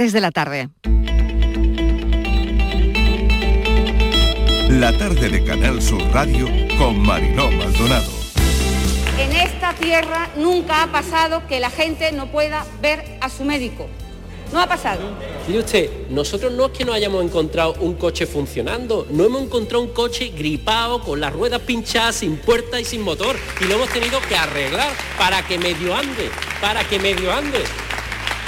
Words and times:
Desde 0.00 0.22
la 0.22 0.30
tarde. 0.30 0.70
La 4.70 4.96
tarde 4.96 5.28
de 5.28 5.44
Canal 5.44 5.82
Sur 5.82 6.00
Radio 6.10 6.48
con 6.78 6.98
Mariló 7.00 7.50
Maldonado. 7.50 8.10
En 9.18 9.30
esta 9.32 9.74
tierra 9.74 10.30
nunca 10.38 10.84
ha 10.84 10.86
pasado 10.86 11.46
que 11.46 11.60
la 11.60 11.68
gente 11.68 12.12
no 12.12 12.32
pueda 12.32 12.64
ver 12.80 13.18
a 13.20 13.28
su 13.28 13.44
médico. 13.44 13.88
No 14.54 14.60
ha 14.60 14.66
pasado. 14.66 15.02
Mire 15.46 15.58
usted, 15.58 15.90
nosotros 16.08 16.50
no 16.50 16.64
es 16.64 16.72
que 16.72 16.86
no 16.86 16.94
hayamos 16.94 17.22
encontrado 17.22 17.74
un 17.80 17.92
coche 17.92 18.24
funcionando, 18.24 19.06
no 19.10 19.24
hemos 19.26 19.42
encontrado 19.42 19.84
un 19.84 19.90
coche 19.90 20.32
gripado, 20.34 21.02
con 21.02 21.20
las 21.20 21.30
ruedas 21.30 21.60
pinchadas, 21.60 22.16
sin 22.16 22.38
puerta 22.38 22.80
y 22.80 22.86
sin 22.86 23.02
motor, 23.02 23.36
y 23.60 23.64
lo 23.64 23.74
hemos 23.74 23.90
tenido 23.90 24.18
que 24.26 24.34
arreglar 24.34 24.92
para 25.18 25.46
que 25.46 25.58
medio 25.58 25.94
ande, 25.94 26.30
para 26.58 26.84
que 26.84 26.98
medio 26.98 27.30
ande. 27.30 27.58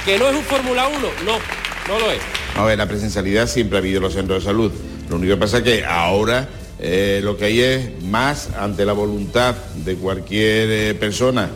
¿Que 0.05 0.19
no 0.19 0.29
es 0.29 0.37
un 0.37 0.43
Fórmula 0.43 0.89
1? 0.89 0.99
No, 1.25 1.39
no 1.87 2.01
lo 2.01 2.11
es. 2.11 2.21
A 2.57 2.65
ver, 2.65 2.77
la 2.77 2.89
presencialidad 2.89 3.47
siempre 3.47 3.79
ha 3.79 3.81
habido 3.81 3.99
en 3.99 4.03
los 4.03 4.15
centros 4.15 4.43
de 4.43 4.51
salud. 4.51 4.73
Lo 5.09 5.17
único 5.17 5.35
que 5.35 5.41
pasa 5.41 5.59
es 5.59 5.63
que 5.63 5.85
ahora 5.85 6.49
eh, 6.81 7.21
lo 7.23 7.37
que 7.37 7.45
hay 7.45 7.61
es 7.61 8.03
más 8.03 8.49
ante 8.59 8.85
la 8.85 8.95
voluntad 8.95 9.55
de 9.77 9.95
cualquier 9.95 10.71
eh, 10.71 10.95
persona 10.95 11.51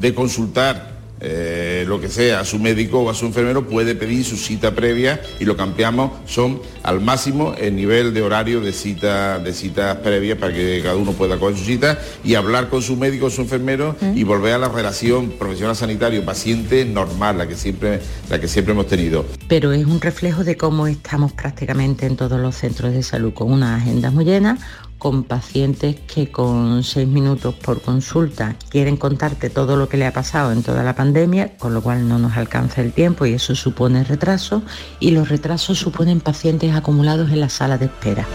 de 0.00 0.14
consultar 0.14 0.89
eh, 1.20 1.84
lo 1.86 2.00
que 2.00 2.08
sea, 2.08 2.40
a 2.40 2.44
su 2.44 2.58
médico 2.58 3.00
o 3.00 3.10
a 3.10 3.14
su 3.14 3.26
enfermero 3.26 3.66
puede 3.66 3.94
pedir 3.94 4.24
su 4.24 4.36
cita 4.36 4.74
previa 4.74 5.20
y 5.38 5.44
lo 5.44 5.56
cambiamos 5.56 6.12
son 6.26 6.60
al 6.82 7.00
máximo 7.00 7.54
el 7.58 7.76
nivel 7.76 8.14
de 8.14 8.22
horario 8.22 8.60
de 8.60 8.72
cita 8.72 9.38
de 9.38 9.52
citas 9.52 9.96
previas 9.98 10.38
para 10.38 10.54
que 10.54 10.80
cada 10.82 10.96
uno 10.96 11.12
pueda 11.12 11.38
coger 11.38 11.56
su 11.56 11.64
cita 11.64 11.98
y 12.24 12.34
hablar 12.34 12.68
con 12.68 12.82
su 12.82 12.96
médico 12.96 13.26
o 13.26 13.30
su 13.30 13.42
enfermero 13.42 13.96
y 14.14 14.24
volver 14.24 14.54
a 14.54 14.58
la 14.58 14.68
relación 14.68 15.30
profesional 15.30 15.76
sanitario 15.76 16.24
paciente 16.24 16.84
normal, 16.84 17.38
la 17.38 17.46
que 17.46 17.54
siempre 17.54 18.00
la 18.28 18.40
que 18.40 18.48
siempre 18.48 18.72
hemos 18.72 18.86
tenido. 18.86 19.26
Pero 19.48 19.72
es 19.72 19.84
un 19.84 20.00
reflejo 20.00 20.44
de 20.44 20.56
cómo 20.56 20.86
estamos 20.86 21.32
prácticamente 21.32 22.06
en 22.06 22.16
todos 22.16 22.40
los 22.40 22.56
centros 22.56 22.92
de 22.92 23.02
salud 23.02 23.34
con 23.34 23.52
una 23.52 23.76
agenda 23.76 24.10
muy 24.10 24.24
llena 24.24 24.58
con 25.00 25.24
pacientes 25.24 25.96
que 25.98 26.30
con 26.30 26.84
seis 26.84 27.08
minutos 27.08 27.54
por 27.54 27.80
consulta 27.80 28.54
quieren 28.68 28.98
contarte 28.98 29.48
todo 29.48 29.76
lo 29.76 29.88
que 29.88 29.96
le 29.96 30.06
ha 30.06 30.12
pasado 30.12 30.52
en 30.52 30.62
toda 30.62 30.84
la 30.84 30.94
pandemia, 30.94 31.56
con 31.56 31.72
lo 31.72 31.82
cual 31.82 32.06
no 32.06 32.18
nos 32.18 32.36
alcanza 32.36 32.82
el 32.82 32.92
tiempo 32.92 33.24
y 33.24 33.32
eso 33.32 33.54
supone 33.54 34.04
retraso 34.04 34.62
y 35.00 35.12
los 35.12 35.30
retrasos 35.30 35.78
suponen 35.78 36.20
pacientes 36.20 36.74
acumulados 36.74 37.30
en 37.30 37.40
la 37.40 37.48
sala 37.48 37.78
de 37.78 37.86
espera. 37.86 38.26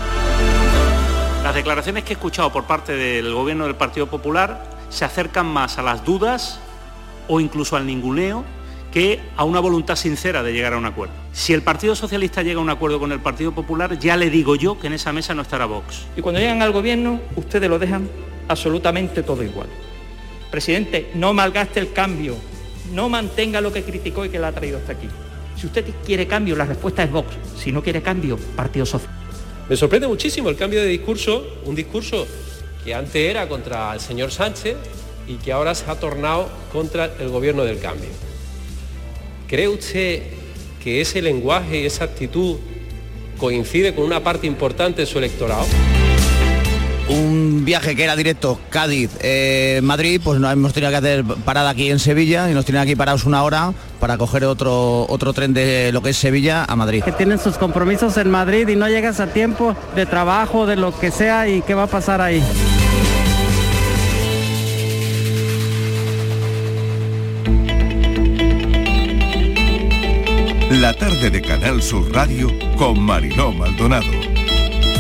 Las 1.44 1.54
declaraciones 1.54 2.04
que 2.04 2.14
he 2.14 2.16
escuchado 2.16 2.52
por 2.52 2.64
parte 2.64 2.94
del 2.94 3.32
gobierno 3.32 3.66
del 3.66 3.76
Partido 3.76 4.08
Popular 4.08 4.68
se 4.90 5.06
acercan 5.06 5.46
más 5.46 5.78
a 5.78 5.84
las 5.84 6.04
dudas 6.04 6.60
o 7.28 7.40
incluso 7.40 7.76
al 7.76 7.86
ninguneo 7.86 8.44
que 8.96 9.20
a 9.36 9.44
una 9.44 9.60
voluntad 9.60 9.98
sincera 9.98 10.42
de 10.42 10.54
llegar 10.54 10.72
a 10.72 10.78
un 10.78 10.86
acuerdo. 10.86 11.14
Si 11.34 11.52
el 11.52 11.62
Partido 11.62 11.98
Socialista 11.98 12.44
llega 12.44 12.60
a 12.60 12.64
un 12.64 12.70
acuerdo 12.70 12.98
con 12.98 13.12
el 13.12 13.20
Partido 13.20 13.52
Popular, 13.52 14.00
ya 14.00 14.16
le 14.16 14.30
digo 14.30 14.56
yo 14.56 14.80
que 14.80 14.88
en 14.88 14.94
esa 14.94 15.12
mesa 15.12 15.34
no 15.34 15.42
estará 15.42 15.66
Vox. 15.66 16.06
Y 16.16 16.22
cuando 16.22 16.40
llegan 16.40 16.62
al 16.62 16.72
gobierno, 16.72 17.20
ustedes 17.36 17.70
lo 17.70 17.78
dejan 17.78 18.10
absolutamente 18.48 19.22
todo 19.22 19.44
igual. 19.44 19.68
Presidente, 20.50 21.12
no 21.14 21.34
malgaste 21.34 21.82
el 21.82 21.92
cambio, 21.92 22.38
no 22.94 23.10
mantenga 23.10 23.60
lo 23.60 23.74
que 23.74 23.84
criticó 23.84 24.24
y 24.24 24.30
que 24.30 24.40
la 24.40 24.48
ha 24.48 24.52
traído 24.54 24.78
hasta 24.78 24.94
aquí. 24.94 25.10
Si 25.58 25.66
usted 25.66 25.84
quiere 26.06 26.26
cambio, 26.26 26.56
la 26.56 26.64
respuesta 26.64 27.04
es 27.04 27.12
Vox. 27.12 27.36
Si 27.58 27.74
no 27.74 27.84
quiere 27.84 28.02
cambio, 28.02 28.38
Partido 28.56 28.86
Socialista. 28.86 29.28
Me 29.68 29.76
sorprende 29.76 30.08
muchísimo 30.08 30.48
el 30.48 30.56
cambio 30.56 30.80
de 30.80 30.88
discurso, 30.88 31.46
un 31.66 31.76
discurso 31.76 32.26
que 32.86 32.96
antes 32.96 33.30
era 33.30 33.50
contra 33.50 33.94
el 33.94 34.00
señor 34.00 34.32
Sánchez 34.32 34.78
y 35.28 35.36
que 35.36 35.52
ahora 35.52 35.76
se 35.76 35.92
ha 35.92 36.00
tornado 36.00 36.48
contra 36.72 37.14
el 37.20 37.28
gobierno 37.28 37.66
del 37.66 37.82
cambio. 37.82 38.08
¿Cree 39.48 39.68
usted 39.68 40.24
que 40.84 41.02
ese 41.02 41.22
lenguaje 41.22 41.82
y 41.82 41.86
esa 41.86 42.06
actitud 42.06 42.58
coincide 43.38 43.94
con 43.94 44.06
una 44.06 44.24
parte 44.24 44.48
importante 44.48 45.02
de 45.02 45.06
su 45.08 45.18
electorado? 45.18 45.66
un 47.08 47.64
viaje 47.66 47.96
que 47.96 48.04
era 48.04 48.16
directo 48.16 48.60
Cádiz-Madrid, 48.70 50.22
pues 50.24 50.40
nos 50.40 50.52
hemos 50.52 50.74
tenido 50.74 50.90
que 50.92 50.98
hacer 50.98 51.24
parada 51.24 51.70
aquí 51.70 51.92
en 51.92 52.00
Sevilla 52.00 52.50
y 52.50 52.54
nos 52.54 52.66
tienen 52.66 52.82
aquí 52.82 52.96
parados 52.96 53.26
una 53.26 53.44
hora 53.44 53.74
para 54.00 54.18
coger 54.18 54.46
otro, 54.46 55.06
otro 55.08 55.34
tren 55.34 55.54
de 55.54 55.92
lo 55.92 56.02
que 56.02 56.10
es 56.10 56.18
Sevilla 56.18 56.66
a 56.66 56.76
Madrid. 56.76 57.04
Que 57.04 57.12
tienen 57.12 57.40
sus 57.40 57.58
compromisos 57.58 58.18
en 58.18 58.32
Madrid 58.32 58.68
y 58.68 58.76
no 58.76 58.88
llegas 58.90 59.20
a 59.20 59.28
tiempo 59.28 59.76
de 59.96 60.06
trabajo, 60.06 60.66
de 60.66 60.76
lo 60.76 60.98
que 60.98 61.12
sea 61.12 61.48
y 61.48 61.62
qué 61.62 61.74
va 61.74 61.84
a 61.84 61.88
pasar 61.88 62.22
ahí. 62.22 62.42
La 70.82 70.94
tarde 70.94 71.30
de 71.30 71.42
Canal 71.42 71.82
Sur 71.82 72.12
Radio 72.12 72.52
con 72.76 73.00
Mariló 73.00 73.54
Maldonado. 73.54 74.12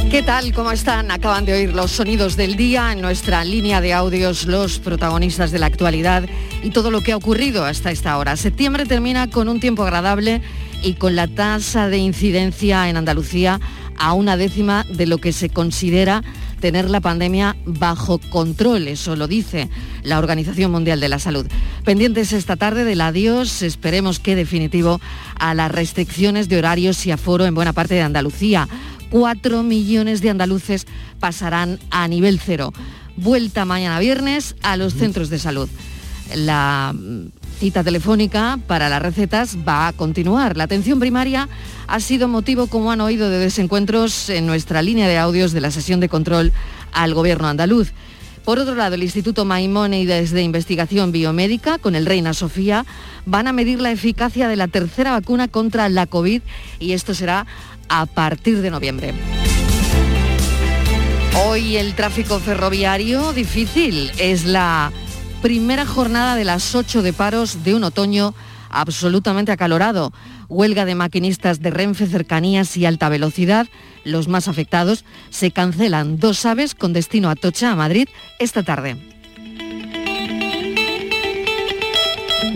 ¿Qué 0.09 0.24
tal? 0.25 0.53
¿Cómo 0.53 0.72
están? 0.72 1.12
Acaban 1.12 1.44
de 1.44 1.52
oír 1.52 1.74
los 1.74 1.91
sonidos 1.91 2.38
del 2.38 2.56
día 2.56 2.94
en 2.94 3.02
nuestra 3.02 3.44
línea 3.44 3.81
de 3.81 3.91
audios, 3.91 4.46
los 4.46 4.80
protagonistas 4.80 5.52
de 5.52 5.59
la 5.59 5.66
actualidad 5.66 6.30
y 6.64 6.69
todo 6.69 6.91
lo 6.91 7.02
que 7.02 7.12
ha 7.12 7.18
ocurrido 7.18 7.66
hasta 7.66 7.91
esta 7.91 8.18
hora. 8.18 8.38
Septiembre 8.38 8.85
termina 8.85 9.30
con 9.30 9.50
un 9.50 9.59
tiempo 9.59 9.84
agradable 9.84 10.41
y 10.81 10.94
con 10.94 11.18
la 11.18 11.28
tasa 11.28 11.90
de 11.90 11.97
incidencia 11.97 12.88
en 12.88 12.96
Andalucía 12.96 13.59
a 13.97 14.14
una 14.14 14.38
décima 14.38 14.85
de 14.90 15.08
lo 15.08 15.18
que 15.18 15.34
se 15.34 15.50
considera 15.50 16.24
tener 16.66 16.90
la 16.90 17.00
pandemia 17.00 17.56
bajo 17.64 18.18
control, 18.18 18.88
eso 18.88 19.16
lo 19.16 19.28
dice 19.28 19.70
la 20.02 20.18
Organización 20.18 20.72
Mundial 20.72 21.00
de 21.00 21.09
la 21.09 21.20
Salud. 21.20 21.46
Pendientes 21.84 22.34
esta 22.34 22.56
tarde 22.56 22.86
del 22.86 23.02
adiós, 23.02 23.62
esperemos 23.62 24.20
que 24.20 24.36
definitivo, 24.36 25.00
a 25.38 25.53
las 25.53 25.72
restricciones 25.72 26.50
de 26.50 26.58
horarios 26.58 27.06
y 27.06 27.12
aforo 27.12 27.46
en 27.46 27.53
buena 27.53 27.72
parte 27.72 27.94
de 27.94 28.02
Andalucía. 28.02 28.68
Cuatro 29.12 29.62
millones 29.62 30.22
de 30.22 30.31
andaluces 30.31 30.88
pasarán 31.20 31.78
a 31.92 32.08
nivel 32.08 32.40
cero. 32.40 32.74
Vuelta 33.16 33.64
mañana 33.66 34.00
viernes 34.00 34.56
a 34.64 34.76
los 34.76 34.96
centros 34.96 35.30
de 35.30 35.38
salud. 35.38 35.70
La 36.34 36.96
cita 37.56 37.84
telefónica 37.84 38.60
para 38.68 38.90
las 38.90 39.02
recetas 39.02 39.58
va 39.68 39.88
a 39.88 39.94
continuar. 39.94 40.58
La 40.58 40.66
atención 40.66 41.00
primaria 41.00 41.50
ha 41.88 42.00
sido 42.00 42.28
motivo, 42.28 42.68
como 42.68 42.92
han 42.92 43.02
oído, 43.02 43.30
de 43.30 43.40
desencuentros 43.40 44.30
en 44.30 44.46
nuestra 44.46 44.82
línea 44.82 45.08
de 45.08 45.18
audios 45.18 45.54
de 45.54 45.62
la 45.62 45.72
sesión 45.72 46.00
de 46.00 46.10
control 46.10 46.52
al 46.92 47.14
gobierno 47.14 47.48
andaluz. 47.48 47.94
Por 48.44 48.60
otro 48.60 48.76
lado, 48.76 48.94
el 48.94 49.02
Instituto 49.02 49.44
Maimónides 49.44 50.32
de 50.32 50.44
Investigación 50.44 51.12
Biomédica, 51.12 51.80
con 51.80 51.96
el 51.96 52.06
Reina 52.06 52.34
Sofía, 52.34 52.86
van 53.26 53.48
a 53.48 53.54
medir 53.54 53.82
la 53.82 53.92
eficacia 53.92 54.48
de 54.48 54.56
la 54.56 54.68
tercera 54.68 55.12
vacuna 55.12 55.48
contra 55.48 55.90
la 55.90 56.06
COVID 56.06 56.42
y 56.80 56.92
esto 56.92 57.16
será 57.16 57.48
a 57.90 58.06
partir 58.06 58.62
de 58.62 58.70
noviembre. 58.70 59.14
Hoy 61.48 61.78
el 61.78 61.96
tráfico 61.96 62.40
ferroviario 62.40 63.34
difícil 63.34 64.12
es 64.20 64.46
la 64.46 64.92
primera 65.46 65.86
jornada 65.86 66.36
de 66.36 66.44
las 66.44 66.74
ocho 66.74 67.04
de 67.04 67.14
paros 67.14 67.64
de 67.64 67.76
un 67.76 67.84
otoño 67.84 68.34
absolutamente 68.72 69.52
acalorado. 69.52 70.12
Huelga 70.50 70.86
de 70.86 70.96
maquinistas 70.96 71.62
de 71.62 71.70
Renfe, 71.70 72.08
cercanías 72.08 72.76
y 72.78 72.88
alta 72.88 73.10
velocidad. 73.10 73.68
Los 74.04 74.28
más 74.28 74.48
afectados 74.48 75.06
se 75.30 75.52
cancelan 75.52 76.18
dos 76.18 76.48
aves 76.48 76.74
con 76.74 76.94
destino 76.94 77.30
a 77.30 77.36
Tocha, 77.36 77.72
a 77.72 77.76
Madrid, 77.76 78.08
esta 78.40 78.64
tarde. 78.64 78.98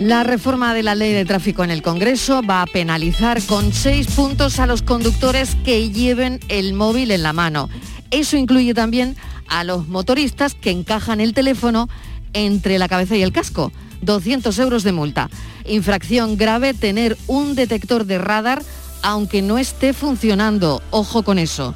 La 0.00 0.24
reforma 0.24 0.74
de 0.74 0.82
la 0.82 0.96
ley 0.96 1.12
de 1.12 1.24
tráfico 1.24 1.62
en 1.62 1.70
el 1.70 1.82
Congreso 1.82 2.42
va 2.42 2.62
a 2.62 2.66
penalizar 2.66 3.40
con 3.42 3.72
seis 3.72 4.08
puntos 4.08 4.58
a 4.58 4.66
los 4.66 4.82
conductores 4.82 5.54
que 5.64 5.90
lleven 5.90 6.40
el 6.48 6.74
móvil 6.74 7.12
en 7.12 7.22
la 7.22 7.32
mano. 7.32 7.70
Eso 8.10 8.36
incluye 8.36 8.74
también 8.74 9.14
a 9.46 9.62
los 9.62 9.86
motoristas 9.86 10.56
que 10.56 10.72
encajan 10.72 11.20
el 11.20 11.34
teléfono 11.34 11.88
entre 12.32 12.78
la 12.78 12.88
cabeza 12.88 13.16
y 13.16 13.22
el 13.22 13.32
casco. 13.32 13.72
200 14.02 14.58
euros 14.58 14.82
de 14.82 14.92
multa. 14.92 15.30
Infracción 15.64 16.36
grave 16.36 16.74
tener 16.74 17.16
un 17.26 17.54
detector 17.54 18.06
de 18.06 18.18
radar 18.18 18.62
aunque 19.02 19.42
no 19.42 19.58
esté 19.58 19.92
funcionando. 19.92 20.82
Ojo 20.90 21.22
con 21.22 21.38
eso. 21.38 21.74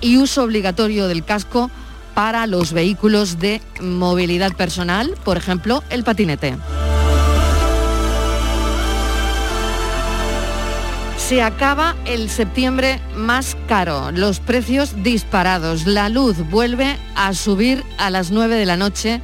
Y 0.00 0.18
uso 0.18 0.42
obligatorio 0.42 1.08
del 1.08 1.24
casco 1.24 1.70
para 2.14 2.46
los 2.46 2.72
vehículos 2.72 3.38
de 3.38 3.60
movilidad 3.80 4.54
personal, 4.54 5.14
por 5.24 5.36
ejemplo, 5.36 5.82
el 5.90 6.02
patinete. 6.02 6.56
Se 11.18 11.42
acaba 11.42 11.96
el 12.04 12.30
septiembre 12.30 13.00
más 13.16 13.56
caro, 13.66 14.12
los 14.12 14.38
precios 14.38 15.02
disparados, 15.02 15.84
la 15.84 16.08
luz 16.08 16.38
vuelve 16.50 16.96
a 17.16 17.34
subir 17.34 17.82
a 17.98 18.10
las 18.10 18.30
9 18.30 18.54
de 18.54 18.64
la 18.64 18.76
noche 18.76 19.20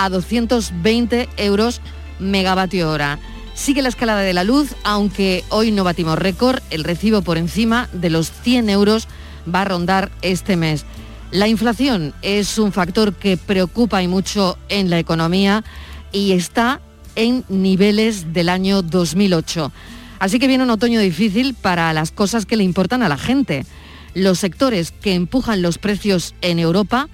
a 0.00 0.08
220 0.08 1.28
euros 1.36 1.82
megavatio 2.18 2.90
hora. 2.90 3.18
Sigue 3.52 3.82
la 3.82 3.90
escalada 3.90 4.22
de 4.22 4.32
la 4.32 4.44
luz, 4.44 4.74
aunque 4.82 5.44
hoy 5.50 5.72
no 5.72 5.84
batimos 5.84 6.18
récord, 6.18 6.62
el 6.70 6.84
recibo 6.84 7.20
por 7.20 7.36
encima 7.36 7.86
de 7.92 8.08
los 8.08 8.30
100 8.30 8.70
euros 8.70 9.08
va 9.52 9.60
a 9.60 9.66
rondar 9.66 10.10
este 10.22 10.56
mes. 10.56 10.86
La 11.32 11.48
inflación 11.48 12.14
es 12.22 12.56
un 12.56 12.72
factor 12.72 13.12
que 13.12 13.36
preocupa 13.36 14.02
y 14.02 14.08
mucho 14.08 14.56
en 14.70 14.88
la 14.88 14.98
economía 14.98 15.64
y 16.12 16.32
está 16.32 16.80
en 17.14 17.44
niveles 17.50 18.32
del 18.32 18.48
año 18.48 18.80
2008. 18.80 19.70
Así 20.18 20.38
que 20.38 20.46
viene 20.46 20.64
un 20.64 20.70
otoño 20.70 20.98
difícil 20.98 21.52
para 21.52 21.92
las 21.92 22.10
cosas 22.10 22.46
que 22.46 22.56
le 22.56 22.64
importan 22.64 23.02
a 23.02 23.10
la 23.10 23.18
gente. 23.18 23.66
Los 24.14 24.38
sectores 24.38 24.92
que 24.92 25.12
empujan 25.12 25.60
los 25.60 25.76
precios 25.76 26.34
en 26.40 26.58
Europa, 26.58 27.10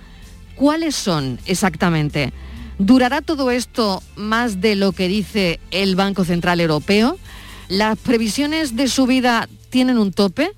¿cuáles 0.54 0.94
son 0.94 1.40
exactamente? 1.46 2.32
¿Durará 2.78 3.22
todo 3.22 3.50
esto 3.50 4.02
más 4.16 4.60
de 4.60 4.76
lo 4.76 4.92
que 4.92 5.08
dice 5.08 5.60
el 5.70 5.96
Banco 5.96 6.24
Central 6.24 6.60
Europeo? 6.60 7.18
¿Las 7.68 7.98
previsiones 7.98 8.76
de 8.76 8.88
subida 8.88 9.48
tienen 9.70 9.98
un 9.98 10.12
tope? 10.12 10.52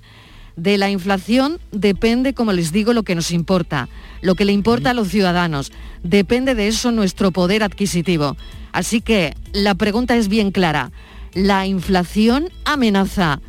De 0.57 0.77
la 0.77 0.89
inflación 0.89 1.59
depende, 1.71 2.33
como 2.33 2.51
les 2.51 2.73
digo, 2.73 2.91
lo 2.91 3.03
que 3.03 3.15
nos 3.15 3.31
importa, 3.31 3.87
lo 4.21 4.35
que 4.35 4.43
le 4.43 4.51
importa 4.51 4.89
a 4.89 4.93
los 4.93 5.07
ciudadanos. 5.07 5.71
Depende 6.03 6.55
de 6.55 6.67
eso 6.67 6.91
nuestro 6.91 7.31
poder 7.31 7.63
adquisitivo. 7.63 8.35
Así 8.73 8.99
que 8.99 9.35
la 9.53 9.75
pregunta 9.75 10.17
es 10.17 10.27
bien 10.27 10.51
clara. 10.51 10.91
¿La 11.33 11.65
inflación 11.65 12.49
amenaza 12.65 13.39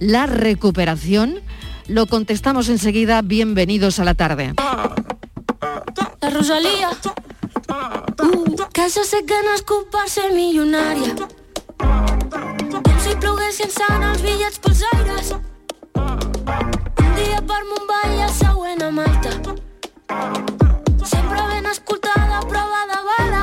la 0.00 0.26
recuperación? 0.26 1.38
Lo 1.86 2.06
contestamos 2.06 2.68
enseguida. 2.68 3.22
Bienvenidos 3.22 4.00
a 4.00 4.04
la 4.04 4.14
tarde. 4.14 4.54
La 6.20 6.30
Rosalía, 6.30 6.90
que 8.72 8.90
se 8.90 9.04
sé 9.04 9.24
que 9.24 9.42
no 9.42 9.52
és 9.54 9.62
culpa 9.62 10.06
ser 10.08 10.30
milionària. 10.32 11.14
Com 11.78 12.98
si 13.04 13.14
ploguessin 13.22 13.70
sant 13.72 14.04
els 14.08 14.22
bitllets 14.24 14.60
pels 14.64 14.82
aires. 14.92 15.32
Un 15.96 17.10
dia 17.18 17.40
per 17.50 17.62
Mumbai 17.70 18.16
i 18.16 18.22
el 18.26 18.32
següent 18.38 18.84
a 18.86 18.90
Malta. 18.98 19.32
Sempre 21.12 21.42
ben 21.52 21.66
escoltada, 21.72 22.40
prova 22.52 22.82
de 22.92 23.00
bala. 23.08 23.42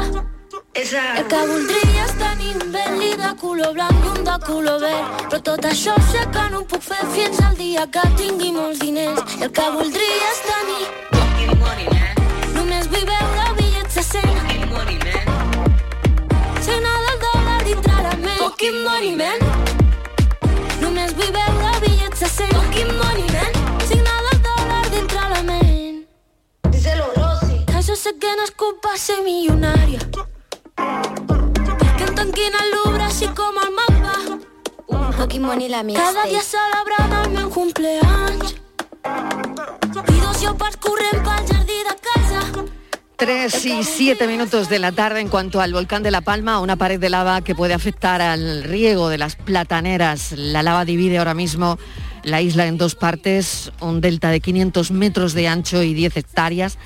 El 0.74 1.28
que 1.32 1.42
voldria 1.52 2.08
és 2.08 2.16
tenir 2.22 2.56
un 2.58 2.72
Bentley 2.74 3.16
de 3.22 3.34
color 3.42 3.74
blanc 3.78 4.06
i 4.06 4.12
un 4.18 4.24
de 4.30 4.40
color 4.48 4.82
verd. 4.86 5.28
Però 5.30 5.42
tot 5.52 5.70
això 5.72 5.98
sé 6.12 6.26
que 6.34 6.50
no 6.54 6.64
ho 6.64 6.68
puc 6.74 6.82
fer 6.90 7.04
fins 7.14 7.42
al 7.46 7.56
dia 7.62 7.86
que 7.88 8.06
tingui 8.18 8.52
molts 8.58 8.82
diners. 8.86 9.38
El 9.40 9.52
que 9.52 9.70
voldria 9.78 10.34
és 10.34 10.44
tenir 10.50 10.84
Només 12.54 12.88
vull 12.88 13.06
veure 13.10 13.33
Fucking 18.64 18.84
money, 18.86 19.16
man. 19.18 19.40
Vull 20.80 21.32
veure 21.36 21.72
bitllets 21.84 22.20
de 22.24 22.28
100 22.34 22.52
Fucking 22.54 22.92
money, 22.96 23.26
man. 23.34 23.58
Signar 23.90 24.20
del 24.28 24.38
dòlar 24.46 24.86
dintre 24.94 25.24
la 25.34 25.42
ment 25.44 25.98
Díselo, 26.72 27.10
Rosy. 27.18 27.58
Que 27.68 27.82
jo 27.84 27.98
sé 28.00 28.14
que 28.22 28.32
no 28.38 28.46
és 28.48 28.54
culpa 28.64 28.94
ser 28.96 29.18
milionària 29.26 30.00
Perquè 30.80 32.08
em 32.08 32.16
tanquin 32.22 32.56
al 32.62 32.72
Louvre 32.78 33.04
així 33.10 33.28
com 33.36 33.60
el 33.66 33.76
mapa 33.82 34.16
Fucking 35.18 35.44
money 35.44 35.68
la 35.68 35.84
mía. 35.84 36.00
Cada 36.00 36.24
dia 36.32 36.40
celebrant 36.48 37.18
el 37.20 37.32
meu 37.36 37.50
cumpleaños. 37.50 38.56
I 40.08 40.20
dos 40.24 40.40
lleopards 40.40 40.80
corrent 40.80 41.20
pel 41.28 41.52
jardí 41.52 41.84
de 41.90 42.00
casa 42.08 42.64
3 43.26 43.66
y 43.68 43.84
7 43.86 44.28
minutos 44.28 44.68
de 44.68 44.80
la 44.80 44.92
tarde 44.92 45.22
en 45.22 45.30
cuanto 45.30 45.62
al 45.62 45.72
volcán 45.72 46.04
de 46.04 46.12
La 46.12 46.20
Palma, 46.20 46.60
una 46.60 46.76
pared 46.76 47.00
de 47.00 47.10
lava 47.10 47.40
que 47.40 47.56
puede 47.56 47.74
afectar 47.74 48.22
al 48.22 48.66
riego 48.66 49.08
de 49.08 49.18
las 49.18 49.38
plataneras. 49.38 50.34
La 50.34 50.62
lava 50.62 50.84
divide 50.84 51.20
ahora 51.20 51.34
mismo 51.34 51.80
la 52.24 52.42
isla 52.42 52.68
en 52.68 52.78
dos 52.78 52.96
partes, 52.96 53.72
un 53.80 54.02
delta 54.02 54.30
de 54.30 54.42
500 54.42 54.92
metros 54.92 55.34
de 55.34 55.48
ancho 55.48 55.84
y 55.84 55.94
10 55.94 56.18
hectáreas. 56.18 56.78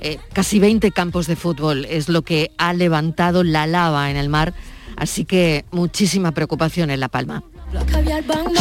Eh, 0.00 0.18
casi 0.34 0.58
20 0.58 0.90
campos 0.90 1.26
de 1.26 1.36
fútbol 1.36 1.86
es 1.86 2.10
lo 2.10 2.20
que 2.20 2.50
ha 2.58 2.74
levantado 2.74 3.42
la 3.42 3.66
lava 3.66 4.10
en 4.10 4.18
el 4.18 4.28
mar, 4.28 4.52
así 4.98 5.24
que 5.24 5.64
muchísima 5.70 6.32
preocupación 6.32 6.90
en 6.90 7.00
La 7.00 7.08
Palma. 7.08 7.44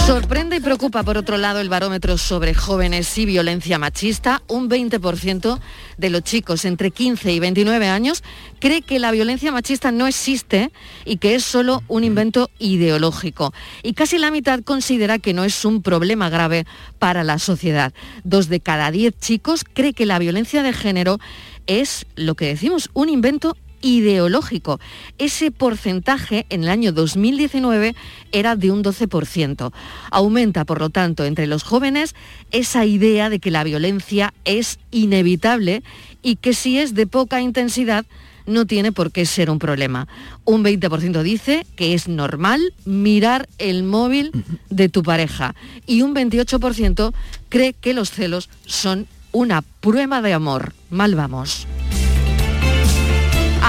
Sorprende 0.06 0.58
y 0.58 0.60
preocupa, 0.60 1.04
por 1.04 1.18
otro 1.18 1.38
lado, 1.38 1.60
el 1.60 1.70
barómetro 1.70 2.18
sobre 2.18 2.54
jóvenes 2.54 3.18
y 3.18 3.26
violencia 3.26 3.80
machista. 3.80 4.42
Un 4.48 4.70
20% 4.70 5.60
de 5.98 6.10
los 6.10 6.24
chicos 6.24 6.66
entre 6.66 6.92
15 6.92 7.32
y 7.32 7.40
29 7.40 7.88
años 7.88 8.24
cree 8.60 8.82
que 8.82 9.00
la 9.00 9.12
violencia 9.12 9.52
machista 9.52 9.92
no 9.92 10.08
existe 10.08 10.72
y 11.06 11.18
que 11.18 11.36
es 11.36 11.44
solo 11.44 11.84
un 11.88 12.04
invento 12.04 12.50
ideológico. 12.60 13.54
Y 13.82 13.94
casi 13.94 14.18
la 14.18 14.32
mitad 14.32 14.62
considera 14.62 15.20
que 15.20 15.34
no 15.34 15.44
es 15.44 15.64
un 15.64 15.82
problema 15.82 16.30
grave 16.30 16.66
para 17.00 17.24
la 17.24 17.40
sociedad. 17.40 17.94
Dos 18.24 18.50
de 18.50 18.60
cada 18.60 18.92
diez 18.92 19.14
chicos 19.20 19.64
cree 19.64 19.94
que 19.94 20.06
la 20.06 20.20
violencia 20.20 20.64
de 20.64 20.74
género 20.74 21.20
es 21.66 22.06
lo 22.16 22.36
que 22.36 22.48
decimos, 22.48 22.90
un 22.94 23.10
invento 23.10 23.56
ideológico. 23.88 24.80
Ese 25.18 25.50
porcentaje 25.50 26.46
en 26.50 26.64
el 26.64 26.70
año 26.70 26.92
2019 26.92 27.96
era 28.34 28.56
de 28.58 28.72
un 28.72 28.84
12%. 28.84 29.72
Aumenta, 30.12 30.66
por 30.66 30.80
lo 30.80 30.90
tanto, 30.90 31.24
entre 31.24 31.48
los 31.48 31.64
jóvenes 31.64 32.14
esa 32.52 32.86
idea 32.86 33.30
de 33.30 33.40
que 33.40 33.50
la 33.50 33.64
violencia 33.64 34.34
es 34.44 34.80
inevitable 34.92 35.84
y 36.22 36.36
que 36.36 36.54
si 36.54 36.78
es 36.80 36.96
de 36.96 37.08
poca 37.08 37.40
intensidad 37.40 38.06
no 38.46 38.66
tiene 38.66 38.92
por 38.92 39.12
qué 39.12 39.26
ser 39.26 39.50
un 39.50 39.60
problema. 39.60 40.08
Un 40.44 40.64
20% 40.64 41.22
dice 41.22 41.66
que 41.76 41.94
es 41.94 42.08
normal 42.08 42.74
mirar 42.86 43.48
el 43.58 43.84
móvil 43.84 44.32
de 44.70 44.90
tu 44.90 45.04
pareja 45.04 45.56
y 45.86 46.02
un 46.02 46.14
28% 46.14 47.14
cree 47.50 47.74
que 47.74 47.94
los 47.94 48.12
celos 48.12 48.50
son 48.66 49.08
una 49.32 49.62
prueba 49.62 50.22
de 50.22 50.34
amor. 50.34 50.74
Mal 50.90 51.16
vamos. 51.16 51.68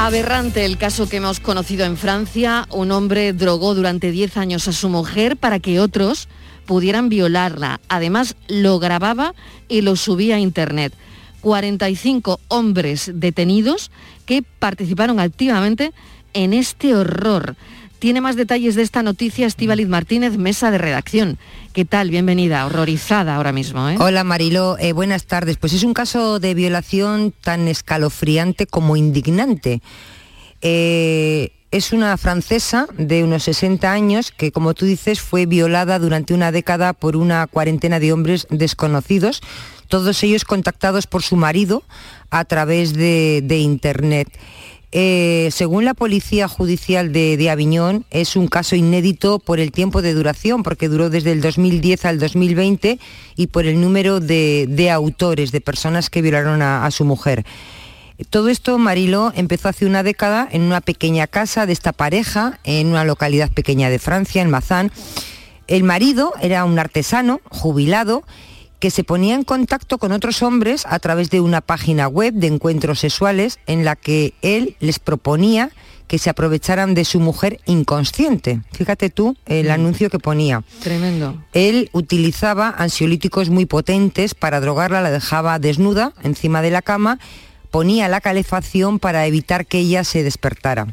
Aberrante 0.01 0.65
el 0.65 0.79
caso 0.79 1.09
que 1.09 1.17
hemos 1.17 1.41
conocido 1.41 1.85
en 1.85 1.97
Francia. 1.97 2.69
Un 2.71 2.93
hombre 2.93 3.33
drogó 3.33 3.75
durante 3.75 4.13
10 4.13 4.37
años 4.37 4.69
a 4.69 4.73
su 4.73 4.89
mujer 4.89 5.37
para 5.37 5.59
que 5.59 5.81
otros 5.81 6.29
pudieran 6.67 7.09
violarla. 7.09 7.81
Además, 7.89 8.37
lo 8.47 8.79
grababa 8.79 9.35
y 9.67 9.81
lo 9.81 9.97
subía 9.97 10.37
a 10.37 10.39
Internet. 10.39 10.95
45 11.41 12.39
hombres 12.47 13.11
detenidos 13.13 13.91
que 14.25 14.45
participaron 14.61 15.19
activamente 15.19 15.93
en 16.33 16.53
este 16.53 16.95
horror. 16.95 17.57
Tiene 17.99 18.21
más 18.21 18.37
detalles 18.37 18.77
de 18.77 18.83
esta 18.83 19.03
noticia 19.03 19.47
Estíbaliz 19.47 19.89
Martínez, 19.89 20.39
mesa 20.39 20.71
de 20.71 20.79
redacción. 20.79 21.37
¿Qué 21.73 21.85
tal? 21.85 22.11
Bienvenida, 22.11 22.65
horrorizada 22.65 23.35
ahora 23.35 23.51
mismo. 23.51 23.89
¿eh? 23.89 23.97
Hola 23.99 24.23
Marilo, 24.23 24.77
eh, 24.79 24.93
buenas 24.93 25.25
tardes. 25.25 25.57
Pues 25.57 25.73
es 25.73 25.83
un 25.83 25.95
caso 25.95 26.39
de 26.39 26.55
violación 26.55 27.35
tan 27.43 27.67
escalofriante 27.67 28.69
como 28.69 28.97
indignante. 28.97 29.83
Eh, 30.63 31.51
es 31.73 31.93
una 31.93 32.17
francesa 32.17 32.87
de 32.97 33.25
unos 33.25 33.43
60 33.43 33.91
años 33.91 34.31
que, 34.31 34.53
como 34.53 34.75
tú 34.75 34.87
dices, 34.87 35.21
fue 35.21 35.47
violada 35.47 35.99
durante 35.99 36.35
una 36.35 36.53
década 36.53 36.93
por 36.93 37.17
una 37.17 37.49
cuarentena 37.49 37.99
de 37.99 38.13
hombres 38.13 38.47
desconocidos, 38.49 39.43
todos 39.89 40.23
ellos 40.23 40.45
contactados 40.45 41.09
por 41.09 41.25
su 41.25 41.35
marido 41.35 41.83
a 42.31 42.45
través 42.45 42.95
de, 42.95 43.41
de 43.43 43.59
Internet. 43.59 44.29
Eh, 44.91 45.51
según 45.53 45.85
la 45.85 45.93
Policía 45.93 46.49
Judicial 46.49 47.13
de, 47.13 47.51
Aviñón, 47.51 48.07
es 48.11 48.37
un 48.37 48.49
caso 48.49 48.75
inédito 48.75 49.39
por 49.39 49.61
el 49.61 49.71
tiempo 49.71 50.01
de 50.01 50.15
duración, 50.15 50.63
porque 50.63 50.89
duró 50.89 51.11
desde 51.11 51.33
el 51.33 51.43
2010 51.43 52.07
al 52.07 52.19
2020 52.19 52.99
y 53.37 53.47
por 53.49 53.67
el 53.67 53.81
número 53.81 54.21
de, 54.21 54.67
de 54.69 54.91
autores, 54.91 55.53
de 55.53 55.61
personas 55.61 56.09
que 56.09 56.23
violaron 56.23 56.63
a, 56.63 56.87
a, 56.87 56.91
su 56.91 57.05
mujer. 57.05 57.45
Todo 58.31 58.49
esto, 58.49 58.79
Marilo, 58.79 59.31
empezó 59.37 59.69
hace 59.69 59.85
una 59.85 60.03
década 60.03 60.49
en 60.51 60.63
una 60.63 60.81
pequeña 60.81 61.27
casa 61.27 61.67
de 61.67 61.73
esta 61.75 61.93
pareja, 61.93 62.59
en 62.65 62.89
una 62.89 63.05
localidad 63.05 63.53
pequeña 63.53 63.91
de 63.91 63.99
Francia, 63.99 64.41
en 64.41 64.51
Mazán. 64.51 64.91
El 65.67 65.85
marido 65.85 66.33
era 66.41 66.65
un 66.65 66.79
artesano, 66.79 67.43
jubilado, 67.51 68.25
que 68.79 68.91
se 68.91 69.05
ponía 69.05 69.35
en 69.35 69.45
contacto 69.45 69.99
con 69.99 70.13
otros 70.13 70.43
hombres 70.43 70.85
a 70.87 70.99
través 70.99 71.31
de 71.31 71.41
una 71.41 71.61
página 71.61 72.09
web 72.09 72.35
de 72.35 72.47
encuentros 72.47 73.01
sexuales 73.01 73.59
en 73.67 73.85
la 73.85 73.97
que 73.97 74.35
él 74.43 74.77
les 74.81 74.99
proponía 74.99 75.71
que 76.07 76.19
se 76.19 76.31
aprovecharan 76.31 76.95
de 76.95 77.05
su 77.05 77.21
mujer 77.21 77.61
inconsciente. 77.67 78.63
Fíjate 78.73 79.11
tú 79.11 79.37
el 79.47 79.69
mm. 79.69 79.73
anuncio 79.73 80.11
que 80.11 80.19
ponía. 80.19 80.65
Tremendo. 80.83 81.37
Él 81.53 81.91
utilizaba 81.93 82.71
ansiolíticos 82.71 83.51
muy 83.51 83.67
potentes 83.67 84.35
para 84.35 84.61
drogarla, 84.61 85.03
la 85.03 85.11
dejaba 85.11 85.59
desnuda 85.59 86.15
encima 86.23 86.63
de 86.63 86.71
la 86.71 86.83
cama, 86.83 87.19
ponía 87.71 88.09
la 88.09 88.23
calefacción 88.23 88.99
para 88.99 89.27
evitar 89.27 89.67
que 89.67 89.79
ella 89.79 90.03
se 90.03 90.23
despertara. 90.23 90.87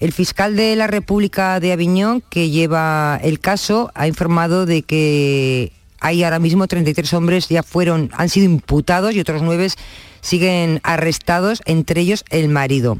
El 0.00 0.12
fiscal 0.12 0.56
de 0.56 0.74
la 0.74 0.86
República 0.86 1.60
de 1.60 1.72
Aviñón, 1.72 2.22
que 2.28 2.50
lleva 2.50 3.20
el 3.22 3.40
caso, 3.40 3.90
ha 3.94 4.08
informado 4.08 4.66
de 4.66 4.82
que 4.82 5.72
hay 6.04 6.22
ahora 6.22 6.38
mismo 6.38 6.66
33 6.66 7.14
hombres 7.14 7.48
ya 7.48 7.62
fueron, 7.62 8.10
han 8.12 8.28
sido 8.28 8.44
imputados 8.44 9.14
y 9.14 9.20
otros 9.20 9.40
nueve 9.40 9.68
siguen 10.20 10.80
arrestados, 10.82 11.62
entre 11.64 12.02
ellos 12.02 12.26
el 12.28 12.50
marido. 12.50 12.98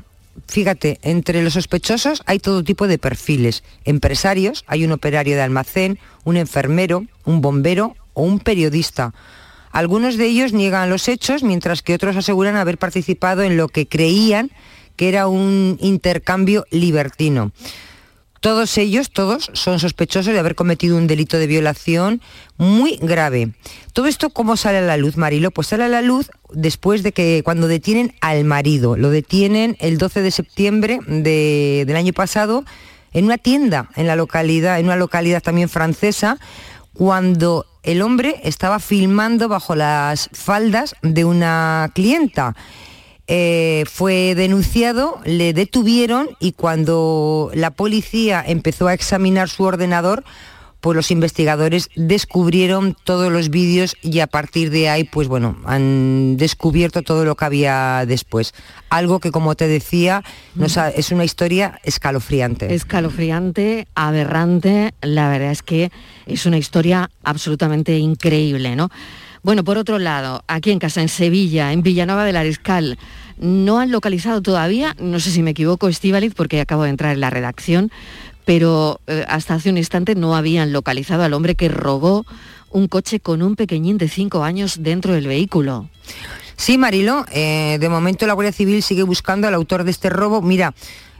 Fíjate, 0.49 0.99
entre 1.03 1.43
los 1.43 1.53
sospechosos 1.53 2.23
hay 2.25 2.39
todo 2.39 2.65
tipo 2.65 2.89
de 2.89 2.97
perfiles. 2.97 3.63
Empresarios, 3.85 4.65
hay 4.67 4.87
un 4.87 4.93
operario 4.93 5.37
de 5.37 5.43
almacén, 5.43 5.99
un 6.25 6.39
enfermero, 6.39 7.05
un 7.27 7.43
bombero 7.43 7.95
o 8.15 8.23
un 8.23 8.39
periodista. 8.39 9.13
Algunos 9.71 10.17
de 10.17 10.25
ellos 10.25 10.55
niegan 10.55 10.89
los 10.89 11.07
hechos, 11.07 11.43
mientras 11.43 11.83
que 11.83 11.93
otros 11.93 12.17
aseguran 12.17 12.57
haber 12.57 12.79
participado 12.79 13.43
en 13.43 13.59
lo 13.59 13.69
que 13.69 13.87
creían 13.87 14.51
que 14.97 15.11
era 15.11 15.27
un 15.27 15.77
intercambio 15.81 16.65
libertino. 16.71 17.53
Todos 18.45 18.77
ellos, 18.77 19.11
todos, 19.11 19.51
son 19.55 19.81
sospechosos 19.81 20.35
de 20.35 20.39
haber 20.39 20.55
cometido 20.55 20.99
un 20.99 21.07
delito 21.07 21.39
de 21.39 21.47
violación 21.47 22.21
muy 22.59 22.99
grave. 23.01 23.53
Todo 23.95 24.05
esto, 24.05 24.29
¿cómo 24.29 24.59
sale 24.59 24.77
a 24.77 24.83
la 24.83 24.99
luz, 24.99 25.17
Marilo? 25.17 25.51
Pues 25.51 25.69
sale 25.69 25.85
a 25.85 25.89
la 25.89 26.03
luz 26.03 26.31
después 26.53 27.03
de 27.03 27.13
que 27.13 27.41
cuando 27.43 27.69
detienen 27.69 28.15
al 28.21 28.45
marido. 28.45 28.99
Lo 28.99 29.09
detienen 29.09 29.79
el 29.81 29.97
12 29.97 30.21
de 30.21 30.31
septiembre 30.31 30.99
del 31.07 31.97
año 31.97 32.13
pasado 32.13 32.67
en 33.15 33.25
una 33.25 33.39
tienda 33.39 33.89
en 33.97 34.07
la 34.07 34.15
localidad, 34.15 34.79
en 34.79 34.85
una 34.85 34.97
localidad 34.97 35.43
también 35.43 35.71
francesa, 35.71 36.37
cuando 36.93 37.65
el 37.83 38.03
hombre 38.03 38.43
estaba 38.45 38.79
filmando 38.79 39.49
bajo 39.49 39.75
las 39.75 40.29
faldas 40.35 40.97
de 41.01 41.25
una 41.25 41.91
clienta. 41.95 42.55
Eh, 43.27 43.85
fue 43.91 44.35
denunciado, 44.35 45.21
le 45.25 45.55
detuvieron 45.55 46.29
y 46.41 46.53
cuando 46.53 47.51
la 47.55 47.71
policía 47.71 48.45
empezó 48.47 48.87
a 48.87 48.95
examinar 48.95 49.49
su 49.49 49.63
ordenador, 49.63 50.25
pues 50.85 50.97
los 50.97 51.11
investigadores 51.11 51.89
descubrieron 51.97 52.95
todos 53.05 53.33
los 53.33 53.49
vídeos 53.49 53.97
y 54.03 54.21
a 54.21 54.27
partir 54.27 54.69
de 54.69 54.91
ahí, 54.91 55.05
pues 55.05 55.29
bueno, 55.29 55.57
han 55.65 56.37
descubierto 56.37 57.01
todo 57.01 57.25
lo 57.25 57.37
que 57.37 57.47
había 57.47 58.05
después. 58.07 58.53
Algo 58.91 59.19
que, 59.19 59.31
como 59.31 59.55
te 59.55 59.67
decía, 59.67 60.23
es 60.95 61.11
una 61.11 61.25
historia 61.25 61.81
escalofriante. 61.85 62.75
Escalofriante, 62.75 63.89
aberrante, 63.95 64.93
la 65.01 65.31
verdad 65.31 65.53
es 65.53 65.63
que 65.63 65.91
es 66.27 66.45
una 66.45 66.59
historia 66.59 67.09
absolutamente 67.23 67.97
increíble, 67.97 68.77
¿no? 68.77 68.91
Bueno, 69.45 69.63
por 69.63 69.77
otro 69.77 69.99
lado, 69.99 70.43
aquí 70.49 70.71
en 70.71 70.79
casa, 70.79 71.03
en 71.03 71.11
Sevilla, 71.11 71.71
en 71.71 71.83
Villanueva 71.83 72.25
del 72.25 72.37
Ariscal, 72.37 72.99
no 73.37 73.79
han 73.79 73.91
localizado 73.93 74.41
todavía, 74.41 74.97
no 74.99 75.21
sé 75.21 75.31
si 75.31 75.43
me 75.43 75.51
equivoco, 75.51 75.87
Estivaliz, 75.89 76.33
porque 76.35 76.63
acabo 76.63 76.85
de 76.85 76.89
entrar 76.89 77.13
en 77.13 77.21
la 77.21 77.29
redacción, 77.29 77.93
pero 78.47 79.03
eh, 79.07 79.23
hasta 79.29 79.53
hace 79.53 79.69
un 79.69 79.77
instante 79.77 80.15
no 80.15 80.35
habían 80.35 80.73
localizado 80.73 81.25
al 81.25 81.35
hombre 81.35 81.57
que 81.57 81.69
robó 81.69 82.25
un 82.71 82.89
coche 82.89 83.21
con 83.21 83.43
un 83.43 83.55
pequeñín 83.55 83.99
de 83.99 84.09
cinco 84.09 84.45
años 84.45 84.83
dentro 84.83 85.13
del 85.13 85.27
vehículo. 85.27 85.91
Sí, 86.57 86.79
Marilo, 86.79 87.27
eh, 87.31 87.77
de 87.79 87.89
momento 87.91 88.27
la 88.27 88.33
Guardia 88.33 88.53
Civil 88.53 88.83
sigue 88.83 89.03
buscando 89.03 89.47
al 89.47 89.53
autor 89.53 89.85
de 89.85 89.91
este 89.91 90.09
robo. 90.09 90.41
Mira, 90.41 90.73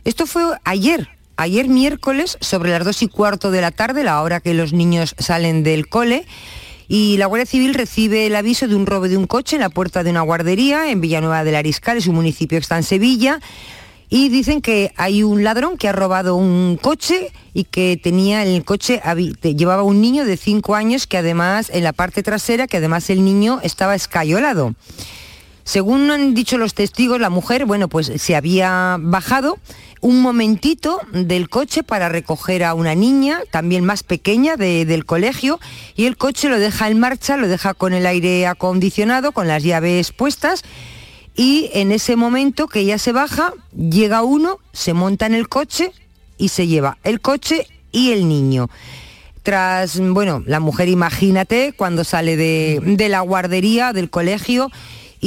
esto 0.05 0.25
fue 0.25 0.45
ayer, 0.65 1.11
ayer 1.37 1.69
miércoles, 1.69 2.39
sobre 2.41 2.71
las 2.71 2.85
dos 2.87 3.03
y 3.03 3.09
cuarto 3.09 3.51
de 3.51 3.61
la 3.61 3.71
tarde, 3.71 4.03
la 4.03 4.23
hora 4.23 4.41
que 4.41 4.55
los 4.55 4.73
niños 4.73 5.15
salen 5.19 5.63
del 5.63 5.89
cole. 5.91 6.25
Y 6.89 7.17
la 7.17 7.27
Guardia 7.27 7.47
Civil 7.47 7.75
recibe 7.75 8.27
el 8.27 8.37
aviso 8.37 8.69
de 8.69 8.75
un 8.75 8.87
robo 8.87 9.09
de 9.09 9.17
un 9.17 9.27
coche 9.27 9.57
en 9.57 9.63
la 9.63 9.71
puerta 9.71 10.03
de 10.03 10.11
una 10.11 10.21
guardería 10.21 10.91
en 10.91 11.01
Villanueva 11.01 11.45
del 11.45 11.57
Ariscal, 11.57 11.97
es 11.97 12.07
un 12.07 12.15
municipio 12.15 12.59
que 12.59 12.63
está 12.63 12.77
en 12.77 12.83
Sevilla 12.83 13.41
y 14.11 14.29
dicen 14.29 14.61
que 14.61 14.93
hay 14.97 15.23
un 15.23 15.43
ladrón 15.43 15.77
que 15.77 15.89
ha 15.89 15.93
robado 15.93 16.37
un 16.37 16.79
coche 16.81 17.33
y 17.53 17.65
que 17.65 17.99
tenía 18.01 18.45
el 18.45 18.65
coche, 18.65 19.01
llevaba 19.43 19.83
un 19.83 20.01
niño 20.01 20.25
de 20.25 20.37
5 20.37 20.75
años 20.75 21.07
que 21.07 21.19
además 21.19 21.71
en 21.73 21.85
la 21.85 21.93
parte 21.93 22.23
trasera, 22.23 22.67
que 22.67 22.77
además 22.77 23.11
el 23.11 23.25
niño 23.25 23.61
estaba 23.63 23.95
escayolado. 23.95 24.75
Según 25.65 26.11
han 26.11 26.35
dicho 26.35 26.59
los 26.59 26.75
testigos, 26.75 27.21
la 27.21 27.31
mujer, 27.31 27.65
bueno, 27.65 27.89
pues 27.89 28.13
se 28.17 28.37
había 28.37 28.97
bajado 29.01 29.59
un 30.01 30.21
momentito 30.21 31.01
del 31.13 31.49
coche 31.49 31.83
para 31.83 32.11
recoger 32.11 32.63
a 32.63 32.75
una 32.75 32.95
niña, 32.95 33.41
también 33.51 33.85
más 33.85 34.03
pequeña, 34.03 34.57
del 34.57 35.07
colegio, 35.07 35.59
y 35.97 36.05
el 36.05 36.19
coche 36.19 36.51
lo 36.51 36.59
deja 36.59 36.91
en 36.91 37.01
marcha, 37.01 37.39
lo 37.39 37.49
deja 37.49 37.73
con 37.73 37.95
el 37.95 38.05
aire 38.05 38.47
acondicionado, 38.47 39.33
con 39.33 39.49
las 39.49 39.63
llaves 39.63 40.13
puestas, 40.13 40.63
y 41.35 41.71
en 41.73 41.91
ese 41.91 42.17
momento 42.17 42.69
que 42.69 42.81
ella 42.81 42.99
se 42.99 43.13
baja, 43.13 43.55
llega 43.73 44.23
uno, 44.23 44.59
se 44.73 44.93
monta 44.93 45.25
en 45.25 45.35
el 45.35 45.49
coche 45.49 45.91
y 46.37 46.49
se 46.49 46.67
lleva 46.67 46.99
el 47.03 47.21
coche 47.21 47.67
y 47.91 48.13
el 48.13 48.29
niño. 48.29 48.69
Tras, 49.43 50.01
bueno, 50.01 50.43
la 50.47 50.61
mujer 50.61 50.89
imagínate 50.89 51.73
cuando 51.77 52.05
sale 52.05 52.37
de, 52.37 53.09
la 53.09 53.21
guardería, 53.21 53.93
del 53.93 54.11
colegio, 54.11 54.71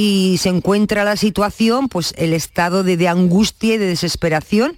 y 0.00 0.36
se 0.38 0.48
encuentra 0.48 1.02
la 1.02 1.16
situación, 1.16 1.88
pues 1.88 2.14
el 2.16 2.32
estado 2.32 2.84
de, 2.84 3.08
angustia 3.08 3.74
y 3.74 3.78
de 3.78 3.86
desesperación. 3.86 4.76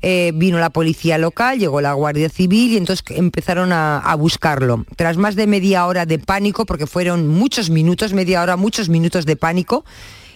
Eh, 0.00 0.32
vino 0.34 0.58
la 0.58 0.70
policía 0.70 1.18
local, 1.18 1.58
llegó 1.58 1.82
la 1.82 1.92
Guardia 1.92 2.30
Civil 2.30 2.72
y 2.72 2.78
entonces 2.78 3.04
empezaron 3.10 3.70
a, 3.70 4.14
buscarlo. 4.18 4.86
Tras 4.96 5.18
más 5.18 5.36
de 5.36 5.46
media 5.46 5.84
hora 5.86 6.06
de 6.06 6.18
pánico, 6.18 6.64
porque 6.64 6.86
fueron 6.86 7.28
muchos 7.28 7.68
minutos, 7.68 8.14
media 8.14 8.40
hora, 8.40 8.56
muchos 8.56 8.88
minutos 8.88 9.26
de 9.26 9.36
pánico, 9.36 9.84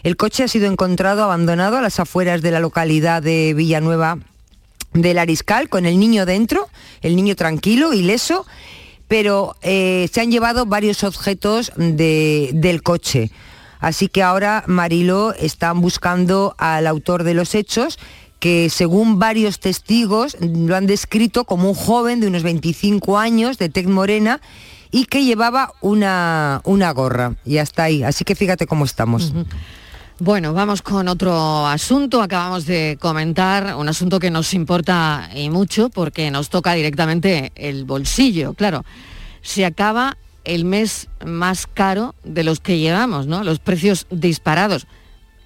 el 0.03 0.19
coche 0.19 0.43
ha 0.45 0.49
sido 0.49 0.71
encontrado 0.71 1.25
abandonado 1.25 1.79
a 1.79 1.81
las 1.81 1.99
afueras 1.99 2.43
de 2.43 2.51
la 2.51 2.61
localidad 2.61 3.23
de 3.23 3.55
Villanueva 3.55 4.19
del 4.93 5.19
Ariscal 5.19 5.71
con 5.71 5.87
el 5.87 5.99
niño 5.99 6.27
dentro, 6.27 6.69
el 7.01 7.17
niño 7.17 7.37
tranquilo, 7.37 7.95
ileso, 7.95 8.45
pero 9.09 9.57
eh, 9.63 10.11
se 10.13 10.21
han 10.21 10.31
llevado 10.31 10.67
varios 10.67 11.05
objetos 11.05 11.73
del 11.79 12.83
coche. 12.83 13.31
Así 13.81 14.09
que 14.09 14.23
ahora 14.23 14.65
Mariló 14.67 15.35
están 15.35 15.81
buscando 15.81 16.55
al 16.59 16.87
autor 16.87 17.25
de 17.25 17.35
los 17.35 17.55
hechos 17.55 17.99
que 18.41 18.71
según 18.71 19.19
varios 19.19 19.61
testigos 19.61 20.37
lo 20.41 20.75
han 20.75 20.87
descrito 20.87 21.45
como 21.45 21.69
un 21.69 21.75
joven 21.75 22.21
de 22.21 22.27
unos 22.27 22.43
25 22.43 23.19
años, 23.19 23.59
de 23.59 23.69
tez 23.69 23.87
morena, 23.87 24.41
y 24.91 25.05
que 25.05 25.25
llevaba 25.25 25.73
una, 25.83 26.63
una 26.65 26.91
gorra. 26.93 27.35
Y 27.45 27.59
hasta 27.59 27.85
ahí. 27.85 28.03
Así 28.03 28.25
que 28.25 28.35
fíjate 28.35 28.67
cómo 28.67 28.87
estamos. 28.87 29.33
Bueno, 30.19 30.53
vamos 30.53 30.83
con 30.83 31.07
otro 31.09 31.67
asunto. 31.67 32.23
Acabamos 32.23 32.67
de 32.67 32.99
comentar 33.01 33.77
un 33.77 33.89
asunto 33.89 34.19
que 34.19 34.31
nos 34.31 34.53
importa 34.55 35.31
y 35.35 35.49
mucho 35.51 35.91
porque 35.91 36.31
nos 36.31 36.49
toca 36.49 36.73
directamente 36.73 37.53
el 37.55 37.85
bolsillo. 37.85 38.55
Claro, 38.55 38.85
se 39.43 39.65
acaba 39.65 40.17
el 40.45 40.65
mes 40.65 41.09
más 41.25 41.67
caro 41.67 42.15
de 42.25 42.45
los 42.45 42.61
que 42.61 42.79
llevamos, 42.79 43.27
¿no? 43.27 43.45
Los 43.45 43.59
precios 43.59 44.07
disparados. 44.11 44.87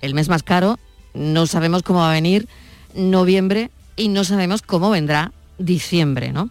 El 0.00 0.14
mes 0.14 0.28
más 0.28 0.42
caro, 0.42 0.78
no 1.14 1.46
sabemos 1.46 1.82
cómo 1.82 2.00
va 2.00 2.10
a 2.10 2.14
venir 2.14 2.48
noviembre 2.94 3.70
y 3.96 4.08
no 4.08 4.24
sabemos 4.24 4.62
cómo 4.62 4.90
vendrá 4.90 5.32
diciembre, 5.58 6.32
¿no? 6.32 6.50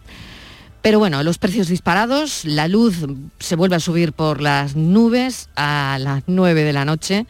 Pero 0.82 0.98
bueno, 0.98 1.22
los 1.22 1.38
precios 1.38 1.68
disparados, 1.68 2.44
la 2.44 2.68
luz 2.68 3.06
se 3.38 3.56
vuelve 3.56 3.76
a 3.76 3.80
subir 3.80 4.12
por 4.12 4.42
las 4.42 4.76
nubes 4.76 5.48
a 5.56 5.96
las 5.98 6.24
9 6.26 6.62
de 6.62 6.72
la 6.74 6.84
noche 6.84 7.26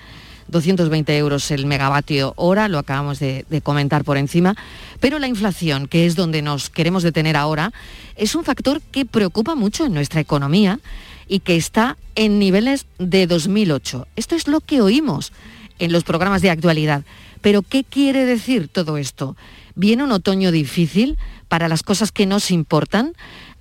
220 0.48 1.16
euros 1.16 1.50
el 1.50 1.66
megavatio 1.66 2.32
hora, 2.36 2.68
lo 2.68 2.78
acabamos 2.78 3.18
de, 3.18 3.44
comentar 3.62 4.04
por 4.04 4.16
encima, 4.16 4.54
pero 5.00 5.18
la 5.18 5.28
inflación, 5.28 5.88
que 5.88 6.06
es 6.06 6.16
donde 6.16 6.42
nos 6.42 6.70
queremos 6.70 7.02
detener 7.02 7.36
ahora, 7.36 7.72
es 8.16 8.34
un 8.34 8.44
factor 8.44 8.80
que 8.80 9.04
preocupa 9.04 9.54
mucho 9.54 9.86
en 9.86 9.94
nuestra 9.94 10.20
economía 10.20 10.80
y 11.28 11.40
que 11.40 11.56
está 11.56 11.96
en 12.14 12.38
niveles 12.38 12.86
de 12.98 13.26
2008. 13.26 14.06
Esto 14.16 14.34
es 14.34 14.46
lo 14.48 14.60
que 14.60 14.80
oímos 14.80 15.32
en 15.78 15.92
los 15.92 16.04
programas 16.04 16.42
de 16.42 16.50
actualidad. 16.50 17.02
Pero 17.40 17.62
¿qué 17.62 17.84
quiere 17.84 18.24
decir 18.24 18.68
todo 18.68 18.96
esto? 18.96 19.36
¿Viene 19.74 20.04
un 20.04 20.12
otoño 20.12 20.50
difícil 20.50 21.18
para 21.48 21.68
las 21.68 21.82
cosas 21.82 22.12
que 22.12 22.26
nos 22.26 22.50
importan? 22.50 23.12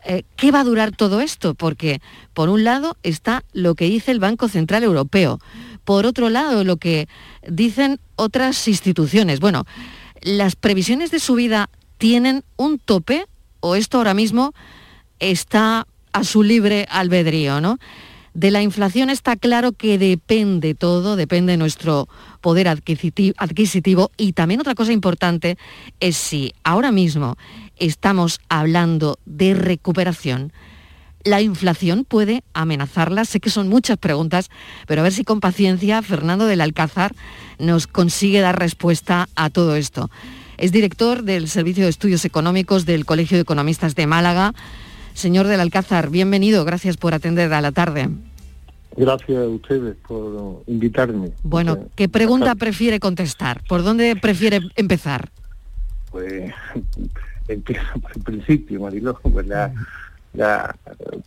Eh, 0.05 0.23
¿Qué 0.35 0.51
va 0.51 0.61
a 0.61 0.63
durar 0.63 0.95
todo 0.95 1.21
esto? 1.21 1.53
Porque, 1.53 2.01
por 2.33 2.49
un 2.49 2.63
lado, 2.63 2.97
está 3.03 3.43
lo 3.53 3.75
que 3.75 3.85
dice 3.85 4.11
el 4.11 4.19
Banco 4.19 4.47
Central 4.47 4.83
Europeo 4.83 5.39
por 5.85 6.05
otro 6.05 6.29
lado, 6.29 6.63
lo 6.63 6.77
que 6.77 7.07
dicen 7.47 7.99
otras 8.15 8.67
instituciones. 8.67 9.39
Bueno, 9.39 9.65
¿las 10.21 10.55
previsiones 10.55 11.11
de 11.11 11.19
subida 11.19 11.69
tienen 11.97 12.43
un 12.57 12.79
tope 12.79 13.25
o 13.59 13.75
esto 13.75 13.97
ahora 13.97 14.13
mismo 14.13 14.53
está 15.19 15.87
a 16.11 16.23
su 16.23 16.43
libre 16.43 16.85
albedrío, 16.89 17.61
¿no? 17.61 17.77
De 18.33 18.49
la 18.49 18.63
inflación 18.63 19.09
está 19.09 19.35
claro 19.35 19.73
que 19.73 19.97
depende 19.99 20.73
todo, 20.73 21.15
depende 21.15 21.55
nuestro 21.55 22.09
poder 22.41 22.67
adquisitivo, 22.67 24.11
y 24.17 24.33
también 24.33 24.59
otra 24.59 24.73
cosa 24.73 24.91
importante 24.91 25.57
es 25.99 26.17
si 26.17 26.53
ahora 26.63 26.91
mismo 26.91 27.37
estamos 27.77 28.41
hablando 28.49 29.19
de 29.25 29.53
recuperación, 29.53 30.51
la 31.23 31.41
inflación 31.41 32.05
puede 32.05 32.43
amenazarla? 32.53 33.25
Sé 33.25 33.39
que 33.39 33.49
son 33.49 33.69
muchas 33.69 33.97
preguntas, 33.97 34.49
pero 34.87 35.01
a 35.01 35.03
ver 35.03 35.13
si 35.13 35.23
con 35.23 35.39
paciencia 35.39 36.01
Fernando 36.01 36.45
del 36.45 36.61
Alcázar 36.61 37.13
nos 37.59 37.87
consigue 37.87 38.41
dar 38.41 38.59
respuesta 38.59 39.29
a 39.35 39.49
todo 39.49 39.75
esto. 39.75 40.09
Es 40.57 40.71
director 40.71 41.23
del 41.23 41.47
Servicio 41.47 41.83
de 41.83 41.89
Estudios 41.89 42.25
Económicos 42.25 42.85
del 42.85 43.05
Colegio 43.05 43.37
de 43.37 43.41
Economistas 43.41 43.95
de 43.95 44.07
Málaga. 44.07 44.53
Señor 45.13 45.47
del 45.47 45.59
Alcázar, 45.59 46.09
bienvenido, 46.09 46.65
gracias 46.65 46.97
por 46.97 47.13
atender 47.13 47.53
a 47.53 47.61
la 47.61 47.71
tarde. 47.71 48.09
Gracias 48.95 49.37
a 49.37 49.47
ustedes 49.47 49.95
por 50.07 50.63
invitarme. 50.67 51.31
Bueno, 51.41 51.87
¿qué 51.95 52.07
pregunta 52.09 52.53
prefiere 52.55 52.99
contestar? 52.99 53.63
¿Por 53.67 53.83
dónde 53.83 54.15
prefiere 54.15 54.59
empezar? 54.75 55.31
Pues 56.11 56.53
empiezo 57.47 57.99
por 57.99 58.11
el 58.15 58.21
principio, 58.21 58.81
Mariló. 58.81 59.19
Pues 59.19 59.47
ya, 60.33 60.75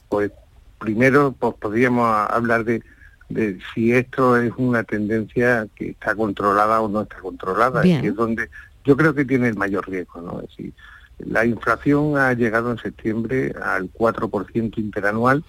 pues 0.09 0.31
primero 0.79 1.35
pues 1.39 1.55
podríamos 1.55 2.07
hablar 2.31 2.65
de, 2.65 2.83
si 3.75 3.93
esto 3.93 4.37
es 4.37 4.53
una 4.57 4.85
tendencia 4.85 5.67
que 5.75 5.91
está 5.91 6.15
controlada 6.15 6.81
o 6.81 6.89
no 6.89 7.03
está 7.03 7.19
controlada, 7.19 7.83
que 7.83 8.07
es 8.07 8.15
donde 8.15 8.49
yo 8.85 8.97
creo 8.97 9.15
que 9.15 9.25
tiene 9.25 9.49
el 9.49 9.57
mayor 9.57 9.89
riesgo, 9.89 10.21
¿no? 10.21 10.41
Es 10.41 10.49
decir, 10.49 10.73
La 11.19 11.45
inflación 11.45 12.19
ha 12.19 12.35
llegado 12.35 12.71
en 12.71 12.79
septiembre 12.79 13.55
al 13.63 13.91
4% 13.93 14.79
interanual 14.79 15.43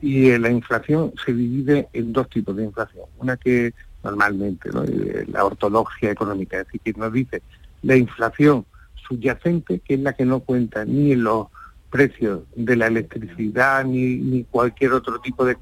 y 0.00 0.36
la 0.38 0.50
inflación 0.50 1.12
se 1.24 1.32
divide 1.32 1.88
en 1.92 2.12
dos 2.12 2.28
tipos 2.28 2.54
de 2.56 2.64
inflación. 2.64 3.06
Una 3.18 3.36
que 3.36 3.72
normalmente, 4.04 4.70
¿no? 4.72 4.84
la 5.28 5.44
ortodoxia 5.44 6.10
económica, 6.10 6.60
es 6.60 6.66
decir, 6.66 6.80
que 6.80 6.92
nos 6.92 7.12
dice 7.12 7.42
la 7.82 7.96
inflación 7.96 8.66
subyacente, 9.08 9.80
que 9.80 9.94
es 9.94 10.00
la 10.00 10.12
que 10.12 10.24
no 10.24 10.40
cuenta 10.40 10.84
ni 10.84 11.12
en 11.12 11.24
los 11.24 11.48
precios 11.90 12.42
de 12.54 12.76
la 12.76 12.86
electricidad, 12.86 13.84
ni, 13.84 14.16
ni 14.16 14.44
cualquier 14.44 14.92
otro 14.92 15.20
tipo 15.20 15.44
de, 15.44 15.56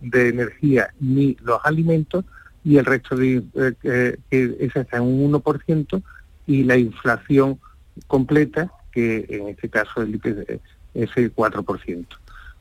de, 0.00 0.28
energía, 0.28 0.92
ni 1.00 1.36
los 1.42 1.60
alimentos, 1.64 2.24
y 2.64 2.78
el 2.78 2.84
resto 2.84 3.16
de, 3.16 3.42
eh, 3.82 4.16
que 4.30 4.56
es 4.58 4.76
hasta 4.76 5.02
un 5.02 5.32
1%, 5.32 6.02
y 6.46 6.64
la 6.64 6.76
inflación 6.76 7.58
completa, 8.06 8.70
que 8.92 9.26
en 9.28 9.48
este 9.48 9.68
caso 9.68 10.02
el 10.02 10.14
IPC 10.14 10.60
es 10.94 11.10
el 11.16 11.34
4%. 11.34 12.06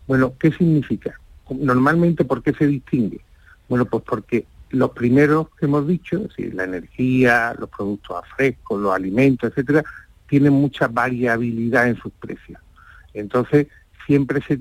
Bueno, 0.07 0.33
¿qué 0.37 0.51
significa? 0.51 1.19
Normalmente, 1.49 2.25
¿por 2.25 2.43
qué 2.43 2.53
se 2.53 2.67
distingue? 2.67 3.21
Bueno, 3.69 3.85
pues 3.85 4.03
porque 4.05 4.45
los 4.69 4.91
primeros 4.91 5.47
que 5.59 5.65
hemos 5.65 5.87
dicho, 5.87 6.27
la 6.37 6.63
energía, 6.63 7.55
los 7.59 7.69
productos 7.69 8.17
a 8.17 8.35
fresco, 8.35 8.77
los 8.77 8.93
alimentos, 8.93 9.51
etcétera, 9.51 9.83
tienen 10.27 10.53
mucha 10.53 10.87
variabilidad 10.87 11.87
en 11.87 11.95
sus 11.97 12.11
precios. 12.13 12.59
Entonces, 13.13 13.67
siempre 14.05 14.41
se, 14.41 14.59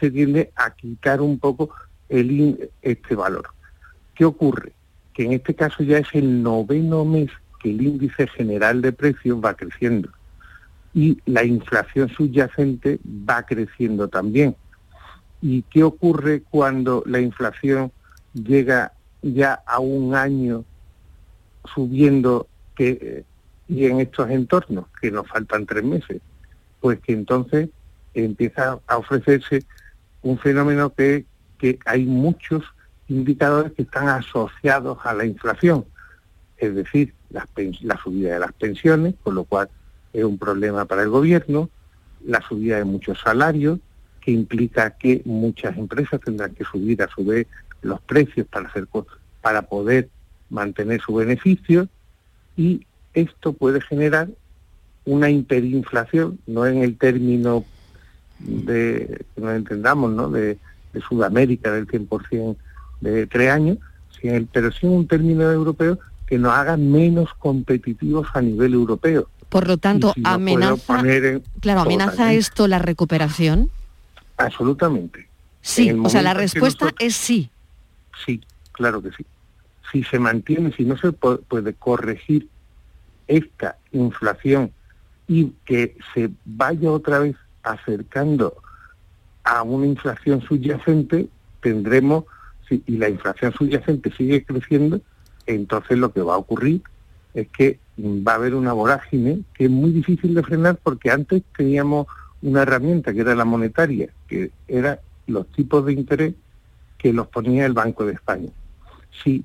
se 0.00 0.10
tiende 0.10 0.52
a 0.56 0.74
quitar 0.74 1.20
un 1.20 1.38
poco 1.38 1.70
el, 2.08 2.70
este 2.82 3.14
valor. 3.14 3.48
¿Qué 4.14 4.24
ocurre? 4.24 4.72
Que 5.14 5.24
en 5.24 5.32
este 5.32 5.54
caso 5.54 5.82
ya 5.82 5.98
es 5.98 6.08
el 6.12 6.42
noveno 6.42 7.04
mes 7.04 7.30
que 7.60 7.70
el 7.70 7.82
índice 7.82 8.26
general 8.26 8.82
de 8.82 8.92
precios 8.92 9.38
va 9.42 9.54
creciendo 9.54 10.10
y 10.94 11.18
la 11.26 11.44
inflación 11.44 12.08
subyacente 12.10 12.98
va 13.06 13.44
creciendo 13.44 14.08
también. 14.08 14.56
¿Y 15.40 15.62
qué 15.62 15.82
ocurre 15.82 16.42
cuando 16.42 17.02
la 17.06 17.20
inflación 17.20 17.90
llega 18.34 18.92
ya 19.22 19.62
a 19.66 19.80
un 19.80 20.14
año 20.14 20.64
subiendo 21.74 22.46
que, 22.74 23.24
y 23.68 23.86
en 23.86 24.00
estos 24.00 24.30
entornos, 24.30 24.86
que 25.00 25.10
nos 25.10 25.26
faltan 25.28 25.66
tres 25.66 25.84
meses? 25.84 26.20
Pues 26.80 27.00
que 27.00 27.12
entonces 27.12 27.70
empieza 28.14 28.78
a 28.86 28.96
ofrecerse 28.96 29.64
un 30.22 30.38
fenómeno 30.38 30.92
que, 30.94 31.24
que 31.58 31.78
hay 31.84 32.04
muchos 32.04 32.64
indicadores 33.08 33.72
que 33.72 33.82
están 33.82 34.08
asociados 34.08 34.98
a 35.04 35.14
la 35.14 35.24
inflación, 35.24 35.84
es 36.56 36.74
decir, 36.74 37.14
la, 37.30 37.46
la 37.82 37.96
subida 37.98 38.34
de 38.34 38.38
las 38.38 38.52
pensiones, 38.52 39.14
con 39.22 39.34
lo 39.34 39.44
cual 39.44 39.68
es 40.12 40.24
un 40.24 40.38
problema 40.38 40.84
para 40.84 41.02
el 41.02 41.08
gobierno, 41.08 41.70
la 42.24 42.40
subida 42.42 42.76
de 42.76 42.84
muchos 42.84 43.20
salarios, 43.20 43.78
que 44.20 44.30
implica 44.30 44.90
que 44.90 45.22
muchas 45.24 45.76
empresas 45.76 46.20
tendrán 46.20 46.54
que 46.54 46.64
subir 46.64 47.02
a 47.02 47.08
su 47.08 47.24
vez 47.24 47.46
los 47.82 48.00
precios 48.02 48.46
para, 48.46 48.68
hacer, 48.68 48.86
para 49.40 49.62
poder 49.62 50.08
mantener 50.48 51.00
su 51.00 51.14
beneficio 51.14 51.88
y 52.56 52.86
esto 53.14 53.52
puede 53.52 53.80
generar 53.80 54.28
una 55.04 55.28
hiperinflación, 55.30 56.38
no 56.46 56.66
en 56.66 56.78
el 56.78 56.96
término 56.96 57.64
de, 58.44 59.24
que 59.34 59.40
nos 59.40 59.54
entendamos, 59.54 60.12
¿no? 60.12 60.28
de, 60.30 60.58
Sudamérica 61.08 61.72
del 61.72 61.86
100% 61.86 62.54
de 63.00 63.26
tres 63.26 63.50
años, 63.50 63.78
pero 64.52 64.70
sí 64.70 64.86
en 64.86 64.92
un 64.92 65.08
término 65.08 65.50
europeo 65.50 65.98
que 66.26 66.38
nos 66.38 66.52
haga 66.52 66.76
menos 66.76 67.30
competitivos 67.38 68.28
a 68.34 68.42
nivel 68.42 68.74
europeo. 68.74 69.26
Por 69.48 69.68
lo 69.68 69.78
tanto, 69.78 70.12
amenaza, 70.22 71.02
claro, 71.60 71.80
amenaza 71.80 72.34
esto 72.34 72.68
la 72.68 72.78
recuperación. 72.78 73.70
Absolutamente. 74.36 75.28
Sí, 75.62 75.92
o 75.92 76.08
sea, 76.08 76.22
la 76.22 76.34
respuesta 76.34 76.90
es 76.98 77.14
sí. 77.14 77.50
Sí, 78.24 78.40
claro 78.72 79.02
que 79.02 79.10
sí. 79.12 79.24
Si 79.90 80.04
se 80.04 80.18
mantiene, 80.18 80.72
si 80.72 80.84
no 80.84 80.96
se 80.96 81.12
puede 81.12 81.74
corregir 81.74 82.48
esta 83.26 83.76
inflación 83.92 84.72
y 85.28 85.52
que 85.64 85.96
se 86.14 86.30
vaya 86.44 86.90
otra 86.90 87.18
vez 87.18 87.36
acercando 87.62 88.54
a 89.44 89.62
una 89.62 89.86
inflación 89.86 90.40
subyacente, 90.42 91.28
tendremos, 91.60 92.24
y 92.70 92.96
la 92.96 93.08
inflación 93.08 93.52
subyacente 93.52 94.10
sigue 94.12 94.44
creciendo, 94.44 95.00
entonces 95.46 95.98
lo 95.98 96.12
que 96.12 96.22
va 96.22 96.34
a 96.34 96.38
ocurrir 96.38 96.82
es 97.34 97.48
que 97.48 97.78
va 97.98 98.32
a 98.32 98.36
haber 98.36 98.54
una 98.54 98.72
vorágine 98.72 99.42
que 99.54 99.64
es 99.64 99.70
muy 99.70 99.90
difícil 99.90 100.34
de 100.34 100.42
frenar 100.42 100.78
porque 100.82 101.10
antes 101.10 101.42
teníamos 101.56 102.06
una 102.40 102.62
herramienta 102.62 103.12
que 103.12 103.20
era 103.20 103.34
la 103.34 103.44
monetaria, 103.44 104.08
que 104.28 104.50
era 104.68 105.00
los 105.26 105.46
tipos 105.48 105.84
de 105.84 105.92
interés 105.92 106.34
que 106.98 107.12
los 107.12 107.26
ponía 107.28 107.66
el 107.66 107.72
Banco 107.72 108.04
de 108.04 108.14
España. 108.14 108.50
Si 109.22 109.44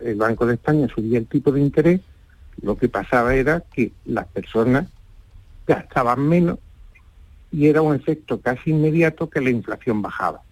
el 0.00 0.16
Banco 0.16 0.46
de 0.46 0.54
España 0.54 0.88
subía 0.94 1.18
el 1.18 1.26
tipo 1.26 1.50
de 1.52 1.60
interés, 1.60 2.00
lo 2.62 2.76
que 2.76 2.88
pasaba 2.88 3.34
era 3.34 3.62
que 3.72 3.92
las 4.04 4.26
personas 4.28 4.88
gastaban 5.66 6.28
menos 6.28 6.58
y 7.52 7.66
era 7.68 7.82
un 7.82 7.94
efecto 7.94 8.40
casi 8.40 8.70
inmediato 8.70 9.28
que 9.28 9.40
la 9.40 9.50
inflación 9.50 10.02
bajaba. 10.02 10.42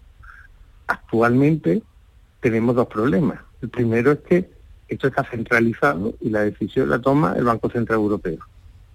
Actualmente 0.87 1.83
tenemos 2.41 2.77
dos 2.77 2.87
problemas. 2.89 3.41
El 3.63 3.69
primero 3.69 4.13
es 4.13 4.19
que 4.21 4.51
esto 4.89 5.09
está 5.09 5.25
centralizado 5.25 6.15
y 6.21 6.31
la 6.31 6.43
decisión 6.43 6.91
la 6.91 6.99
toma 6.99 7.35
el 7.37 7.45
Banco 7.45 7.71
Central 7.71 7.99
Europeo. 7.99 8.39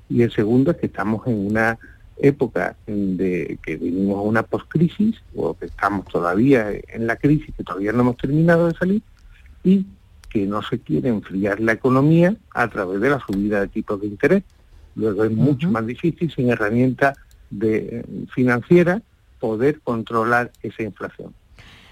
Y 0.09 0.21
el 0.21 0.31
segundo 0.31 0.71
es 0.71 0.77
que 0.77 0.85
estamos 0.87 1.25
en 1.27 1.47
una 1.47 1.77
época 2.17 2.75
de 2.85 3.57
que 3.63 3.77
vivimos 3.77 4.17
a 4.17 4.21
una 4.21 4.43
poscrisis 4.43 5.15
o 5.35 5.53
que 5.55 5.65
estamos 5.65 6.05
todavía 6.07 6.67
en 6.87 7.07
la 7.07 7.15
crisis, 7.15 7.53
que 7.55 7.63
todavía 7.63 7.91
no 7.91 8.01
hemos 8.01 8.17
terminado 8.17 8.67
de 8.67 8.75
salir, 8.75 9.01
y 9.63 9.85
que 10.29 10.45
no 10.45 10.61
se 10.61 10.79
quiere 10.79 11.09
enfriar 11.09 11.59
la 11.59 11.73
economía 11.73 12.35
a 12.53 12.67
través 12.67 13.01
de 13.01 13.09
la 13.09 13.19
subida 13.19 13.61
de 13.61 13.67
tipos 13.67 13.99
de 14.01 14.07
interés. 14.07 14.43
Luego 14.95 15.23
es 15.23 15.31
mucho 15.31 15.69
más 15.71 15.85
difícil 15.85 16.31
sin 16.31 16.49
herramientas 16.49 17.17
de, 17.49 18.03
financiera 18.33 19.01
poder 19.39 19.79
controlar 19.81 20.51
esa 20.63 20.83
inflación. 20.83 21.33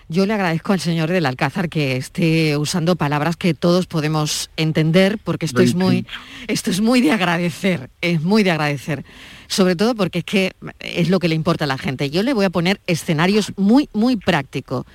Yo 0.10 0.26
le 0.26 0.34
agradezco 0.34 0.72
al 0.72 0.80
señor 0.80 1.10
del 1.10 1.26
Alcázar 1.26 1.68
que 1.68 1.98
esté 1.98 2.56
usando 2.56 2.96
palabras 2.96 3.36
que 3.36 3.54
todos 3.54 3.88
podemos 3.88 4.50
entender, 4.56 5.20
porque 5.22 5.46
esto 5.46 5.62
es 5.62 5.76
muy, 5.76 6.06
esto 6.48 6.72
es 6.72 6.80
muy 6.80 7.02
de 7.02 7.12
agradecer, 7.12 7.90
es 8.00 8.22
muy 8.22 8.44
de 8.44 8.52
agradecer. 8.52 9.04
Sobre 9.48 9.76
todo 9.76 9.96
porque 9.96 10.20
es 10.20 10.26
que 10.26 10.54
es 10.80 11.10
lo 11.10 11.20
que 11.20 11.28
le 11.28 11.36
importa 11.36 11.66
a 11.66 11.68
la 11.68 11.78
gente. 11.78 12.10
Yo 12.10 12.24
le 12.24 12.34
voy 12.34 12.46
a 12.46 12.50
poner 12.50 12.80
escenarios 12.88 13.52
muy, 13.58 13.90
muy 13.94 14.16
prácticos. 14.16 14.86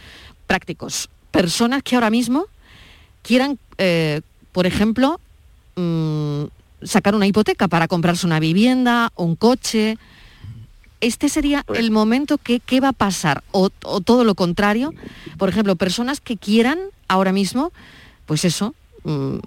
prácticos. 0.46 1.10
Personas 1.30 1.82
que 1.82 1.94
ahora 1.94 2.10
mismo 2.10 2.46
quieran, 3.22 3.58
eh, 3.76 4.22
por 4.52 4.66
ejemplo, 4.66 5.20
mm, 5.76 6.44
sacar 6.82 7.14
una 7.14 7.26
hipoteca 7.26 7.68
para 7.68 7.86
comprarse 7.86 8.26
una 8.26 8.40
vivienda, 8.40 9.12
un 9.16 9.36
coche, 9.36 9.98
este 11.02 11.28
sería 11.28 11.62
pues 11.66 11.80
el 11.80 11.90
momento 11.90 12.38
que 12.38 12.60
qué 12.60 12.80
va 12.80 12.88
a 12.88 12.92
pasar 12.92 13.44
o, 13.50 13.68
todo 13.68 14.24
lo 14.24 14.34
contrario. 14.34 14.94
Por 15.36 15.50
ejemplo 15.50 15.76
personas 15.76 16.20
que 16.20 16.38
quieran 16.38 16.78
ahora 17.08 17.32
mismo 17.32 17.72
pues 18.24 18.46
eso 18.46 18.74
mm, 19.04 19.38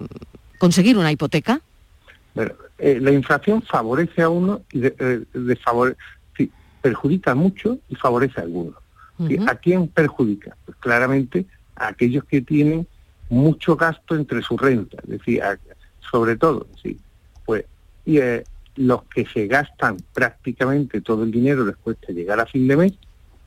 conseguir 0.58 0.96
una 0.96 1.10
hipoteca. 1.10 1.60
Eh, 2.78 3.00
la 3.00 3.10
inflación 3.10 3.62
favorece 3.62 4.22
a 4.22 4.28
uno 4.28 4.60
y 4.70 4.80
de, 4.80 4.94
eh, 4.98 6.48
perjudica 6.82 7.34
mucho 7.34 7.78
y 7.88 7.96
favorece 7.96 8.38
a 8.38 8.44
algunos 8.44 8.76
¿A 9.48 9.54
quién 9.54 9.88
perjudica? 9.88 10.56
Pues 10.66 10.76
claramente 10.78 11.46
a 11.74 11.88
aquellos 11.88 12.24
que 12.24 12.42
tienen 12.42 12.86
mucho 13.30 13.74
gasto 13.74 14.14
entre 14.14 14.42
su 14.42 14.56
renta, 14.56 14.98
es 15.02 15.08
decir, 15.08 15.42
sobre 16.10 16.36
todo, 16.36 16.66
sí, 16.80 16.98
pues 17.44 17.64
y, 18.04 18.18
eh, 18.18 18.44
los 18.76 19.04
que 19.04 19.26
se 19.26 19.46
gastan 19.46 19.96
prácticamente 20.12 21.00
todo 21.00 21.24
el 21.24 21.30
dinero 21.30 21.64
les 21.64 21.76
cuesta 21.76 22.12
llegar 22.12 22.40
a 22.40 22.46
fin 22.46 22.68
de 22.68 22.76
mes, 22.76 22.92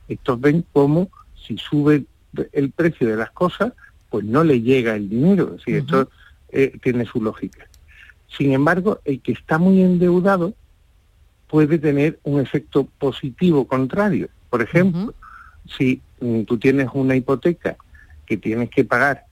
estos 0.08 0.40
ven 0.40 0.64
como 0.72 1.08
si 1.34 1.56
sube 1.56 2.04
el 2.52 2.70
precio 2.70 3.08
de 3.08 3.16
las 3.16 3.30
cosas, 3.30 3.72
pues 4.08 4.24
no 4.24 4.44
le 4.44 4.60
llega 4.60 4.94
el 4.94 5.08
dinero. 5.08 5.56
Es 5.56 5.66
esto 5.66 6.10
eh, 6.50 6.76
tiene 6.82 7.06
su 7.06 7.22
lógica. 7.22 7.66
Sin 8.36 8.52
embargo, 8.52 9.00
el 9.04 9.20
que 9.20 9.32
está 9.32 9.58
muy 9.58 9.82
endeudado 9.82 10.54
puede 11.48 11.78
tener 11.78 12.18
un 12.22 12.40
efecto 12.40 12.86
positivo 12.98 13.66
contrario. 13.66 14.28
Por 14.50 14.62
ejemplo, 14.62 15.14
si 15.76 16.00
mm, 16.20 16.42
tú 16.42 16.58
tienes 16.58 16.88
una 16.92 17.16
hipoteca 17.16 17.76
que 18.26 18.36
tienes 18.36 18.70
que 18.70 18.84
pagar 18.84 19.24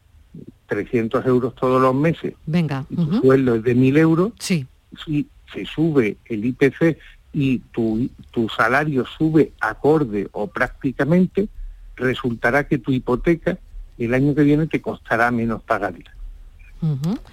300 0.67 1.25
euros 1.27 1.55
todos 1.55 1.81
los 1.81 1.95
meses 1.95 2.35
Venga. 2.47 2.85
y 2.91 2.97
tu 2.97 3.21
sueldo 3.21 3.55
es 3.55 3.63
de 3.63 3.77
1.000 3.77 3.99
euros, 3.99 4.33
sí. 4.39 4.67
si 5.05 5.29
se 5.53 5.65
sube 5.65 6.17
el 6.27 6.45
IPC 6.45 6.99
y 7.33 7.59
tu, 7.59 8.09
tu 8.31 8.49
salario 8.49 9.05
sube 9.07 9.53
acorde 9.61 10.29
o 10.33 10.47
prácticamente, 10.47 11.49
resultará 11.97 12.67
que 12.67 12.79
tu 12.79 12.93
hipoteca 12.93 13.59
el 13.99 14.15
año 14.15 14.35
que 14.35 14.45
viene 14.45 14.67
te 14.67 14.81
costará 14.81 15.31
menos 15.31 15.63
pagarla. 15.63 16.15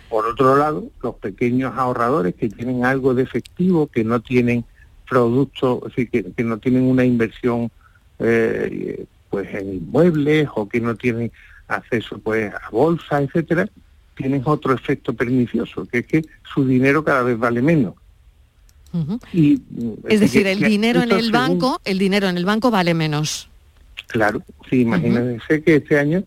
Por 0.10 0.26
otro 0.26 0.58
lado, 0.58 0.86
los 1.04 1.16
pequeños 1.16 1.74
ahorradores 1.78 2.34
que 2.34 2.50
tienen 2.50 2.84
algo 2.84 3.14
de 3.14 3.22
efectivo, 3.22 3.88
que 3.88 4.04
no 4.04 4.20
tienen 4.20 4.66
productos, 5.08 5.84
es 5.84 5.96
decir, 5.96 6.34
que, 6.36 6.44
no 6.44 6.58
tienen 6.58 6.84
una 6.84 7.06
inversión 7.06 7.70
eh, 8.18 9.06
pues 9.30 9.54
en 9.54 9.76
inmuebles 9.76 10.48
o 10.56 10.68
que 10.68 10.82
no 10.82 10.96
tienen 10.96 11.32
acceso 11.68 12.18
pues 12.18 12.52
a 12.54 12.70
bolsa, 12.72 13.22
etcétera, 13.22 13.70
tienen 14.16 14.42
otro 14.46 14.74
efecto 14.74 15.14
pernicioso, 15.14 15.86
que 15.86 16.00
es 16.00 16.08
que 16.08 16.26
su 16.54 16.66
dinero 16.66 17.04
cada 17.04 17.22
vez 17.22 17.38
vale 17.38 17.62
menos. 17.62 17.94
Y, 19.34 19.62
es 20.08 20.20
decir, 20.20 20.48
el 20.48 20.60
dinero 20.62 21.02
en 21.02 21.12
el 21.12 21.32
banco, 21.32 21.82
el 21.86 21.98
dinero 21.98 22.28
en 22.28 22.38
el 22.38 22.46
banco 22.46 22.72
vale 22.72 22.94
menos. 22.94 23.50
Claro, 24.08 24.42
sí, 24.70 24.82
imagínense 24.82 25.64
que 25.64 25.76
este 25.78 26.00
año 26.00 26.24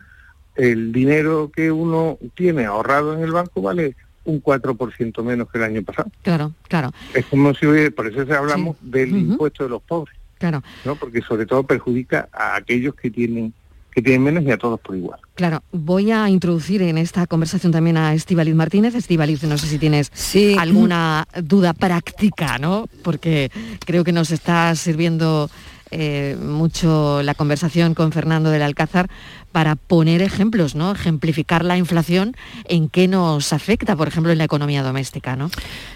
el 0.58 0.92
dinero 0.92 1.50
que 1.54 1.70
uno 1.70 2.18
tiene 2.34 2.64
ahorrado 2.64 3.14
en 3.14 3.22
el 3.22 3.30
banco 3.30 3.62
vale 3.62 3.94
un 4.24 4.42
4% 4.42 5.22
menos 5.22 5.48
que 5.50 5.58
el 5.58 5.64
año 5.64 5.82
pasado. 5.82 6.10
Claro, 6.22 6.52
claro. 6.68 6.92
Es 7.14 7.24
como 7.26 7.54
si, 7.54 7.66
por 7.90 8.08
eso 8.08 8.20
hablamos 8.34 8.76
del 8.82 9.16
impuesto 9.16 9.64
de 9.64 9.70
los 9.70 9.82
pobres. 9.82 10.14
Claro. 10.38 10.62
¿no? 10.84 10.96
Porque 10.96 11.22
sobre 11.22 11.46
todo 11.46 11.62
perjudica 11.62 12.28
a 12.32 12.56
aquellos 12.56 12.94
que 12.94 13.10
tienen 13.10 13.54
que 13.98 14.02
tienen 14.02 14.22
menos 14.22 14.44
y 14.44 14.50
a 14.50 14.56
todos 14.58 14.78
por 14.80 14.96
igual. 14.96 15.18
Claro, 15.34 15.62
voy 15.72 16.10
a 16.10 16.28
introducir 16.28 16.82
en 16.82 16.98
esta 16.98 17.26
conversación 17.26 17.72
también 17.72 17.96
a 17.96 18.14
Estivaliz 18.14 18.54
Martínez. 18.54 18.94
Estivaliz, 18.94 19.42
no 19.44 19.58
sé 19.58 19.66
si 19.66 19.78
tienes 19.78 20.10
alguna 20.58 21.26
duda 21.42 21.74
práctica, 21.74 22.58
¿no? 22.58 22.86
Porque 23.02 23.50
creo 23.84 24.04
que 24.04 24.12
nos 24.12 24.30
está 24.30 24.74
sirviendo 24.74 25.50
eh, 25.90 26.36
mucho 26.40 27.22
la 27.22 27.34
conversación 27.34 27.94
con 27.94 28.12
Fernando 28.12 28.50
del 28.50 28.62
Alcázar 28.62 29.08
para 29.52 29.76
poner 29.76 30.22
ejemplos, 30.22 30.74
¿no? 30.74 30.92
Ejemplificar 30.92 31.64
la 31.64 31.76
inflación 31.76 32.36
en 32.64 32.88
qué 32.88 33.08
nos 33.08 33.52
afecta, 33.52 33.96
por 33.96 34.08
ejemplo, 34.08 34.30
en 34.30 34.38
la 34.38 34.44
economía 34.44 34.82
doméstica, 34.82 35.36
¿no? 35.36 35.50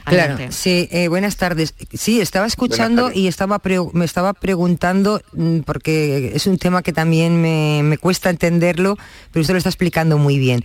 Claro, 0.05 0.38
sí, 0.50 0.88
eh, 0.90 1.09
buenas 1.09 1.37
tardes. 1.37 1.74
Sí, 1.92 2.20
estaba 2.20 2.46
escuchando 2.46 3.12
y 3.12 3.26
estaba 3.26 3.61
me 3.92 4.05
estaba 4.05 4.33
preguntando, 4.33 5.20
mm, 5.33 5.61
porque 5.61 6.33
es 6.35 6.46
un 6.46 6.59
tema 6.59 6.83
que 6.83 6.92
también 6.92 7.40
me, 7.40 7.83
me 7.83 7.98
cuesta 7.98 8.31
entenderlo, 8.31 8.96
pero 9.31 9.42
usted 9.42 9.55
lo 9.55 9.59
está 9.59 9.70
explicando 9.70 10.18
muy 10.18 10.38
bien. 10.38 10.64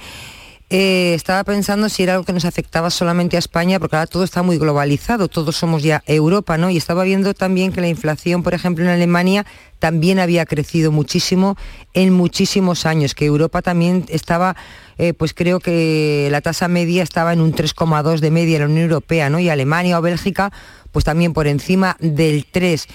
Eh, 0.70 1.14
estaba 1.14 1.46
pensando 1.46 1.88
si 1.88 2.04
era 2.04 2.14
algo 2.14 2.26
que 2.26 2.34
nos 2.34 2.44
afectaba 2.44 2.90
solamente 2.90 3.38
a 3.38 3.40
España, 3.40 3.80
porque 3.80 3.96
ahora 3.96 4.08
todo 4.08 4.26
está 4.26 4.44
muy 4.44 4.58
globalizado, 4.58 5.30
todos 5.30 5.56
somos 5.56 5.82
ya 5.82 6.04
Europa, 6.06 6.58
¿no? 6.58 6.70
Y 6.70 6.76
estaba 6.76 7.06
viendo 7.06 7.34
también 7.34 7.72
que 7.72 7.80
la 7.80 7.88
inflación, 7.88 8.44
por 8.44 8.54
ejemplo, 8.54 8.84
en 8.84 8.90
Alemania 8.90 9.46
también 9.80 10.20
había 10.20 10.46
crecido 10.46 10.92
muchísimo 10.92 11.56
en 11.94 12.12
muchísimos 12.12 12.86
años, 12.86 13.16
que 13.16 13.26
Europa 13.26 13.62
también 13.62 14.06
estaba, 14.10 14.58
eh, 14.98 15.14
pues 15.14 15.34
creo 15.34 15.62
que 15.62 16.28
la 16.32 16.42
tasa 16.42 16.68
media 16.68 17.02
estaba 17.02 17.32
en 17.32 17.40
un 17.40 17.54
3,2 17.54 18.20
de 18.20 18.32
media 18.32 18.58
en 18.58 18.64
la 18.64 18.68
Unión 18.68 18.84
Europea, 18.84 19.30
¿no? 19.30 19.40
Y 19.40 19.48
Alemania 19.48 19.98
o 19.98 20.02
Bélgica, 20.02 20.52
pues 20.92 21.06
también 21.06 21.32
por 21.32 21.48
encima 21.48 21.96
del 22.02 22.46
3. 22.46 22.88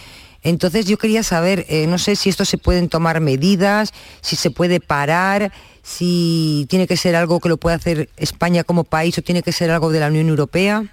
Entonces 0.42 0.86
yo 0.86 0.98
quería 0.98 1.22
saber, 1.22 1.64
eh, 1.68 1.86
no 1.86 1.98
sé 1.98 2.16
si 2.16 2.28
esto 2.28 2.44
se 2.44 2.58
pueden 2.58 2.88
tomar 2.88 3.20
medidas, 3.20 3.94
si 4.20 4.36
se 4.36 4.50
puede 4.50 4.80
parar, 4.80 5.52
si 5.82 6.66
tiene 6.70 6.86
que 6.86 6.96
ser 6.96 7.16
algo 7.16 7.40
que 7.40 7.48
lo 7.48 7.56
puede 7.56 7.76
hacer 7.76 8.08
España 8.16 8.64
como 8.64 8.84
país 8.84 9.18
o 9.18 9.22
tiene 9.22 9.42
que 9.42 9.52
ser 9.52 9.70
algo 9.70 9.90
de 9.90 10.00
la 10.00 10.08
Unión 10.08 10.28
Europea. 10.28 10.84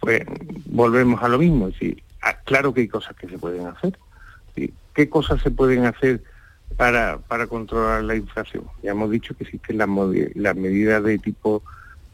Pues 0.00 0.22
volvemos 0.66 1.22
a 1.22 1.28
lo 1.28 1.38
mismo, 1.38 1.70
sí, 1.78 2.02
ah, 2.22 2.36
claro 2.44 2.72
que 2.72 2.82
hay 2.82 2.88
cosas 2.88 3.16
que 3.16 3.28
se 3.28 3.38
pueden 3.38 3.66
hacer. 3.66 3.98
¿Qué 4.94 5.08
cosas 5.08 5.40
se 5.42 5.52
pueden 5.52 5.84
hacer 5.84 6.22
para, 6.76 7.18
para 7.18 7.46
controlar 7.46 8.02
la 8.02 8.16
inflación? 8.16 8.64
Ya 8.82 8.90
hemos 8.90 9.10
dicho 9.10 9.32
que 9.36 9.44
existen 9.44 9.78
las, 9.78 10.56
medidas 10.56 11.04
de 11.04 11.18
tipo 11.18 11.62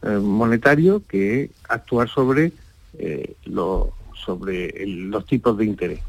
eh, 0.03 0.19
monetario, 0.21 1.01
que 1.07 1.49
actuar 1.67 2.09
sobre, 2.09 2.51
eh, 2.99 3.33
los, 3.45 3.87
sobre 4.13 4.85
los 4.85 5.25
tipos 5.25 5.57
de 5.57 5.65
interés, 5.65 5.99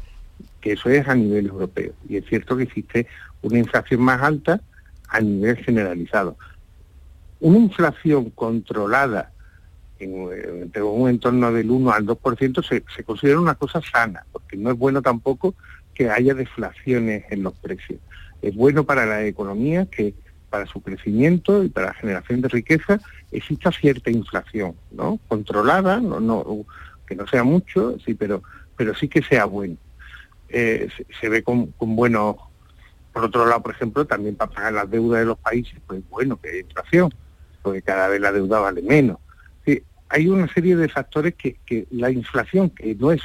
que 0.61 0.73
eso 0.73 0.89
es 0.89 1.07
a 1.07 1.15
nivel 1.15 1.47
europeo. 1.47 1.93
Y 2.07 2.17
es 2.17 2.25
cierto 2.27 2.55
que 2.55 2.63
existe 2.63 3.07
una 3.41 3.57
inflación 3.57 4.01
más 4.01 4.21
alta, 4.21 4.61
a 5.07 5.21
nivel 5.21 5.57
generalizado. 5.57 6.37
Una 7.39 7.57
inflación 7.57 8.31
controlada 8.31 9.31
en, 9.99 10.13
un 10.83 11.09
entorno 11.09 11.51
del 11.51 11.69
1 11.69 11.91
al 11.91 12.05
2% 12.05 12.63
se, 12.67 12.83
se 12.95 13.03
considera 13.03 13.39
una 13.39 13.55
cosa 13.55 13.81
sana, 13.81 14.25
porque 14.31 14.57
no 14.57 14.71
es 14.71 14.77
bueno 14.77 15.01
tampoco 15.01 15.55
que 15.93 16.09
haya 16.09 16.33
deflaciones 16.33 17.25
en 17.29 17.43
los 17.43 17.53
precios. 17.55 17.99
Es 18.41 18.55
bueno 18.55 18.83
para 18.83 19.05
la 19.05 19.25
economía 19.25 19.87
que 19.87 20.13
para 20.49 20.65
su 20.65 20.81
crecimiento 20.81 21.63
y 21.63 21.69
para 21.69 21.87
la 21.87 21.93
generación 21.93 22.41
de 22.41 22.47
riqueza 22.47 22.99
exista 23.31 23.71
cierta 23.71 24.09
inflación, 24.09 24.75
¿no? 24.91 25.19
Controlada, 25.27 25.99
no, 25.99 26.19
no, 26.19 26.65
que 27.05 27.15
no 27.15 27.27
sea 27.27 27.43
mucho, 27.43 27.97
sí, 28.05 28.13
pero, 28.13 28.43
pero 28.75 28.95
sí 28.95 29.07
que 29.07 29.21
sea 29.23 29.45
bueno. 29.45 29.77
Eh, 30.49 30.87
se, 31.19 31.29
ve 31.29 31.43
con, 31.43 31.67
con 31.73 31.95
buenos 31.95 32.37
por 33.17 33.25
otro 33.25 33.47
lado, 33.47 33.63
por 33.63 33.71
ejemplo, 33.73 34.05
también 34.05 34.35
para 34.35 34.51
pagar 34.51 34.73
las 34.73 34.91
deudas 34.91 35.21
de 35.21 35.25
los 35.25 35.39
países, 35.39 35.73
pues 35.87 36.07
bueno, 36.07 36.39
que 36.39 36.49
hay 36.49 36.59
inflación, 36.59 37.11
porque 37.63 37.81
cada 37.81 38.09
vez 38.09 38.21
la 38.21 38.31
deuda 38.31 38.59
vale 38.59 38.83
menos. 38.83 39.17
hay 40.09 40.27
una 40.27 40.47
serie 40.53 40.75
de 40.75 40.87
factores 40.87 41.33
que, 41.33 41.87
la 41.89 42.11
inflación, 42.11 42.69
que 42.69 42.93
no 42.93 43.11
es 43.11 43.23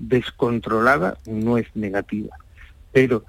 descontrolada, 0.00 1.18
no 1.24 1.56
es 1.56 1.68
negativa. 1.76 2.36
Pero, 2.90 3.24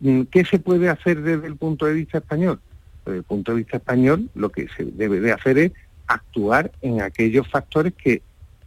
mm, 0.00 0.24
¿qué 0.24 0.44
se 0.44 0.58
puede 0.58 0.90
hacer 0.90 1.22
desde 1.22 1.46
el 1.46 1.56
punto 1.56 1.86
de 1.86 1.94
vista 1.94 2.18
español? 2.18 2.60
Desde 3.06 3.20
el 3.20 3.24
punto 3.24 3.52
de 3.52 3.56
vista 3.56 3.78
español, 3.78 4.28
lo 4.34 4.50
que 4.50 4.68
se 4.76 4.84
debe 4.84 5.20
de 5.20 5.32
hacer 5.32 5.56
es 5.56 5.72
actuar 6.06 6.70
en 6.82 7.00
aquellos 7.00 7.48
factores 7.48 7.94
que 7.94 8.20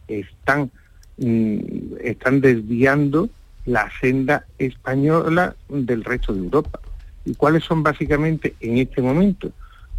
están, 0.08 0.72
mm, 1.18 1.58
están 2.00 2.40
desviando 2.40 3.30
la 3.66 3.90
senda 4.00 4.46
española 4.58 5.56
del 5.68 6.04
resto 6.04 6.32
de 6.32 6.40
Europa. 6.40 6.80
¿Y 7.24 7.34
cuáles 7.34 7.64
son 7.64 7.82
básicamente 7.82 8.54
en 8.60 8.78
este 8.78 9.00
momento? 9.00 9.50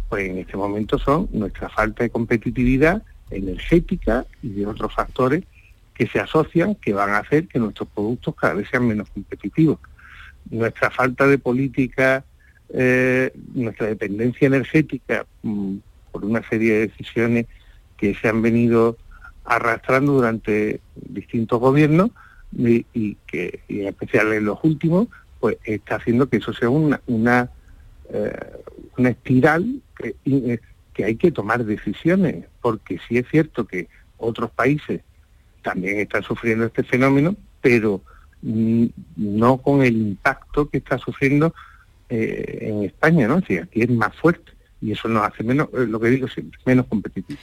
Pues 0.08 0.28
en 0.28 0.38
este 0.38 0.56
momento 0.56 0.98
son 0.98 1.28
nuestra 1.32 1.68
falta 1.68 2.04
de 2.04 2.10
competitividad 2.10 3.02
energética 3.30 4.24
y 4.42 4.50
de 4.50 4.66
otros 4.66 4.94
factores 4.94 5.44
que 5.94 6.06
se 6.06 6.20
asocian 6.20 6.74
que 6.76 6.92
van 6.92 7.10
a 7.10 7.18
hacer 7.18 7.48
que 7.48 7.58
nuestros 7.58 7.88
productos 7.88 8.34
cada 8.36 8.54
vez 8.54 8.68
sean 8.70 8.86
menos 8.86 9.08
competitivos. 9.10 9.78
Nuestra 10.50 10.90
falta 10.90 11.26
de 11.26 11.38
política, 11.38 12.24
eh, 12.68 13.32
nuestra 13.54 13.86
dependencia 13.86 14.46
energética 14.46 15.26
mm, 15.42 15.76
por 16.12 16.24
una 16.24 16.46
serie 16.48 16.74
de 16.74 16.86
decisiones 16.88 17.46
que 17.96 18.14
se 18.14 18.28
han 18.28 18.42
venido 18.42 18.96
arrastrando 19.44 20.12
durante 20.12 20.80
distintos 20.94 21.58
gobiernos, 21.58 22.10
y, 22.52 23.16
que 23.26 23.60
en 23.68 23.88
especial 23.88 24.32
en 24.32 24.44
los 24.44 24.58
últimos, 24.62 25.08
pues 25.40 25.58
está 25.64 25.96
haciendo 25.96 26.28
que 26.28 26.38
eso 26.38 26.52
sea 26.52 26.70
una, 26.70 27.00
una, 27.06 27.50
eh, 28.10 28.62
una 28.96 29.10
espiral 29.10 29.82
que, 29.96 30.16
eh, 30.24 30.58
que 30.94 31.04
hay 31.04 31.16
que 31.16 31.30
tomar 31.30 31.64
decisiones, 31.64 32.46
porque 32.60 32.98
sí 33.08 33.18
es 33.18 33.26
cierto 33.28 33.66
que 33.66 33.88
otros 34.16 34.50
países 34.50 35.02
también 35.62 35.98
están 35.98 36.22
sufriendo 36.22 36.64
este 36.64 36.84
fenómeno, 36.84 37.36
pero 37.60 38.00
no 38.42 39.56
con 39.58 39.82
el 39.82 39.96
impacto 39.96 40.68
que 40.68 40.78
está 40.78 40.98
sufriendo 40.98 41.52
eh, 42.08 42.58
en 42.60 42.84
España, 42.84 43.26
¿no? 43.26 43.40
Si 43.40 43.58
aquí 43.58 43.82
es 43.82 43.90
más 43.90 44.14
fuerte 44.14 44.52
y 44.80 44.92
eso 44.92 45.08
nos 45.08 45.26
hace 45.26 45.42
menos, 45.42 45.68
lo 45.72 45.98
que 45.98 46.10
digo 46.10 46.28
siempre, 46.28 46.58
menos 46.64 46.86
competitivos. 46.86 47.42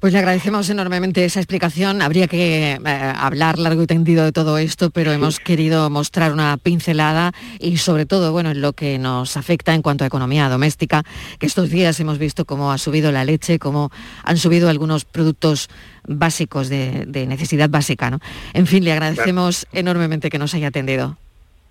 Pues 0.00 0.14
le 0.14 0.18
agradecemos 0.18 0.70
enormemente 0.70 1.26
esa 1.26 1.40
explicación. 1.40 2.00
Habría 2.00 2.26
que 2.26 2.72
eh, 2.72 2.78
hablar 2.82 3.58
largo 3.58 3.82
y 3.82 3.86
tendido 3.86 4.24
de 4.24 4.32
todo 4.32 4.56
esto, 4.56 4.88
pero 4.88 5.12
hemos 5.12 5.40
querido 5.40 5.90
mostrar 5.90 6.32
una 6.32 6.56
pincelada 6.56 7.32
y 7.58 7.76
sobre 7.76 8.06
todo, 8.06 8.32
bueno, 8.32 8.52
en 8.52 8.62
lo 8.62 8.72
que 8.72 8.98
nos 8.98 9.36
afecta 9.36 9.74
en 9.74 9.82
cuanto 9.82 10.04
a 10.04 10.06
economía 10.06 10.48
doméstica, 10.48 11.02
que 11.38 11.44
estos 11.44 11.68
días 11.68 12.00
hemos 12.00 12.18
visto 12.18 12.46
cómo 12.46 12.72
ha 12.72 12.78
subido 12.78 13.12
la 13.12 13.26
leche, 13.26 13.58
cómo 13.58 13.90
han 14.24 14.38
subido 14.38 14.70
algunos 14.70 15.04
productos 15.04 15.68
básicos 16.08 16.70
de, 16.70 17.04
necesidad 17.28 17.68
básica, 17.68 18.08
¿no? 18.08 18.20
En 18.54 18.66
fin, 18.66 18.84
le 18.84 18.92
agradecemos 18.92 19.66
enormemente 19.70 20.30
que 20.30 20.38
nos 20.38 20.54
haya 20.54 20.68
atendido. 20.68 21.18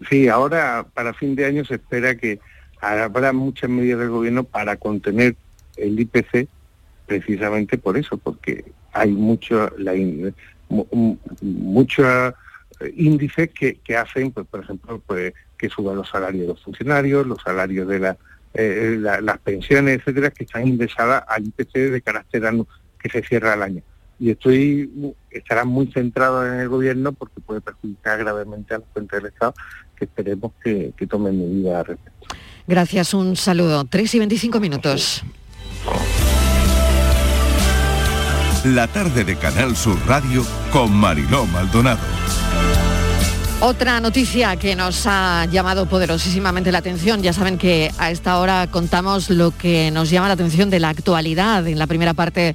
Sí, 0.08 0.28
ahora 0.28 0.86
para 0.94 1.16
fin 1.16 1.36
de 1.36 1.48
año 1.48 1.66
se 1.66 1.76
espera 1.76 2.14
que 2.14 2.40
habrá 2.80 3.34
muchas 3.34 3.72
medidas 3.72 4.02
del 4.02 4.10
gobierno 4.10 4.44
para 4.44 4.76
contener 4.76 5.36
el 5.78 6.00
IPC 6.00 6.48
precisamente 7.10 7.78
por 7.80 7.98
eso, 7.98 8.18
porque 8.18 8.64
hay 8.94 9.12
mucho, 9.12 9.72
la, 9.78 9.96
eh, 9.96 10.34
índices 12.96 13.50
que, 13.50 13.98
hacen, 13.98 14.32
pues, 14.32 14.46
por 14.48 14.64
ejemplo, 14.64 15.02
pues, 15.06 15.34
que 15.58 15.70
suban 15.70 15.96
los 15.96 16.08
salarios 16.08 16.44
de 16.44 16.48
los 16.50 16.64
funcionarios, 16.64 17.26
los 17.26 17.42
salarios 17.42 17.88
de 17.88 18.16
eh, 18.54 18.98
las 19.00 19.38
pensiones, 19.40 19.98
etcétera, 19.98 20.30
que 20.30 20.44
están 20.44 20.68
indexadas 20.68 21.24
al 21.28 21.48
IPC 21.48 21.74
de 21.92 22.02
carácter 22.02 22.46
anual 22.46 22.68
que 23.02 23.10
se 23.10 23.24
cierra 23.24 23.56
el 23.56 23.64
año. 23.64 23.82
Y 24.20 24.32
estoy 24.32 25.16
estará 25.32 25.64
muy 25.66 25.88
centrado 25.92 26.46
en 26.46 26.60
el 26.60 26.70
gobierno 26.70 27.14
porque 27.14 27.40
puede 27.40 27.62
perjudicar 27.62 28.20
gravemente 28.20 28.76
a 28.76 28.80
cuentas 28.80 29.24
del 29.24 29.32
Estado, 29.32 29.54
que 29.96 30.06
esperemos 30.06 30.52
que, 30.62 30.94
que 30.96 31.08
tomen 31.08 31.40
medidas 31.40 31.80
al 31.80 31.86
respecto. 31.86 32.36
Gracias, 32.68 33.14
un 33.14 33.36
saludo. 33.36 33.86
3 33.86 34.16
y 34.16 34.20
25 34.20 34.60
minutos. 34.60 35.24
La 38.66 38.88
tarde 38.88 39.24
de 39.24 39.38
Canal 39.38 39.78
Sur 39.78 39.98
Radio 40.06 40.46
con 40.74 40.92
Mariló 40.92 41.46
Maldonado. 41.46 42.02
Otra 43.62 44.02
noticia 44.02 44.58
que 44.58 44.76
nos 44.76 45.08
ha 45.08 45.46
llamado 45.46 45.86
poderosísimamente 45.86 46.70
la 46.74 46.80
atención, 46.80 47.24
ya 47.24 47.32
saben 47.32 47.58
que 47.58 47.90
a 47.98 48.12
esta 48.12 48.38
hora 48.38 48.68
contamos 48.68 49.30
lo 49.30 49.52
que 49.52 49.92
nos 49.92 50.10
llama 50.10 50.28
la 50.28 50.34
atención 50.34 50.70
de 50.70 50.82
la 50.82 50.90
actualidad 50.90 51.66
en 51.68 51.80
la 51.80 51.88
primera 51.88 52.14
parte 52.14 52.54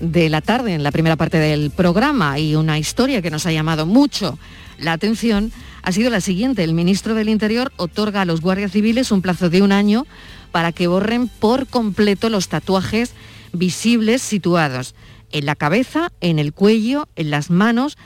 de 0.00 0.30
la 0.30 0.40
tarde, 0.40 0.72
en 0.72 0.82
la 0.82 0.90
primera 0.90 1.16
parte 1.16 1.36
del 1.36 1.70
programa, 1.70 2.38
y 2.38 2.54
una 2.54 2.78
historia 2.78 3.20
que 3.20 3.30
nos 3.30 3.44
ha 3.44 3.52
llamado 3.52 3.84
mucho 3.84 4.38
la 4.78 4.94
atención 4.94 5.52
ha 5.82 5.92
sido 5.92 6.08
la 6.08 6.22
siguiente. 6.22 6.64
El 6.64 6.72
ministro 6.72 7.14
del 7.14 7.28
Interior 7.28 7.72
otorga 7.76 8.22
a 8.22 8.24
los 8.24 8.40
guardias 8.40 8.72
civiles 8.72 9.12
un 9.12 9.20
plazo 9.20 9.50
de 9.50 9.60
un 9.60 9.72
año 9.72 10.06
para 10.50 10.72
que 10.72 10.86
borren 10.86 11.28
por 11.28 11.66
completo 11.66 12.30
los 12.30 12.48
tatuajes 12.48 13.12
visibles 13.52 14.22
situados 14.22 14.94
en 15.32 15.46
la 15.46 15.56
cabeza, 15.56 16.12
en 16.20 16.38
el 16.38 16.52
cuello, 16.52 17.08
en 17.16 17.30
las 17.30 17.50
manos, 17.50 17.96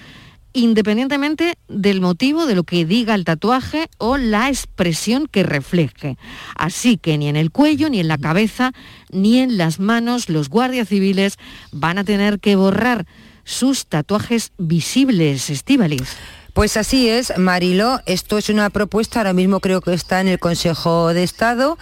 independientemente 0.52 1.58
del 1.68 2.00
motivo 2.00 2.46
de 2.46 2.54
lo 2.54 2.64
que 2.64 2.86
diga 2.86 3.14
el 3.14 3.24
tatuaje 3.24 3.88
o 3.98 4.16
la 4.16 4.48
expresión 4.48 5.26
que 5.26 5.42
refleje. 5.42 6.16
Así 6.56 6.96
que 6.96 7.18
ni 7.18 7.28
en 7.28 7.36
el 7.36 7.50
cuello, 7.50 7.90
ni 7.90 8.00
en 8.00 8.08
la 8.08 8.16
cabeza, 8.16 8.72
ni 9.10 9.38
en 9.38 9.58
las 9.58 9.78
manos 9.78 10.30
los 10.30 10.48
guardias 10.48 10.88
civiles 10.88 11.36
van 11.72 11.98
a 11.98 12.04
tener 12.04 12.40
que 12.40 12.56
borrar 12.56 13.06
sus 13.44 13.86
tatuajes 13.86 14.52
visibles, 14.56 15.50
Estíbalis. 15.50 16.16
Pues 16.54 16.78
así 16.78 17.10
es, 17.10 17.36
Marilo. 17.36 18.00
Esto 18.06 18.38
es 18.38 18.48
una 18.48 18.70
propuesta, 18.70 19.20
ahora 19.20 19.34
mismo 19.34 19.60
creo 19.60 19.82
que 19.82 19.92
está 19.92 20.22
en 20.22 20.28
el 20.28 20.38
Consejo 20.38 21.12
de 21.12 21.22
Estado 21.22 21.76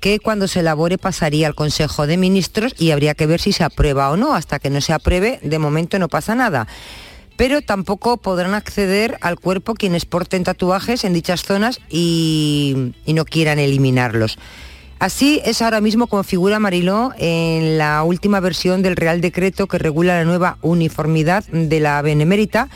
que 0.00 0.18
cuando 0.18 0.48
se 0.48 0.60
elabore 0.60 0.98
pasaría 0.98 1.46
al 1.46 1.54
Consejo 1.54 2.06
de 2.06 2.16
Ministros 2.16 2.74
y 2.78 2.90
habría 2.90 3.14
que 3.14 3.26
ver 3.26 3.40
si 3.40 3.52
se 3.52 3.64
aprueba 3.64 4.10
o 4.10 4.16
no. 4.16 4.34
Hasta 4.34 4.58
que 4.58 4.70
no 4.70 4.80
se 4.80 4.92
apruebe, 4.92 5.38
de 5.42 5.58
momento 5.58 5.98
no 5.98 6.08
pasa 6.08 6.34
nada 6.34 6.66
pero 7.40 7.62
tampoco 7.62 8.18
podrán 8.18 8.52
acceder 8.52 9.16
al 9.22 9.40
cuerpo 9.40 9.72
quienes 9.72 10.04
porten 10.04 10.44
tatuajes 10.44 11.04
en 11.04 11.14
dichas 11.14 11.42
zonas 11.42 11.80
y, 11.88 12.92
no 13.06 13.24
quieran 13.24 13.58
eliminarlos. 13.58 14.38
Así 14.98 15.40
es 15.46 15.62
ahora 15.62 15.80
mismo 15.80 16.06
como 16.06 16.22
figura 16.22 16.58
Mariló 16.58 17.14
en 17.16 17.78
la 17.78 18.02
última 18.02 18.40
versión 18.40 18.82
del 18.82 18.94
Real 18.94 19.22
Decreto 19.22 19.68
que 19.68 19.78
regula 19.78 20.18
la 20.18 20.26
nueva 20.26 20.58
uniformidad 20.60 21.42
de 21.46 21.80
la 21.80 22.02
Benemérita 22.02 22.68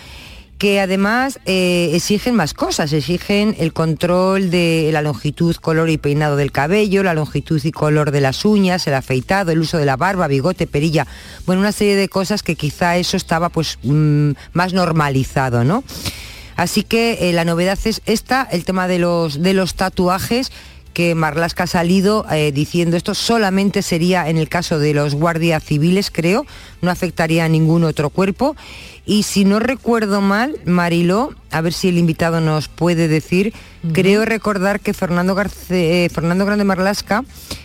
que 0.58 0.80
además 0.80 1.40
eh, 1.46 1.90
exigen 1.94 2.34
más 2.34 2.54
cosas, 2.54 2.92
exigen 2.92 3.56
el 3.58 3.72
control 3.72 4.50
de 4.50 4.90
la 4.92 5.02
longitud, 5.02 5.56
color 5.56 5.90
y 5.90 5.98
peinado 5.98 6.36
del 6.36 6.52
cabello, 6.52 7.02
la 7.02 7.14
longitud 7.14 7.60
y 7.64 7.72
color 7.72 8.12
de 8.12 8.20
las 8.20 8.44
uñas, 8.44 8.86
el 8.86 8.94
afeitado, 8.94 9.50
el 9.50 9.58
uso 9.58 9.78
de 9.78 9.84
la 9.84 9.96
barba, 9.96 10.28
bigote, 10.28 10.66
perilla, 10.66 11.06
bueno, 11.46 11.60
una 11.60 11.72
serie 11.72 11.96
de 11.96 12.08
cosas 12.08 12.42
que 12.42 12.54
quizá 12.54 12.96
eso 12.96 13.16
estaba 13.16 13.48
pues 13.48 13.78
mm, 13.82 14.32
más 14.52 14.72
normalizado, 14.72 15.64
¿no? 15.64 15.82
Así 16.56 16.84
que 16.84 17.28
eh, 17.28 17.32
la 17.32 17.44
novedad 17.44 17.78
es 17.84 18.00
esta, 18.06 18.46
el 18.50 18.64
tema 18.64 18.86
de 18.86 19.00
los, 19.00 19.42
de 19.42 19.54
los 19.54 19.74
tatuajes 19.74 20.52
que 20.94 21.16
Marlasca 21.16 21.64
ha 21.64 21.66
salido 21.66 22.24
eh, 22.30 22.52
diciendo 22.52 22.96
esto 22.96 23.14
solamente 23.14 23.82
sería 23.82 24.28
en 24.30 24.38
el 24.38 24.48
caso 24.48 24.78
de 24.78 24.94
los 24.94 25.14
guardias 25.14 25.64
civiles, 25.64 26.10
creo, 26.12 26.46
no 26.80 26.90
afectaría 26.90 27.44
a 27.44 27.48
ningún 27.48 27.82
otro 27.82 28.10
cuerpo 28.10 28.54
y 29.06 29.24
si 29.24 29.44
no 29.44 29.58
recuerdo 29.58 30.20
mal, 30.20 30.56
Mariló, 30.64 31.34
a 31.50 31.60
ver 31.60 31.72
si 31.72 31.88
el 31.88 31.98
invitado 31.98 32.40
nos 32.40 32.68
puede 32.68 33.08
decir, 33.08 33.52
creo 33.92 34.24
recordar 34.24 34.80
que 34.80 34.94
Fernando, 34.94 35.34
Garce, 35.34 36.04
eh, 36.04 36.08
Fernando 36.08 36.46
Grande 36.46 36.64
Marlasca 36.64 37.24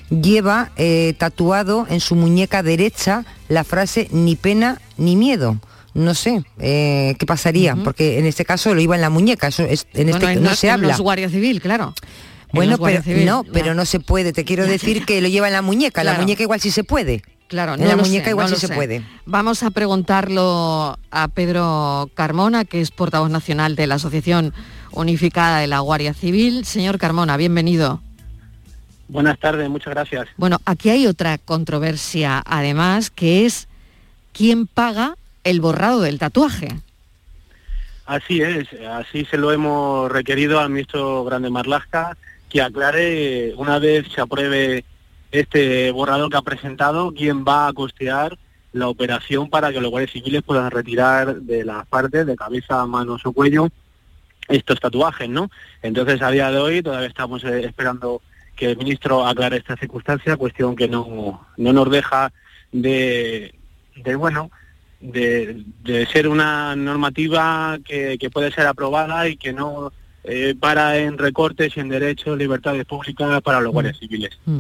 lleva 0.10 0.72
eh, 0.76 1.14
tatuado 1.18 1.88
en 1.90 2.00
su 2.00 2.16
muñeca 2.16 2.64
derecha 2.64 3.26
la 3.48 3.64
frase 3.64 4.10
ni 4.12 4.36
pena 4.36 4.82
ni 4.98 5.16
miedo 5.16 5.60
no 5.94 6.14
sé 6.14 6.44
eh, 6.60 7.16
qué 7.18 7.26
pasaría, 7.26 7.76
porque 7.76 8.20
en 8.20 8.26
este 8.26 8.46
caso 8.46 8.74
lo 8.74 8.82
iba 8.82 8.96
en 8.96 9.02
la 9.02 9.10
muñeca, 9.10 9.48
eso 9.48 9.64
es, 9.64 9.88
en 9.94 10.10
este 10.10 10.36
no, 10.36 10.56
se 10.56 10.70
habla. 10.70 10.90
Los 10.90 11.02
guardia 11.02 11.30
civil, 11.30 11.62
claro. 11.62 11.94
Bueno, 12.52 12.78
pero 12.78 13.02
no, 13.26 13.44
pero 13.44 13.74
no 13.74 13.86
se 13.86 14.00
puede. 14.00 14.34
Te 14.34 14.44
quiero 14.44 14.66
decir 14.66 15.06
que 15.06 15.22
lo 15.22 15.28
lleva 15.28 15.48
en 15.48 15.54
la 15.54 15.62
muñeca. 15.62 16.04
La 16.04 16.16
muñeca 16.16 16.44
igual 16.44 16.60
sí 16.60 16.72
se 16.72 16.84
puede. 16.84 17.22
Claro, 17.50 17.74
en 17.74 17.88
la 17.88 17.96
muñeca 17.96 18.30
igual 18.30 18.48
sí 18.48 18.56
se 18.58 18.70
puede. 18.70 19.02
Vamos 19.26 19.64
a 19.64 19.72
preguntarlo 19.72 21.00
a 21.10 21.28
Pedro 21.30 22.08
Carmona, 22.14 22.64
que 22.64 22.80
es 22.80 22.92
portavoz 22.92 23.32
nacional 23.32 23.76
de 23.76 23.88
la 23.88 23.96
Asociación 23.96 24.54
Unificada 24.92 25.58
de 25.58 25.66
la 25.66 25.80
Guardia 25.80 26.14
Civil. 26.14 26.64
Señor 26.64 27.00
Carmona, 27.00 27.38
bienvenido. 27.38 28.02
Buenas 29.08 29.40
tardes, 29.40 29.68
muchas 29.68 29.96
gracias. 29.96 30.28
Bueno, 30.38 30.62
aquí 30.66 30.92
hay 30.92 31.08
otra 31.08 31.40
controversia, 31.40 32.44
además, 32.46 33.10
que 33.10 33.48
es 33.48 33.68
quién 34.32 34.68
paga 34.68 35.16
el 35.44 35.60
borrado 35.60 36.02
del 36.02 36.20
tatuaje. 36.20 36.80
Así 38.06 38.42
es, 38.42 38.68
así 38.92 39.26
se 39.26 39.38
lo 39.38 39.52
hemos 39.52 40.12
requerido 40.12 40.60
al 40.60 40.70
ministro 40.70 41.24
Grande 41.24 41.50
Marlasca, 41.50 42.16
que 42.48 42.62
aclare 42.62 43.56
una 43.56 43.80
vez 43.80 44.06
se 44.14 44.22
apruebe 44.22 44.86
este 45.32 45.92
borrador 45.92 46.30
que 46.30 46.38
ha 46.38 46.42
presentado, 46.42 47.14
quién 47.14 47.46
va 47.46 47.68
a 47.68 47.74
costear 47.74 48.38
la 48.72 48.88
operación 48.88 49.50
para 49.50 49.72
que 49.72 49.82
los 49.82 49.90
guardias 49.90 50.12
civiles 50.12 50.44
puedan 50.44 50.70
retirar 50.70 51.42
de 51.42 51.66
las 51.66 51.88
partes, 51.88 52.26
de 52.26 52.36
cabeza, 52.36 52.86
manos 52.86 53.26
o 53.26 53.34
cuello, 53.34 53.70
estos 54.48 54.80
tatuajes, 54.80 55.30
¿no? 55.30 55.50
Entonces, 55.82 56.22
a 56.22 56.32
día 56.32 56.52
de 56.52 56.58
hoy 56.58 56.82
todavía 56.82 57.08
estamos 57.08 57.44
eh, 57.44 57.66
esperando 57.66 58.22
que 58.56 58.72
el 58.72 58.78
ministro 58.78 59.26
aclare 59.26 59.58
esta 59.58 59.78
circunstancia, 59.78 60.38
cuestión 60.38 60.76
que 60.76 60.88
no, 60.88 61.48
no 61.58 61.74
nos 61.74 61.90
deja 61.90 62.32
de, 62.72 63.56
de 63.96 64.16
bueno, 64.16 64.52
de, 65.00 65.64
ser 66.12 66.28
una 66.28 66.76
normativa 66.76 67.78
que, 67.84 68.18
puede 68.32 68.52
ser 68.52 68.68
aprobada 68.68 69.28
y 69.28 69.38
que 69.38 69.54
no 69.54 69.92
eh, 70.24 70.56
para 70.60 70.98
en 70.98 71.18
recortes 71.18 71.76
y 71.76 71.80
en 71.80 71.90
derechos, 71.90 72.38
libertades 72.38 72.86
públicas 72.86 73.42
para 73.42 73.62
los 73.62 73.72
mm. 73.72 73.74
guardias 73.74 73.98
civiles. 73.98 74.38
Mm. 74.46 74.60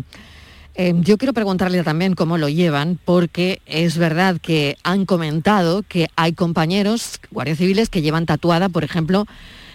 Eh, 0.75 0.93
yo 1.01 1.17
quiero 1.17 1.33
preguntarle 1.33 1.83
también 1.83 2.13
cómo 2.15 2.37
lo 2.37 2.47
llevan, 2.47 2.99
porque 3.03 3.61
es 3.65 3.97
verdad 3.97 4.37
que 4.41 4.77
han 4.83 5.05
comentado 5.05 5.83
que 5.83 6.07
hay 6.15 6.33
compañeros, 6.33 7.19
guardias 7.31 7.57
civiles, 7.57 7.89
que 7.89 8.01
llevan 8.01 8.25
tatuada, 8.25 8.69
por 8.69 8.83
ejemplo, 8.83 9.25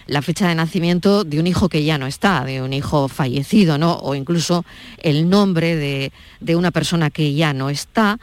la 0.07 0.21
fecha 0.21 0.47
de 0.47 0.55
nacimiento 0.55 1.23
de 1.23 1.39
un 1.39 1.47
hijo 1.47 1.69
que 1.69 1.83
ya 1.83 1.97
no 1.97 2.07
está, 2.07 2.43
de 2.43 2.61
un 2.61 2.73
hijo 2.73 3.07
fallecido, 3.07 3.77
¿no? 3.77 3.97
O 3.97 4.15
incluso 4.15 4.65
el 5.01 5.29
nombre 5.29 5.75
de, 5.75 6.55
una 6.55 6.71
persona 6.71 7.09
que 7.09 7.33
ya 7.33 7.53
no 7.53 7.69
está, 7.69 8.19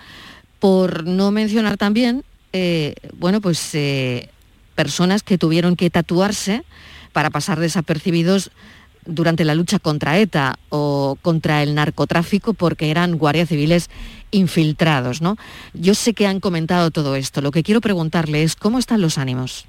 por 0.59 1.07
no 1.07 1.31
mencionar 1.31 1.77
también, 1.77 2.25
eh, 2.53 2.95
bueno, 3.15 3.41
pues 3.41 3.75
eh, 3.75 4.29
personas 4.75 5.23
que 5.23 5.39
tuvieron 5.39 5.75
que 5.77 5.91
tatuarse 5.91 6.65
para 7.13 7.31
pasar 7.31 7.59
desapercibidos 7.59 8.51
durante 9.05 9.45
la 9.45 9.55
lucha 9.55 9.79
contra 9.79 10.19
ETA 10.19 10.59
o 10.69 11.17
contra 11.23 11.63
el 11.63 11.75
narcotráfico 11.75 12.55
porque 12.55 12.91
eran 12.91 13.19
guardias 13.19 13.49
civiles 13.49 13.91
infiltrados, 14.31 15.21
¿no? 15.21 15.37
Yo 15.75 15.95
sé 15.95 16.15
que 16.15 16.27
han 16.27 16.41
comentado 16.41 16.91
todo 16.91 17.17
esto. 17.17 17.41
Lo 17.41 17.51
que 17.51 17.63
quiero 17.63 17.81
preguntarle 17.81 18.43
es 18.43 18.57
cómo 18.57 18.79
están 18.79 19.01
los 19.01 19.19
ánimos. 19.19 19.67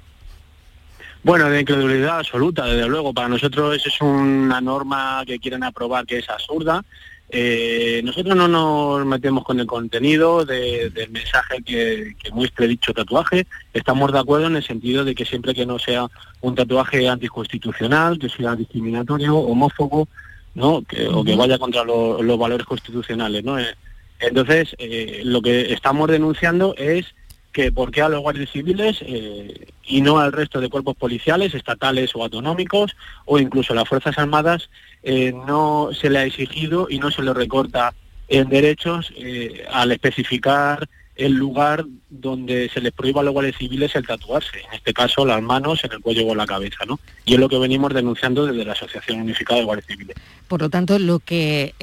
Bueno, 1.22 1.48
de 1.48 1.60
incredulidad 1.60 2.18
absoluta, 2.18 2.66
desde 2.66 2.86
luego. 2.86 3.14
Para 3.14 3.28
nosotros 3.28 3.82
es 3.84 4.00
una 4.02 4.60
norma 4.60 5.22
que 5.26 5.38
quieren 5.38 5.64
aprobar 5.64 6.04
que 6.04 6.18
es 6.18 6.28
absurda 6.28 6.84
eh, 7.30 8.00
nosotros 8.04 8.36
no 8.36 8.48
nos 8.48 9.06
metemos 9.06 9.44
con 9.44 9.58
el 9.58 9.66
contenido 9.66 10.44
del 10.44 11.10
mensaje 11.10 11.62
que, 11.62 12.14
muestre 12.32 12.68
dicho 12.68 12.92
tatuaje. 12.92 13.46
Estamos 13.72 14.12
de 14.12 14.18
acuerdo 14.18 14.46
en 14.46 14.56
el 14.56 14.64
sentido 14.64 15.04
de 15.04 15.14
que 15.14 15.24
siempre 15.24 15.54
que 15.54 15.66
no 15.66 15.78
sea 15.78 16.06
un 16.40 16.54
tatuaje 16.54 17.08
anticonstitucional, 17.08 18.18
que 18.18 18.28
sea 18.28 18.54
discriminatorio, 18.54 19.36
homófobo, 19.36 20.08
¿no? 20.54 20.82
o 21.12 21.24
que 21.24 21.36
vaya 21.36 21.58
contra 21.58 21.84
los 21.84 22.38
valores 22.38 22.66
constitucionales. 22.66 23.42
¿no? 23.42 23.58
Eh, 23.58 23.74
entonces, 24.20 24.74
eh, 24.78 25.22
lo 25.24 25.42
que 25.42 25.72
estamos 25.72 26.08
denunciando 26.08 26.74
es 26.76 27.14
que 27.52 27.70
por 27.70 27.90
qué 27.92 28.02
a 28.02 28.08
los 28.08 28.20
guardias 28.20 28.50
civiles 28.50 28.98
eh, 29.02 29.68
y 29.84 30.00
no 30.00 30.18
al 30.18 30.32
resto 30.32 30.60
de 30.60 30.68
cuerpos 30.68 30.96
policiales, 30.96 31.54
estatales 31.54 32.10
o 32.14 32.22
autonómicos, 32.22 32.96
o 33.26 33.38
incluso 33.38 33.74
las 33.74 33.88
Fuerzas 33.88 34.18
Armadas, 34.18 34.70
eh, 35.04 35.32
no 35.32 35.90
se 35.92 36.10
le 36.10 36.18
ha 36.18 36.24
exigido 36.24 36.88
y 36.90 36.98
no 36.98 37.10
se 37.10 37.22
le 37.22 37.32
recorta 37.32 37.94
en 38.28 38.48
derechos 38.48 39.12
eh, 39.16 39.64
al 39.70 39.92
especificar 39.92 40.88
el 41.14 41.34
lugar 41.34 41.84
donde 42.10 42.68
se 42.70 42.80
les 42.80 42.92
prohíba 42.92 43.20
a 43.20 43.24
los 43.24 43.32
guardias 43.32 43.56
civiles 43.56 43.94
el 43.94 44.04
tatuarse, 44.04 44.58
en 44.66 44.74
este 44.74 44.92
caso 44.92 45.24
las 45.24 45.40
manos 45.40 45.84
en 45.84 45.92
el 45.92 46.00
cuello 46.00 46.26
o 46.26 46.34
la 46.34 46.46
cabeza, 46.46 46.84
¿no? 46.88 46.98
Y 47.24 47.34
es 47.34 47.40
lo 47.40 47.48
que 47.48 47.58
venimos 47.58 47.94
denunciando 47.94 48.46
desde 48.46 48.64
la 48.64 48.72
Asociación 48.72 49.20
Unificada 49.20 49.60
de 49.60 49.66
Guardias 49.66 49.86
Civiles. 49.86 50.16
Por 50.48 50.62
lo 50.62 50.70
tanto, 50.70 50.98
lo 50.98 51.20
que 51.20 51.74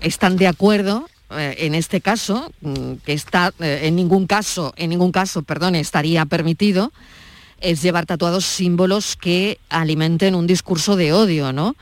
están 0.00 0.36
de 0.36 0.46
acuerdo 0.46 1.08
eh, 1.30 1.56
en 1.66 1.74
este 1.74 2.00
caso, 2.00 2.52
mm, 2.60 2.94
que 3.04 3.12
está 3.12 3.52
eh, 3.60 3.80
en 3.84 3.96
ningún 3.96 4.26
caso, 4.26 4.72
en 4.76 4.90
ningún 4.90 5.10
caso, 5.10 5.42
perdón, 5.42 5.74
estaría 5.74 6.24
permitido, 6.26 6.92
es 7.60 7.82
llevar 7.82 8.06
tatuados 8.06 8.44
símbolos 8.44 9.16
que 9.16 9.58
alimenten 9.68 10.34
un 10.34 10.46
discurso 10.46 10.96
de 10.96 11.12
odio, 11.12 11.52
¿no? 11.52 11.76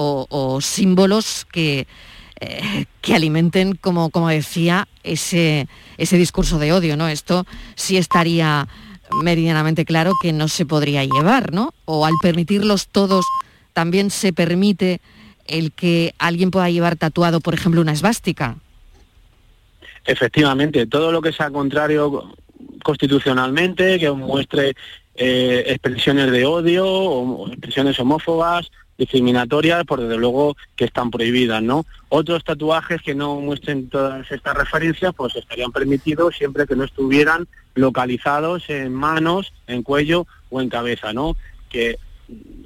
O, 0.00 0.60
símbolos 0.60 1.44
que, 1.50 1.88
eh, 2.40 2.84
que 3.00 3.14
alimenten, 3.14 3.74
como, 3.74 4.10
como 4.10 4.28
decía, 4.28 4.86
ese, 5.02 5.66
ese 5.96 6.16
discurso 6.16 6.60
de 6.60 6.72
odio, 6.72 6.96
¿no? 6.96 7.08
Esto 7.08 7.46
sí 7.74 7.96
estaría 7.96 8.68
meridianamente 9.22 9.84
claro 9.84 10.12
que 10.22 10.32
no 10.32 10.46
se 10.46 10.66
podría 10.66 11.04
llevar, 11.04 11.52
¿no? 11.52 11.74
O 11.84 12.06
al 12.06 12.12
permitirlos 12.22 12.88
todos, 12.88 13.26
también 13.72 14.10
se 14.10 14.32
permite 14.32 15.00
el 15.46 15.72
que 15.72 16.14
alguien 16.18 16.50
pueda 16.50 16.70
llevar 16.70 16.96
tatuado, 16.96 17.40
por 17.40 17.54
ejemplo, 17.54 17.80
una 17.80 17.92
esvástica. 17.92 18.56
Efectivamente, 20.04 20.86
todo 20.86 21.10
lo 21.10 21.20
que 21.20 21.32
sea 21.32 21.50
contrario 21.50 22.34
constitucionalmente, 22.82 23.98
que 23.98 24.10
muestre 24.10 24.74
eh, 25.14 25.64
expresiones 25.66 26.30
de 26.30 26.46
odio 26.46 26.86
o 26.86 27.48
expresiones 27.48 27.98
homófobas, 27.98 28.70
discriminatorias, 28.98 29.84
por 29.84 30.00
desde 30.00 30.18
luego 30.18 30.56
que 30.76 30.84
están 30.84 31.10
prohibidas, 31.10 31.62
¿no? 31.62 31.86
Otros 32.08 32.42
tatuajes 32.42 33.00
que 33.00 33.14
no 33.14 33.40
muestren 33.40 33.88
todas 33.88 34.30
estas 34.30 34.56
referencias, 34.56 35.14
pues 35.16 35.36
estarían 35.36 35.70
permitidos 35.70 36.36
siempre 36.36 36.66
que 36.66 36.74
no 36.76 36.84
estuvieran 36.84 37.46
localizados 37.74 38.68
en 38.68 38.92
manos, 38.92 39.52
en 39.68 39.84
cuello 39.84 40.26
o 40.50 40.60
en 40.60 40.68
cabeza, 40.68 41.12
¿no? 41.12 41.36
Que 41.70 41.96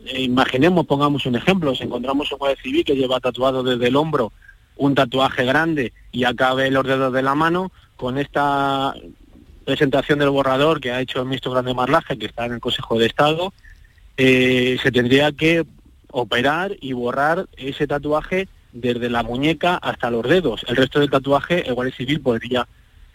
eh, 0.06 0.22
imaginemos, 0.22 0.86
pongamos 0.86 1.26
un 1.26 1.36
ejemplo, 1.36 1.74
si 1.74 1.84
encontramos 1.84 2.32
un 2.32 2.38
guardia 2.38 2.62
civil 2.62 2.84
que 2.84 2.96
lleva 2.96 3.20
tatuado 3.20 3.62
desde 3.62 3.88
el 3.88 3.96
hombro 3.96 4.32
un 4.76 4.94
tatuaje 4.94 5.44
grande 5.44 5.92
y 6.10 6.24
acabe 6.24 6.70
los 6.70 6.84
dedos 6.84 7.12
de 7.12 7.22
la 7.22 7.34
mano, 7.34 7.70
con 7.96 8.16
esta 8.18 8.94
presentación 9.64 10.18
del 10.18 10.30
borrador 10.30 10.80
que 10.80 10.90
ha 10.90 11.00
hecho 11.00 11.20
el 11.20 11.26
ministro 11.26 11.52
Grande 11.52 11.74
Marlaje, 11.74 12.18
que 12.18 12.26
está 12.26 12.46
en 12.46 12.54
el 12.54 12.60
Consejo 12.60 12.98
de 12.98 13.06
Estado, 13.06 13.52
eh, 14.16 14.78
se 14.82 14.90
tendría 14.90 15.30
que 15.32 15.64
operar 16.12 16.76
y 16.80 16.92
borrar 16.92 17.46
ese 17.56 17.86
tatuaje 17.86 18.48
desde 18.72 19.10
la 19.10 19.22
muñeca 19.22 19.76
hasta 19.76 20.10
los 20.10 20.26
dedos. 20.28 20.64
El 20.68 20.76
resto 20.76 21.00
del 21.00 21.10
tatuaje, 21.10 21.66
el 21.66 21.74
Guardia 21.74 21.96
Civil 21.96 22.20
podría 22.20 22.66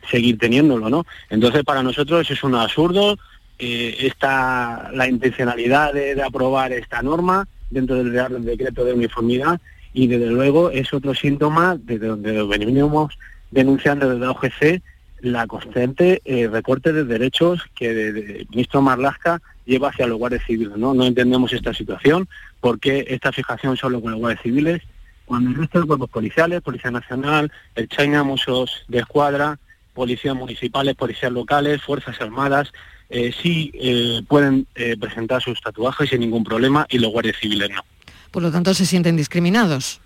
seguir 0.10 0.38
teniéndolo, 0.38 0.90
¿no? 0.90 1.06
Entonces, 1.30 1.64
para 1.64 1.84
nosotros 1.84 2.30
es 2.30 2.44
un 2.44 2.56
absurdo. 2.56 3.18
Eh, 3.60 3.98
está 4.02 4.92
la 4.94 5.08
intencionalidad 5.08 5.94
de, 5.94 6.22
aprobar 6.22 6.72
esta 6.74 7.02
norma 7.02 7.48
dentro 7.72 7.96
del 7.96 8.12
Real 8.12 8.46
Decreto 8.46 8.86
de 8.86 8.94
Uniformidad 8.94 9.60
y, 9.94 10.08
desde 10.08 10.28
luego, 10.28 10.70
es 10.70 10.94
otro 10.94 11.16
síntoma 11.16 11.76
de 11.76 11.98
donde 11.98 12.44
venimos 12.44 13.18
denunciando 13.50 14.10
desde 14.10 14.26
la 14.26 14.32
OGC 14.32 14.82
la 15.22 15.48
constante 15.48 16.22
eh, 16.26 16.48
recorte 16.48 16.94
de 16.94 17.04
derechos 17.04 17.64
que 17.76 17.90
el 17.90 18.48
ministro 18.52 18.82
Marlasca 18.82 19.42
lleva 19.68 19.90
hacia 19.90 20.08
los 20.08 20.18
guardias 20.18 20.44
civiles. 20.48 20.76
¿no? 20.78 20.96
no 20.96 21.06
entendemos 21.06 21.54
esta 21.54 21.74
situación, 21.74 22.28
porque 22.60 23.06
esta 23.10 23.32
fijación 23.32 23.78
solo 23.78 24.02
con 24.02 24.12
los 24.12 24.20
guardias 24.20 24.42
civiles, 24.42 24.82
cuando 25.26 25.52
el 25.52 25.58
resto 25.58 25.82
de 25.82 25.88
cuerpos 25.88 26.10
policiales, 26.10 26.62
Policía 26.62 26.90
Nacional, 26.90 27.52
el 27.76 27.90
China, 27.90 28.24
Musos 28.24 28.86
de 28.88 29.00
Escuadra, 29.00 29.60
policías 29.94 30.36
municipales, 30.36 30.96
policías 30.96 31.32
locales, 31.32 31.82
Fuerzas 31.82 32.20
Armadas, 32.22 32.72
eh, 33.10 33.34
sí 33.42 33.72
eh, 33.74 34.22
pueden 34.28 34.68
eh, 34.76 34.96
presentar 35.00 35.42
sus 35.42 35.62
tatuajes 35.62 36.10
sin 36.10 36.20
ningún 36.22 36.44
problema 36.44 36.86
y 36.90 37.00
los 37.00 37.12
guardias 37.12 37.38
civiles 37.38 37.70
no. 37.70 37.84
Por 38.32 38.44
lo 38.44 38.52
tanto, 38.52 38.74
se 38.74 38.86
sienten 38.86 39.16
discriminados. 39.16 40.02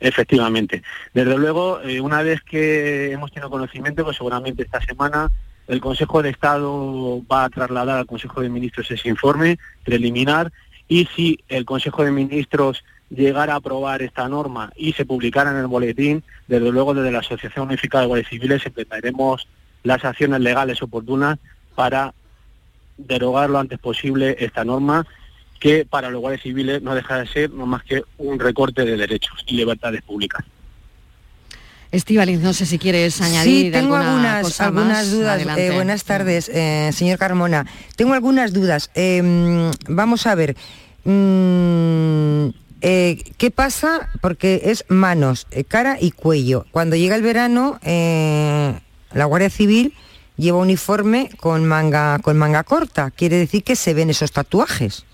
Efectivamente. 0.00 0.82
Desde 1.12 1.36
luego, 1.36 1.78
una 2.02 2.22
vez 2.22 2.40
que 2.42 3.12
hemos 3.12 3.30
tenido 3.32 3.50
conocimiento, 3.50 4.02
pues 4.02 4.16
seguramente 4.16 4.62
esta 4.62 4.80
semana 4.80 5.30
el 5.70 5.80
Consejo 5.80 6.20
de 6.20 6.30
Estado 6.30 7.22
va 7.30 7.44
a 7.44 7.48
trasladar 7.48 7.98
al 7.98 8.06
Consejo 8.06 8.40
de 8.40 8.48
Ministros 8.48 8.90
ese 8.90 9.08
informe 9.08 9.56
preliminar 9.84 10.52
y 10.88 11.08
si 11.14 11.38
el 11.48 11.64
Consejo 11.64 12.02
de 12.02 12.10
Ministros 12.10 12.84
llegara 13.08 13.52
a 13.52 13.58
aprobar 13.58 14.02
esta 14.02 14.28
norma 14.28 14.72
y 14.74 14.94
se 14.94 15.04
publicara 15.04 15.52
en 15.52 15.58
el 15.58 15.68
boletín, 15.68 16.24
desde 16.48 16.72
luego 16.72 16.92
desde 16.92 17.12
la 17.12 17.20
Asociación 17.20 17.68
Unificada 17.68 18.02
de 18.02 18.08
Guardias 18.08 18.30
Civiles 18.30 18.66
empezaremos 18.66 19.46
las 19.84 20.04
acciones 20.04 20.40
legales 20.40 20.82
oportunas 20.82 21.38
para 21.76 22.14
derogar 22.98 23.48
lo 23.48 23.60
antes 23.60 23.78
posible 23.78 24.36
esta 24.40 24.64
norma 24.64 25.06
que 25.60 25.84
para 25.84 26.10
los 26.10 26.20
guardias 26.20 26.42
civiles 26.42 26.82
no 26.82 26.96
deja 26.96 27.20
de 27.20 27.28
ser 27.28 27.50
no 27.50 27.66
más 27.66 27.84
que 27.84 28.02
un 28.18 28.40
recorte 28.40 28.84
de 28.84 28.96
derechos 28.96 29.44
y 29.46 29.54
libertades 29.54 30.02
públicas. 30.02 30.44
Estivaliz, 31.92 32.38
no 32.38 32.52
sé 32.52 32.66
si 32.66 32.78
quieres 32.78 33.20
añadir 33.20 33.66
sí, 33.66 33.70
tengo 33.72 33.96
algunas, 33.96 34.60
algunas 34.60 35.10
dudas. 35.10 35.42
Eh, 35.58 35.72
buenas 35.74 36.04
tardes, 36.04 36.48
eh, 36.48 36.90
señor 36.92 37.18
Carmona. 37.18 37.66
Tengo 37.96 38.14
algunas 38.14 38.52
dudas. 38.52 38.90
Em, 38.94 39.72
vamos 39.88 40.26
a 40.28 40.36
ver. 40.36 40.56
Mm, 41.02 42.50
eh, 42.80 43.18
¿Qué 43.36 43.50
pasa? 43.50 44.08
Porque 44.20 44.62
es 44.66 44.84
manos, 44.86 45.48
cara 45.66 45.96
y 46.00 46.12
cuello. 46.12 46.64
Cuando 46.70 46.94
llega 46.94 47.16
el 47.16 47.22
verano, 47.22 47.80
la 47.82 49.24
Guardia 49.24 49.50
Civil 49.50 49.92
lleva 50.36 50.58
uniforme 50.58 51.28
con 51.38 51.64
manga, 51.64 52.20
con 52.20 52.38
manga 52.38 52.62
corta. 52.62 53.10
Quiere 53.10 53.36
decir 53.36 53.64
que 53.64 53.74
se 53.74 53.94
ven 53.94 54.10
esos 54.10 54.30
tatuajes. 54.30 55.04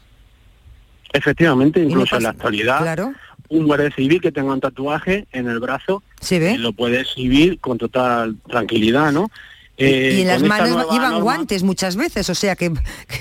Efectivamente, 1.14 1.80
incluso 1.80 2.16
en 2.16 2.24
la 2.24 2.30
actualidad. 2.30 2.80
Claro 2.80 3.14
un 3.48 3.66
guardia 3.66 3.90
civil 3.90 4.20
que 4.20 4.32
tenga 4.32 4.52
un 4.52 4.60
tatuaje 4.60 5.26
en 5.32 5.48
el 5.48 5.58
brazo 5.60 6.02
¿Se 6.20 6.38
ve? 6.38 6.58
lo 6.58 6.72
puede 6.72 7.00
exhibir 7.00 7.58
con 7.60 7.78
total 7.78 8.36
tranquilidad, 8.48 9.12
¿no? 9.12 9.30
y 9.78 9.84
en 9.84 10.20
eh, 10.20 10.24
las 10.24 10.42
manos 10.42 10.86
llevan 10.90 11.20
guantes 11.20 11.62
muchas 11.62 11.96
veces, 11.96 12.30
o 12.30 12.34
sea 12.34 12.56
que, 12.56 12.72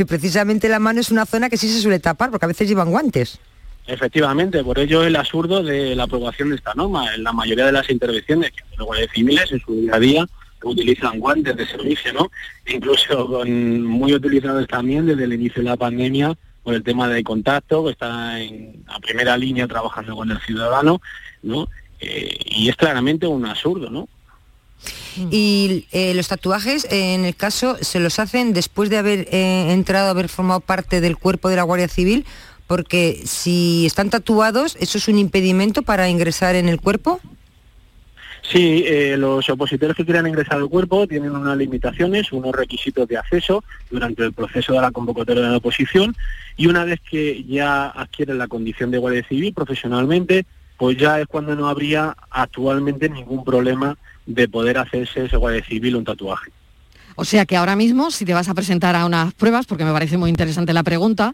precisamente 0.08 0.70
la 0.70 0.80
mano 0.80 1.02
es 1.02 1.12
una 1.12 1.26
zona 1.26 1.50
que 1.50 1.58
sí 1.58 1.68
se 1.68 1.82
suele 1.82 2.00
tapar, 2.00 2.32
porque 2.32 2.46
a 2.46 2.48
veces 2.48 2.68
llevan 2.68 2.92
guantes. 2.92 3.40
Efectivamente, 3.88 4.64
por 4.64 4.80
ello 4.80 5.04
el 5.04 5.16
absurdo 5.16 5.62
de 5.62 5.96
la 5.96 6.04
aprobación 6.04 6.50
de 6.50 6.56
esta 6.56 6.74
norma. 6.74 7.14
En 7.14 7.24
la 7.24 7.34
mayoría 7.34 7.68
de 7.68 7.72
las 7.72 7.88
intervenciones 7.90 8.52
que 8.52 8.64
los 8.78 8.88
guardias 8.88 9.10
civiles 9.14 9.52
en 9.52 9.60
su 9.60 9.76
día 9.76 9.96
a 9.96 10.00
día 10.00 10.26
utilizan 10.64 11.20
guantes 11.20 11.56
de 11.56 11.68
servicio, 11.68 12.12
¿no? 12.14 12.32
Incluso 12.66 13.28
con, 13.28 13.84
muy 13.84 14.14
utilizados 14.14 14.68
también 14.68 15.06
desde 15.06 15.26
el 15.26 15.34
inicio 15.34 15.62
de 15.62 15.70
la 15.70 15.78
pandemia 15.78 16.36
por 16.66 16.74
el 16.74 16.84
tema 16.84 17.08
de 17.08 17.24
contacto, 17.24 17.86
que 17.86 17.92
está 17.92 18.42
en 18.42 18.84
la 18.88 19.00
primera 19.00 19.38
línea 19.38 19.68
trabajando 19.68 20.16
con 20.16 20.32
el 20.32 20.40
ciudadano, 20.42 21.00
¿no? 21.44 21.68
Eh, 22.00 22.38
y 22.44 22.70
es 22.70 22.76
claramente 22.76 23.28
un 23.28 23.46
absurdo, 23.46 23.92
¿no? 23.92 24.10
Y 25.30 25.86
eh, 25.92 26.16
los 26.16 26.28
tatuajes, 26.28 26.88
en 26.90 27.24
el 27.24 27.36
caso, 27.36 27.78
se 27.82 28.00
los 28.00 28.18
hacen 28.18 28.54
después 28.54 28.90
de 28.90 28.98
haber 28.98 29.28
eh, 29.32 29.72
entrado, 29.72 30.10
haber 30.10 30.28
formado 30.28 30.60
parte 30.60 31.02
del 31.02 31.18
cuerpo 31.18 31.50
de 31.50 31.56
la 31.56 31.64
Guardia 31.64 31.88
Civil, 31.88 32.26
porque 32.66 33.22
si 33.26 33.86
están 33.86 34.10
tatuados, 34.10 34.76
¿eso 34.80 34.98
es 34.98 35.08
un 35.08 35.20
impedimento 35.20 35.84
para 35.84 36.10
ingresar 36.10 36.56
en 36.56 36.68
el 36.68 36.82
cuerpo? 36.82 37.22
Sí, 38.52 38.84
eh, 38.86 39.16
los 39.18 39.50
opositores 39.50 39.96
que 39.96 40.06
quieran 40.06 40.28
ingresar 40.28 40.58
al 40.58 40.70
cuerpo 40.70 41.08
tienen 41.08 41.32
unas 41.32 41.58
limitaciones, 41.58 42.32
unos 42.32 42.54
requisitos 42.54 43.08
de 43.08 43.18
acceso 43.18 43.64
durante 43.90 44.24
el 44.24 44.34
proceso 44.34 44.74
de 44.74 44.82
la 44.82 44.92
convocatoria 44.92 45.44
de 45.44 45.50
la 45.50 45.58
oposición 45.58 46.16
y 46.56 46.68
una 46.68 46.84
vez 46.86 47.00
que 47.10 47.44
ya 47.44 47.88
adquieren 47.88 48.38
la 48.38 48.48
condición 48.48 48.92
de 48.92 49.00
guardia 49.00 49.28
civil 49.28 49.54
profesionalmente, 49.54 50.46
pues 50.78 50.98
ya 50.98 51.20
es 51.20 51.28
cuando 51.28 51.56
no 51.56 51.68
habría 51.68 52.16
actualmente 52.30 53.10
ningún 53.10 53.44
problema 53.44 53.98
de 54.26 54.48
poder 54.48 54.78
hacerse 54.78 55.26
ese 55.26 55.38
guardia 55.38 55.64
civil 55.64 55.96
un 55.96 56.06
tatuaje. 56.06 56.52
O 57.16 57.26
sea 57.26 57.46
que 57.46 57.56
ahora 57.56 57.76
mismo, 57.76 58.12
si 58.12 58.26
te 58.26 58.34
vas 58.34 58.50
a 58.50 58.54
presentar 58.54 58.96
a 58.96 59.06
unas 59.06 59.34
pruebas, 59.34 59.66
porque 59.66 59.86
me 59.86 59.94
parece 59.94 60.18
muy 60.18 60.30
interesante 60.30 60.74
la 60.74 60.84
pregunta, 60.84 61.34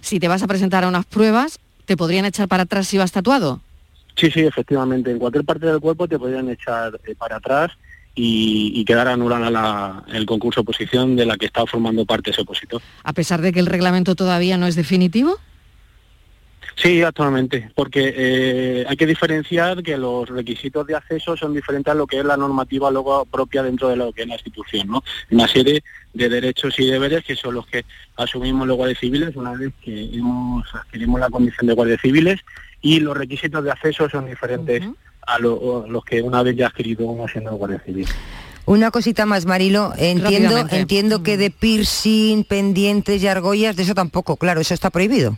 si 0.00 0.20
te 0.20 0.28
vas 0.28 0.42
a 0.42 0.46
presentar 0.46 0.84
a 0.84 0.88
unas 0.88 1.06
pruebas, 1.06 1.58
¿te 1.86 1.96
podrían 1.96 2.24
echar 2.24 2.48
para 2.48 2.64
atrás 2.64 2.88
si 2.88 2.98
vas 2.98 3.12
tatuado? 3.12 3.60
Sí, 4.16 4.30
sí, 4.30 4.40
efectivamente. 4.40 5.10
En 5.10 5.18
cualquier 5.18 5.44
parte 5.44 5.66
del 5.66 5.80
cuerpo 5.80 6.08
te 6.08 6.18
podrían 6.18 6.48
echar 6.48 7.00
eh, 7.06 7.14
para 7.14 7.36
atrás 7.36 7.70
y, 8.14 8.84
quedar 8.84 9.08
anulada 9.08 10.04
el 10.12 10.26
concurso 10.26 10.62
oposición 10.62 11.16
de 11.16 11.26
la 11.26 11.36
que 11.36 11.46
está 11.46 11.64
formando 11.66 12.04
parte 12.04 12.30
ese 12.30 12.42
opositor. 12.42 12.82
A 13.04 13.12
pesar 13.12 13.40
de 13.40 13.52
que 13.52 13.60
el 13.60 13.66
reglamento 13.66 14.14
todavía 14.14 14.56
no 14.58 14.66
es 14.66 14.74
definitivo. 14.74 15.38
Sí, 16.76 17.02
actualmente, 17.02 17.70
porque 17.74 18.14
eh, 18.16 18.84
hay 18.88 18.96
que 18.96 19.06
diferenciar 19.06 19.82
que 19.82 19.98
los 19.98 20.28
requisitos 20.28 20.86
de 20.86 20.94
acceso 20.94 21.36
son 21.36 21.52
diferentes 21.52 21.90
a 21.90 21.94
lo 21.94 22.06
que 22.06 22.18
es 22.18 22.24
la 22.24 22.38
normativa 22.38 22.90
luego 22.90 23.26
propia 23.26 23.62
dentro 23.62 23.88
de 23.88 23.96
lo 23.96 24.12
que 24.12 24.22
es 24.22 24.28
la 24.28 24.34
institución, 24.34 24.88
¿no? 24.88 25.04
Una 25.30 25.46
serie 25.46 25.82
de 26.14 26.28
derechos 26.28 26.78
y 26.78 26.86
deberes 26.86 27.22
que 27.24 27.36
son 27.36 27.54
los 27.54 27.66
que 27.66 27.84
asumimos 28.16 28.66
los 28.66 28.78
guardias 28.78 28.98
civiles 28.98 29.36
una 29.36 29.52
vez 29.52 29.72
que 29.82 30.04
hemos 30.14 30.64
adquirimos 30.74 31.20
la 31.20 31.28
condición 31.28 31.66
de 31.66 31.74
guardias 31.74 32.00
civiles 32.00 32.40
y 32.82 33.00
los 33.00 33.16
requisitos 33.16 33.62
de 33.64 33.70
acceso 33.70 34.08
son 34.08 34.26
diferentes 34.26 34.82
a, 35.26 35.38
los 35.38 36.04
que 36.04 36.22
una 36.22 36.42
vez 36.42 36.56
ya 36.56 36.68
adquirido 36.68 37.06
uno 37.06 37.28
siendo 37.28 37.52
guardia 37.52 37.80
civil. 37.80 38.06
Una 38.66 38.90
cosita 38.90 39.26
más, 39.26 39.46
Marilo. 39.46 39.92
Entiendo, 39.96 40.58
entiendo 40.70 41.22
que 41.22 41.36
de 41.36 41.50
piercing, 41.50 42.44
pendientes 42.44 43.22
y 43.22 43.26
argollas, 43.26 43.76
de 43.76 43.82
eso 43.82 43.94
tampoco, 43.94 44.36
claro, 44.36 44.60
eso 44.60 44.74
está 44.74 44.90
prohibido. 44.90 45.36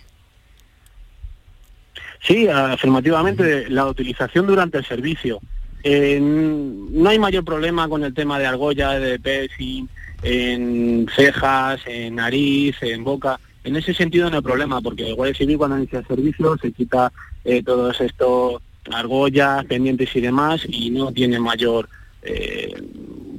Sí, 2.22 2.46
afirmativamente, 2.48 3.68
la 3.68 3.86
utilización 3.86 4.46
durante 4.46 4.78
el 4.78 4.84
servicio. 4.84 5.40
no 5.84 7.10
hay 7.10 7.18
mayor 7.18 7.44
problema 7.44 7.88
con 7.88 8.04
el 8.04 8.14
tema 8.14 8.38
de 8.38 8.46
argolla, 8.46 8.90
de 8.92 9.18
piercing, 9.18 9.88
en 10.22 11.06
cejas, 11.14 11.80
en 11.86 12.16
nariz, 12.16 12.76
en 12.82 13.02
boca. 13.02 13.40
En 13.64 13.76
ese 13.76 13.94
sentido 13.94 14.30
no 14.30 14.36
hay 14.36 14.42
problema, 14.42 14.80
porque 14.80 15.08
el 15.08 15.14
Guardia 15.14 15.36
Civil 15.36 15.58
cuando 15.58 15.78
inicia 15.78 16.00
el 16.00 16.06
servicio 16.06 16.56
se 16.58 16.72
quita 16.72 17.12
eh, 17.44 17.62
todos 17.62 18.00
estos 18.00 18.62
argollas, 18.92 19.64
pendientes 19.66 20.14
y 20.14 20.20
demás, 20.20 20.62
y 20.68 20.90
no 20.90 21.12
tiene 21.12 21.38
mayor 21.38 21.88
eh, 22.22 22.74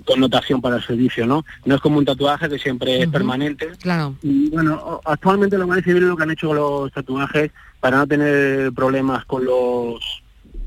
connotación 0.06 0.62
para 0.62 0.78
el 0.78 0.84
servicio, 0.84 1.26
¿no? 1.26 1.46
No 1.66 1.76
es 1.76 1.82
como 1.82 1.98
un 1.98 2.06
tatuaje 2.06 2.50
que 2.50 2.60
siempre 2.60 3.02
es 3.02 3.08
permanente. 3.08 3.72
Claro. 3.82 4.16
Y 4.22 4.50
bueno, 4.50 5.02
actualmente 5.06 5.58
los 5.58 5.66
guardias 5.66 5.86
civiles 5.86 6.10
lo 6.10 6.18
que 6.18 6.24
han 6.24 6.32
hecho 6.32 6.48
con 6.48 6.58
los 6.58 6.92
tatuajes 6.92 7.52
para 7.80 7.98
no 7.98 8.08
tener 8.08 8.72
problemas 8.74 9.26
con 9.26 9.46
los 9.46 10.24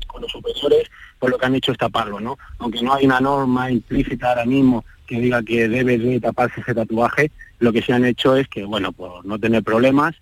con 0.07 0.21
los 0.21 0.31
superiores, 0.31 0.89
pues 1.19 1.31
lo 1.31 1.37
que 1.37 1.45
han 1.45 1.55
hecho 1.55 1.71
es 1.71 1.77
taparlo, 1.77 2.19
¿no? 2.19 2.37
Aunque 2.57 2.81
no 2.81 2.93
hay 2.93 3.05
una 3.05 3.19
norma 3.19 3.69
implícita 3.69 4.29
ahora 4.29 4.45
mismo 4.45 4.83
que 5.05 5.19
diga 5.19 5.43
que 5.43 5.67
debe 5.67 5.97
de 5.97 6.19
taparse 6.19 6.61
ese 6.61 6.73
tatuaje, 6.73 7.31
lo 7.59 7.71
que 7.71 7.81
se 7.81 7.93
han 7.93 8.03
hecho 8.03 8.35
es 8.35 8.47
que, 8.47 8.65
bueno, 8.65 8.91
por 8.91 9.25
no 9.25 9.39
tener 9.39 9.63
problemas, 9.63 10.15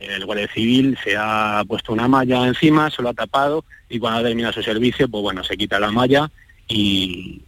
el 0.00 0.24
guardia 0.24 0.48
civil 0.48 0.98
se 1.04 1.14
ha 1.16 1.62
puesto 1.68 1.92
una 1.92 2.08
malla 2.08 2.46
encima, 2.46 2.90
se 2.90 3.02
lo 3.02 3.10
ha 3.10 3.14
tapado 3.14 3.64
y 3.88 3.98
cuando 3.98 4.22
termina 4.22 4.52
su 4.52 4.62
servicio, 4.62 5.08
pues 5.08 5.22
bueno, 5.22 5.44
se 5.44 5.56
quita 5.56 5.78
la 5.78 5.90
malla 5.90 6.30
y, 6.66 7.42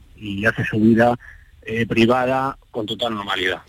hace 0.46 0.64
su 0.64 0.78
vida 0.78 1.18
eh, 1.62 1.84
privada 1.86 2.56
con 2.70 2.86
total 2.86 3.14
normalidad. 3.14 3.62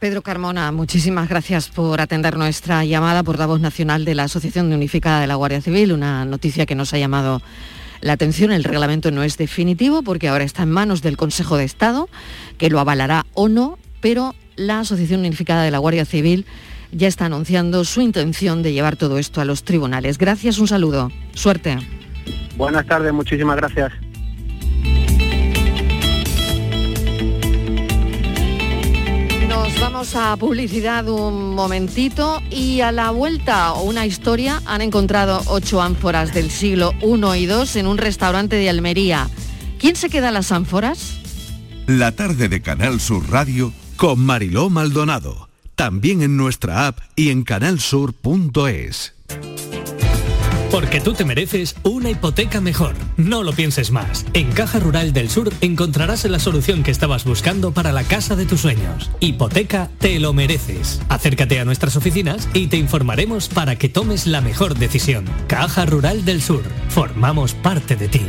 Pedro 0.00 0.22
Carmona, 0.22 0.72
muchísimas 0.72 1.28
gracias 1.28 1.68
por 1.68 2.00
atender 2.00 2.36
nuestra 2.36 2.84
llamada, 2.84 3.22
por 3.22 3.38
la 3.38 3.46
voz 3.46 3.60
nacional 3.60 4.04
de 4.04 4.16
la 4.16 4.24
Asociación 4.24 4.72
Unificada 4.72 5.20
de 5.20 5.28
la 5.28 5.36
Guardia 5.36 5.60
Civil, 5.60 5.92
una 5.92 6.24
noticia 6.24 6.66
que 6.66 6.74
nos 6.74 6.92
ha 6.92 6.98
llamado 6.98 7.40
la 8.00 8.14
atención. 8.14 8.50
El 8.50 8.64
reglamento 8.64 9.12
no 9.12 9.22
es 9.22 9.36
definitivo 9.36 10.02
porque 10.02 10.26
ahora 10.26 10.42
está 10.42 10.64
en 10.64 10.72
manos 10.72 11.02
del 11.02 11.16
Consejo 11.16 11.56
de 11.56 11.64
Estado, 11.64 12.08
que 12.58 12.68
lo 12.68 12.80
avalará 12.80 13.26
o 13.34 13.48
no, 13.48 13.78
pero 14.00 14.34
la 14.56 14.80
Asociación 14.80 15.20
Unificada 15.20 15.62
de 15.62 15.70
la 15.70 15.78
Guardia 15.78 16.04
Civil 16.04 16.46
ya 16.92 17.08
está 17.08 17.26
anunciando 17.26 17.84
su 17.84 18.00
intención 18.00 18.62
de 18.62 18.72
llevar 18.72 18.96
todo 18.96 19.18
esto 19.18 19.40
a 19.40 19.44
los 19.44 19.64
tribunales. 19.64 20.18
Gracias, 20.18 20.58
un 20.58 20.68
saludo. 20.68 21.10
Suerte. 21.34 21.78
Buenas 22.56 22.86
tardes, 22.86 23.12
muchísimas 23.12 23.56
gracias. 23.56 23.92
Nos 29.48 29.80
vamos 29.80 30.14
a 30.14 30.36
publicidad 30.36 31.08
un 31.08 31.54
momentito 31.54 32.40
y 32.50 32.80
a 32.80 32.92
la 32.92 33.10
vuelta 33.10 33.72
una 33.72 34.06
historia 34.06 34.62
han 34.66 34.80
encontrado 34.80 35.42
ocho 35.46 35.82
ánforas 35.82 36.32
del 36.34 36.50
siglo 36.50 36.92
I 37.02 37.42
y 37.42 37.44
II 37.44 37.64
en 37.74 37.86
un 37.86 37.98
restaurante 37.98 38.56
de 38.56 38.68
Almería. 38.68 39.28
¿Quién 39.78 39.96
se 39.96 40.08
queda 40.08 40.30
las 40.30 40.52
ánforas? 40.52 41.18
La 41.86 42.12
tarde 42.12 42.48
de 42.48 42.62
Canal 42.62 43.00
Sur 43.00 43.28
Radio 43.30 43.72
con 43.96 44.20
Mariló 44.20 44.70
Maldonado. 44.70 45.51
También 45.74 46.22
en 46.22 46.36
nuestra 46.36 46.86
app 46.86 46.98
y 47.16 47.30
en 47.30 47.42
canalsur.es. 47.42 49.14
Porque 50.72 51.02
tú 51.02 51.12
te 51.12 51.26
mereces 51.26 51.76
una 51.82 52.08
hipoteca 52.08 52.62
mejor. 52.62 52.94
No 53.18 53.42
lo 53.42 53.52
pienses 53.52 53.90
más. 53.90 54.24
En 54.32 54.50
Caja 54.52 54.80
Rural 54.80 55.12
del 55.12 55.28
Sur 55.28 55.52
encontrarás 55.60 56.24
la 56.24 56.38
solución 56.38 56.82
que 56.82 56.90
estabas 56.90 57.24
buscando 57.24 57.72
para 57.72 57.92
la 57.92 58.04
casa 58.04 58.36
de 58.36 58.46
tus 58.46 58.62
sueños. 58.62 59.10
Hipoteca 59.20 59.90
te 59.98 60.18
lo 60.18 60.32
mereces. 60.32 61.02
Acércate 61.10 61.60
a 61.60 61.66
nuestras 61.66 61.96
oficinas 61.96 62.48
y 62.54 62.68
te 62.68 62.78
informaremos 62.78 63.48
para 63.48 63.76
que 63.76 63.90
tomes 63.90 64.26
la 64.26 64.40
mejor 64.40 64.78
decisión. 64.78 65.26
Caja 65.46 65.84
Rural 65.84 66.24
del 66.24 66.40
Sur. 66.40 66.62
Formamos 66.88 67.52
parte 67.52 67.94
de 67.94 68.08
ti. 68.08 68.22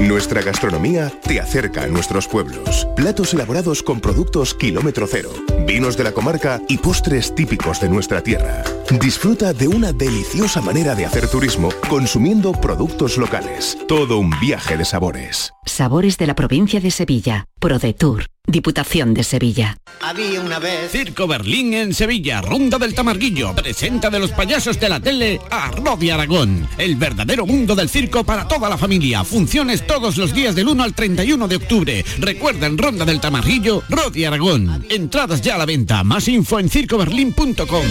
Nuestra 0.00 0.42
gastronomía 0.42 1.12
te 1.22 1.40
acerca 1.40 1.84
a 1.84 1.86
nuestros 1.86 2.26
pueblos. 2.26 2.86
Platos 2.96 3.32
elaborados 3.32 3.82
con 3.82 4.00
productos 4.00 4.52
kilómetro 4.52 5.06
cero, 5.06 5.30
vinos 5.66 5.96
de 5.96 6.04
la 6.04 6.12
comarca 6.12 6.60
y 6.68 6.78
postres 6.78 7.34
típicos 7.34 7.80
de 7.80 7.88
nuestra 7.88 8.20
tierra. 8.20 8.64
Disfruta 9.00 9.52
de 9.52 9.68
una 9.68 9.92
deliciosa 9.92 10.60
manera 10.60 10.94
de 10.94 11.06
hacer 11.06 11.28
turismo 11.28 11.70
consumiendo 11.88 12.52
productos 12.52 13.16
locales. 13.18 13.78
Todo 13.86 14.18
un 14.18 14.30
viaje 14.40 14.76
de 14.76 14.84
sabores. 14.84 15.52
Sabores 15.64 16.18
de 16.18 16.26
la 16.26 16.34
provincia 16.34 16.80
de 16.80 16.90
Sevilla. 16.90 17.46
ProDetour. 17.60 18.33
Diputación 18.46 19.14
de 19.14 19.24
Sevilla. 19.24 19.78
Había 20.02 20.40
una 20.40 20.58
vez. 20.58 20.92
Circo 20.92 21.26
Berlín 21.26 21.72
en 21.72 21.94
Sevilla, 21.94 22.42
Ronda 22.42 22.78
del 22.78 22.94
Tamarguillo. 22.94 23.54
Presenta 23.54 24.10
de 24.10 24.18
los 24.18 24.32
payasos 24.32 24.78
de 24.78 24.88
la 24.90 25.00
tele 25.00 25.40
a 25.50 25.70
Rodi 25.70 26.10
Aragón. 26.10 26.68
El 26.76 26.96
verdadero 26.96 27.46
mundo 27.46 27.74
del 27.74 27.88
circo 27.88 28.22
para 28.22 28.46
toda 28.46 28.68
la 28.68 28.76
familia. 28.76 29.24
Funciones 29.24 29.86
todos 29.86 30.18
los 30.18 30.34
días 30.34 30.54
del 30.54 30.68
1 30.68 30.82
al 30.82 30.94
31 30.94 31.48
de 31.48 31.56
octubre. 31.56 32.04
Recuerda 32.18 32.66
en 32.66 32.76
Ronda 32.76 33.06
del 33.06 33.20
Tamarguillo, 33.20 33.82
Rodi 33.88 34.26
Aragón. 34.26 34.84
Entradas 34.90 35.40
ya 35.40 35.54
a 35.54 35.58
la 35.58 35.66
venta. 35.66 36.04
Más 36.04 36.28
info 36.28 36.58
en 36.58 36.68
circoberlín.com. 36.68 37.86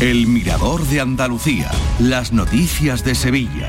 El 0.00 0.26
Mirador 0.26 0.84
de 0.88 1.00
Andalucía. 1.00 1.70
Las 2.00 2.32
noticias 2.32 3.04
de 3.04 3.14
Sevilla. 3.14 3.68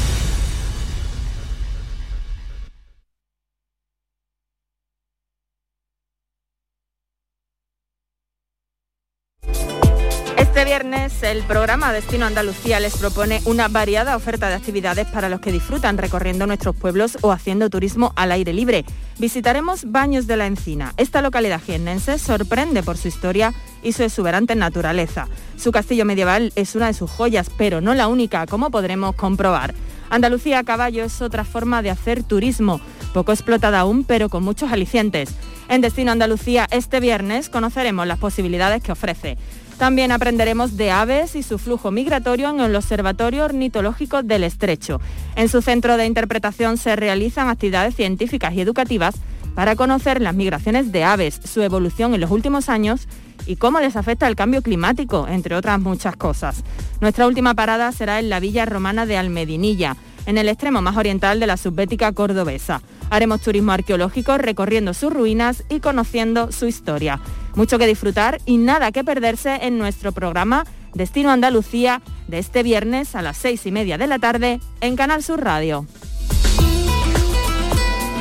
El 10.81 11.43
programa 11.43 11.93
Destino 11.93 12.25
Andalucía 12.25 12.79
les 12.79 12.97
propone 12.97 13.39
una 13.45 13.67
variada 13.67 14.15
oferta 14.15 14.49
de 14.49 14.55
actividades 14.55 15.05
para 15.05 15.29
los 15.29 15.39
que 15.39 15.51
disfrutan 15.51 15.99
recorriendo 15.99 16.47
nuestros 16.47 16.75
pueblos 16.75 17.19
o 17.21 17.31
haciendo 17.31 17.69
turismo 17.69 18.13
al 18.15 18.31
aire 18.31 18.51
libre. 18.51 18.83
Visitaremos 19.19 19.91
Baños 19.91 20.25
de 20.25 20.37
la 20.37 20.47
Encina. 20.47 20.93
Esta 20.97 21.21
localidad 21.21 21.61
jiennense 21.61 22.17
sorprende 22.17 22.81
por 22.81 22.97
su 22.97 23.09
historia 23.09 23.53
y 23.83 23.91
su 23.91 24.01
exuberante 24.01 24.55
naturaleza. 24.55 25.27
Su 25.55 25.71
castillo 25.71 26.03
medieval 26.03 26.51
es 26.55 26.73
una 26.73 26.87
de 26.87 26.95
sus 26.95 27.11
joyas, 27.11 27.51
pero 27.55 27.79
no 27.79 27.93
la 27.93 28.07
única, 28.07 28.47
como 28.47 28.71
podremos 28.71 29.13
comprobar. 29.13 29.75
Andalucía 30.09 30.57
a 30.57 30.63
caballo 30.63 31.03
es 31.03 31.21
otra 31.21 31.45
forma 31.45 31.83
de 31.83 31.91
hacer 31.91 32.23
turismo, 32.23 32.81
poco 33.13 33.33
explotada 33.33 33.81
aún, 33.81 34.03
pero 34.03 34.29
con 34.29 34.43
muchos 34.43 34.71
alicientes. 34.71 35.29
En 35.69 35.81
Destino 35.81 36.11
Andalucía 36.11 36.67
este 36.71 36.99
viernes 36.99 37.49
conoceremos 37.49 38.07
las 38.07 38.17
posibilidades 38.17 38.81
que 38.81 38.91
ofrece. 38.91 39.37
También 39.81 40.11
aprenderemos 40.11 40.77
de 40.77 40.91
aves 40.91 41.35
y 41.35 41.41
su 41.41 41.57
flujo 41.57 41.89
migratorio 41.89 42.51
en 42.51 42.59
el 42.59 42.75
Observatorio 42.75 43.45
Ornitológico 43.45 44.21
del 44.21 44.43
Estrecho. 44.43 45.01
En 45.35 45.49
su 45.49 45.63
centro 45.63 45.97
de 45.97 46.05
interpretación 46.05 46.77
se 46.77 46.95
realizan 46.95 47.47
actividades 47.49 47.95
científicas 47.95 48.53
y 48.53 48.61
educativas 48.61 49.15
para 49.55 49.75
conocer 49.75 50.21
las 50.21 50.35
migraciones 50.35 50.91
de 50.91 51.03
aves, 51.03 51.41
su 51.45 51.63
evolución 51.63 52.13
en 52.13 52.21
los 52.21 52.29
últimos 52.29 52.69
años 52.69 53.07
y 53.47 53.55
cómo 53.55 53.79
les 53.79 53.95
afecta 53.95 54.27
el 54.27 54.35
cambio 54.35 54.61
climático, 54.61 55.27
entre 55.27 55.55
otras 55.55 55.79
muchas 55.79 56.15
cosas. 56.15 56.63
Nuestra 56.99 57.25
última 57.25 57.55
parada 57.55 57.91
será 57.91 58.19
en 58.19 58.29
la 58.29 58.39
Villa 58.39 58.65
Romana 58.65 59.07
de 59.07 59.17
Almedinilla, 59.17 59.97
en 60.25 60.37
el 60.37 60.49
extremo 60.49 60.81
más 60.81 60.97
oriental 60.97 61.39
de 61.39 61.47
la 61.47 61.57
subbética 61.57 62.11
cordobesa. 62.11 62.81
Haremos 63.09 63.41
turismo 63.41 63.71
arqueológico 63.71 64.37
recorriendo 64.37 64.93
sus 64.93 65.11
ruinas 65.11 65.63
y 65.69 65.79
conociendo 65.79 66.51
su 66.51 66.67
historia. 66.67 67.19
Mucho 67.55 67.77
que 67.77 67.87
disfrutar 67.87 68.39
y 68.45 68.57
nada 68.57 68.91
que 68.91 69.03
perderse 69.03 69.59
en 69.61 69.77
nuestro 69.77 70.11
programa 70.11 70.65
Destino 70.93 71.31
Andalucía 71.31 72.01
de 72.27 72.39
este 72.39 72.63
viernes 72.63 73.15
a 73.15 73.21
las 73.21 73.37
seis 73.37 73.65
y 73.65 73.71
media 73.71 73.97
de 73.97 74.07
la 74.07 74.19
tarde 74.19 74.59
en 74.81 74.95
Canal 74.95 75.23
Sur 75.23 75.43
Radio. 75.43 75.85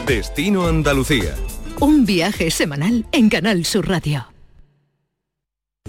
Destino 0.07 0.67
Andalucía. 0.67 1.35
Un 1.81 2.05
viaje 2.05 2.51
semanal 2.51 3.07
en 3.13 3.29
Canal 3.29 3.65
Sur 3.65 3.89
Radio. 3.89 4.27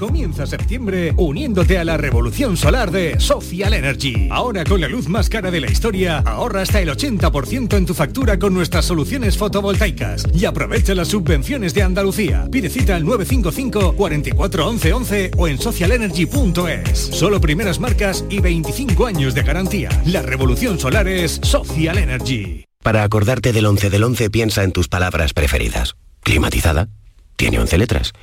Comienza 0.01 0.47
septiembre 0.47 1.13
uniéndote 1.15 1.77
a 1.77 1.83
la 1.85 1.95
revolución 1.95 2.57
solar 2.57 2.89
de 2.89 3.19
Social 3.19 3.71
Energy. 3.71 4.29
Ahora 4.31 4.63
con 4.63 4.81
la 4.81 4.87
luz 4.87 5.07
más 5.07 5.29
cara 5.29 5.51
de 5.51 5.61
la 5.61 5.69
historia, 5.69 6.23
ahorra 6.25 6.63
hasta 6.63 6.81
el 6.81 6.89
80% 6.89 7.77
en 7.77 7.85
tu 7.85 7.93
factura 7.93 8.39
con 8.39 8.51
nuestras 8.51 8.85
soluciones 8.85 9.37
fotovoltaicas 9.37 10.25
y 10.33 10.45
aprovecha 10.45 10.95
las 10.95 11.09
subvenciones 11.09 11.75
de 11.75 11.83
Andalucía. 11.83 12.47
Pide 12.51 12.71
cita 12.71 12.95
al 12.95 13.05
955 13.05 13.93
44 13.95 14.67
11 14.69 14.93
11 14.93 15.31
o 15.37 15.47
en 15.47 15.59
socialenergy.es. 15.59 16.97
Solo 16.97 17.39
primeras 17.39 17.79
marcas 17.79 18.25
y 18.27 18.39
25 18.39 19.05
años 19.05 19.35
de 19.35 19.43
garantía. 19.43 19.89
La 20.07 20.23
revolución 20.23 20.79
solar 20.79 21.07
es 21.07 21.39
Social 21.43 21.99
Energy. 21.99 22.65
Para 22.81 23.03
acordarte 23.03 23.53
del 23.53 23.67
11 23.67 23.91
del 23.91 24.03
11 24.03 24.31
piensa 24.31 24.63
en 24.63 24.71
tus 24.71 24.87
palabras 24.87 25.35
preferidas. 25.35 25.93
Climatizada. 26.21 26.89
Tiene 27.35 27.59
11 27.59 27.77
letras. 27.77 28.13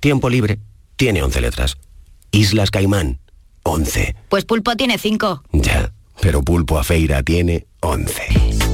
Tiempo 0.00 0.28
libre 0.28 0.58
tiene 1.00 1.22
11 1.22 1.40
letras. 1.40 1.78
Islas 2.30 2.70
Caimán, 2.70 3.20
11. 3.62 4.14
Pues 4.28 4.44
Pulpo 4.44 4.76
tiene 4.76 4.98
5. 4.98 5.44
Ya, 5.52 5.94
pero 6.20 6.42
Pulpo 6.42 6.78
a 6.78 6.84
Feira 6.84 7.22
tiene 7.22 7.66
11. 7.80 8.22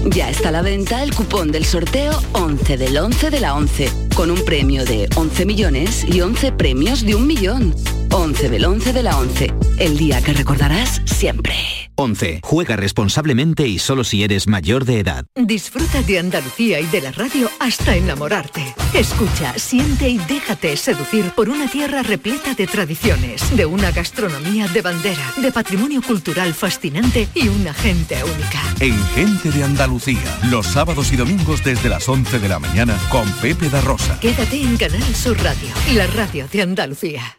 Ya 0.06 0.28
está 0.28 0.48
a 0.48 0.50
la 0.52 0.62
venta 0.62 1.04
el 1.04 1.14
cupón 1.14 1.52
del 1.52 1.64
sorteo 1.64 2.20
11 2.32 2.78
del 2.78 2.98
11 2.98 3.30
de 3.30 3.38
la 3.38 3.54
11, 3.54 4.05
con 4.16 4.30
un 4.30 4.42
premio 4.44 4.84
de 4.86 5.08
11 5.14 5.44
millones 5.44 6.04
y 6.08 6.22
11 6.22 6.52
premios 6.52 7.04
de 7.04 7.14
un 7.14 7.26
millón. 7.26 7.74
11 8.10 8.48
del 8.48 8.64
11 8.64 8.92
de 8.94 9.02
la 9.02 9.18
11. 9.18 9.52
el 9.78 9.98
día 9.98 10.22
que 10.22 10.32
recordarás 10.32 11.02
siempre. 11.04 11.54
11. 11.96 12.40
Juega 12.42 12.76
responsablemente 12.76 13.66
y 13.66 13.78
solo 13.78 14.04
si 14.04 14.22
eres 14.22 14.46
mayor 14.46 14.84
de 14.84 15.00
edad. 15.00 15.24
Disfruta 15.34 16.02
de 16.02 16.18
Andalucía 16.18 16.80
y 16.80 16.86
de 16.86 17.00
la 17.00 17.10
radio 17.10 17.50
hasta 17.58 17.96
enamorarte. 17.96 18.74
Escucha, 18.92 19.58
siente 19.58 20.08
y 20.08 20.18
déjate 20.18 20.76
seducir 20.76 21.30
por 21.34 21.48
una 21.48 21.68
tierra 21.68 22.02
repleta 22.02 22.54
de 22.54 22.66
tradiciones, 22.66 23.56
de 23.56 23.66
una 23.66 23.92
gastronomía 23.92 24.68
de 24.68 24.82
bandera, 24.82 25.32
de 25.40 25.52
patrimonio 25.52 26.02
cultural 26.02 26.52
fascinante 26.54 27.28
y 27.34 27.48
una 27.48 27.72
gente 27.72 28.22
única. 28.22 28.62
En 28.80 28.96
Gente 29.14 29.50
de 29.50 29.64
Andalucía, 29.64 30.38
los 30.50 30.66
sábados 30.66 31.12
y 31.12 31.16
domingos 31.16 31.64
desde 31.64 31.88
las 31.88 32.08
11 32.08 32.38
de 32.38 32.48
la 32.48 32.58
mañana 32.58 32.98
con 33.10 33.30
Pepe 33.40 33.70
da 33.70 33.80
Rosa. 33.80 34.05
Quédate 34.20 34.62
en 34.62 34.76
Canal 34.76 35.14
Sur 35.14 35.36
Radio, 35.42 35.68
la 35.92 36.06
radio 36.06 36.46
de 36.50 36.62
Andalucía. 36.62 37.38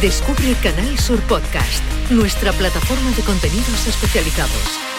Descubre 0.00 0.54
Canal 0.62 0.98
Sur 0.98 1.20
Podcast, 1.20 1.82
nuestra 2.10 2.52
plataforma 2.52 3.10
de 3.12 3.22
contenidos 3.22 3.86
especializados, 3.86 4.50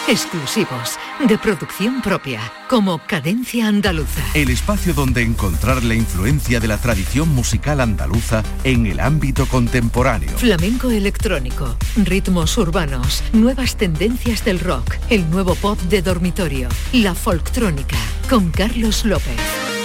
exclusivos, 0.07 0.97
de 1.27 1.37
producción 1.37 2.01
propia, 2.01 2.39
como 2.69 2.99
Cadencia 3.05 3.67
Andaluza. 3.67 4.21
El 4.33 4.49
espacio 4.49 4.93
donde 4.93 5.23
encontrar 5.23 5.83
la 5.83 5.95
influencia 5.95 6.61
de 6.61 6.69
la 6.69 6.77
tradición 6.77 7.27
musical 7.35 7.81
andaluza 7.81 8.43
en 8.63 8.85
el 8.85 9.01
ámbito 9.01 9.45
contemporáneo. 9.47 10.37
Flamenco 10.37 10.89
electrónico, 10.89 11.75
ritmos 11.97 12.57
urbanos, 12.57 13.21
nuevas 13.33 13.75
tendencias 13.75 14.45
del 14.45 14.61
rock, 14.61 14.95
el 15.09 15.29
nuevo 15.29 15.55
pop 15.55 15.77
de 15.81 16.01
dormitorio, 16.01 16.69
la 16.93 17.13
folktrónica, 17.13 17.97
con 18.29 18.49
Carlos 18.51 19.03
López. 19.03 19.76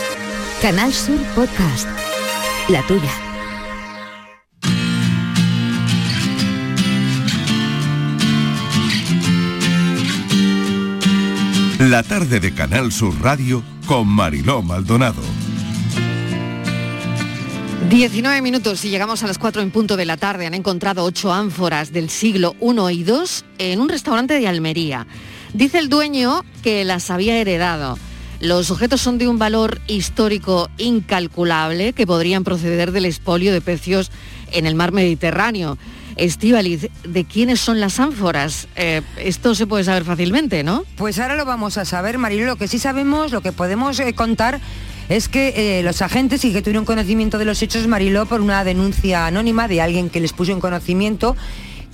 Canal 0.63 0.93
Sur 0.93 1.19
Podcast. 1.35 1.89
La 2.69 2.87
tuya. 2.87 3.11
La 11.81 12.05
tarde 12.05 12.39
de 12.39 12.55
Canal 12.55 12.93
Sur 12.93 13.21
Radio 13.21 13.65
con 13.87 14.07
Mariló 14.07 14.63
Maldonado. 14.63 15.21
19 17.91 18.41
minutos 18.41 18.85
y 18.85 18.91
llegamos 18.91 19.25
a 19.25 19.27
las 19.27 19.39
4 19.39 19.63
en 19.63 19.73
punto 19.73 19.97
de 19.97 20.07
la 20.07 20.17
tarde. 20.17 20.47
Han 20.47 20.55
encontrado 20.55 21.03
ocho 21.03 21.33
ánforas 21.33 21.93
del 21.93 22.09
siglo 22.09 22.55
I 22.61 23.01
y 23.01 23.05
II 23.05 23.25
en 23.59 23.81
un 23.81 23.89
restaurante 23.89 24.39
de 24.39 24.47
Almería. 24.47 25.09
Dice 25.55 25.81
el 25.81 25.89
dueño 25.89 26.45
que 26.63 26.85
las 26.85 27.11
había 27.11 27.37
heredado. 27.37 27.99
Los 28.43 28.73
objetos 28.73 29.01
son 29.01 29.19
de 29.19 29.29
un 29.29 29.39
valor 29.39 29.81
histórico 29.87 30.69
incalculable 30.77 31.93
que 31.93 32.09
podrían 32.09 32.43
proceder 32.43 32.91
del 32.91 33.05
expolio 33.05 33.53
de 33.53 33.61
pecios 33.61 34.11
en 34.51 34.67
el 34.67 34.75
mar 34.75 34.91
Mediterráneo. 34.91 35.79
Estíbaliz, 36.17 36.89
¿de 37.05 37.25
quiénes 37.25 37.61
son 37.61 37.79
las 37.79 38.01
ánforas? 38.01 38.67
Eh, 38.75 39.03
esto 39.17 39.55
se 39.55 39.69
puede 39.69 39.85
saber 39.85 40.03
fácilmente, 40.03 40.65
¿no? 40.65 40.83
Pues 40.97 41.21
ahora 41.21 41.37
lo 41.37 41.45
vamos 41.45 41.79
a 41.79 41.85
saber, 41.85 42.19
Marilo. 42.19 42.47
Lo 42.47 42.57
que 42.57 42.67
sí 42.67 42.81
sabemos, 42.81 43.31
lo 43.31 43.43
que 43.43 43.53
podemos 43.53 44.01
eh, 44.01 44.13
contar 44.13 44.61
es 45.09 45.29
que 45.29 45.79
eh, 45.79 45.85
los 45.85 46.03
agentes 46.03 46.45
y 46.45 46.53
que 46.53 46.63
tuvieron 46.63 46.85
conocimiento 46.85 47.39
de 47.39 47.45
los 47.45 47.63
hechos 47.63 47.87
Mariló 47.87 48.27
por 48.27 48.41
una 48.41 48.65
denuncia 48.65 49.25
anónima 49.25 49.69
de 49.69 49.83
alguien 49.83 50.11
que 50.11 50.19
les 50.19 50.33
puso 50.33 50.51
en 50.51 50.59
conocimiento 50.59 51.37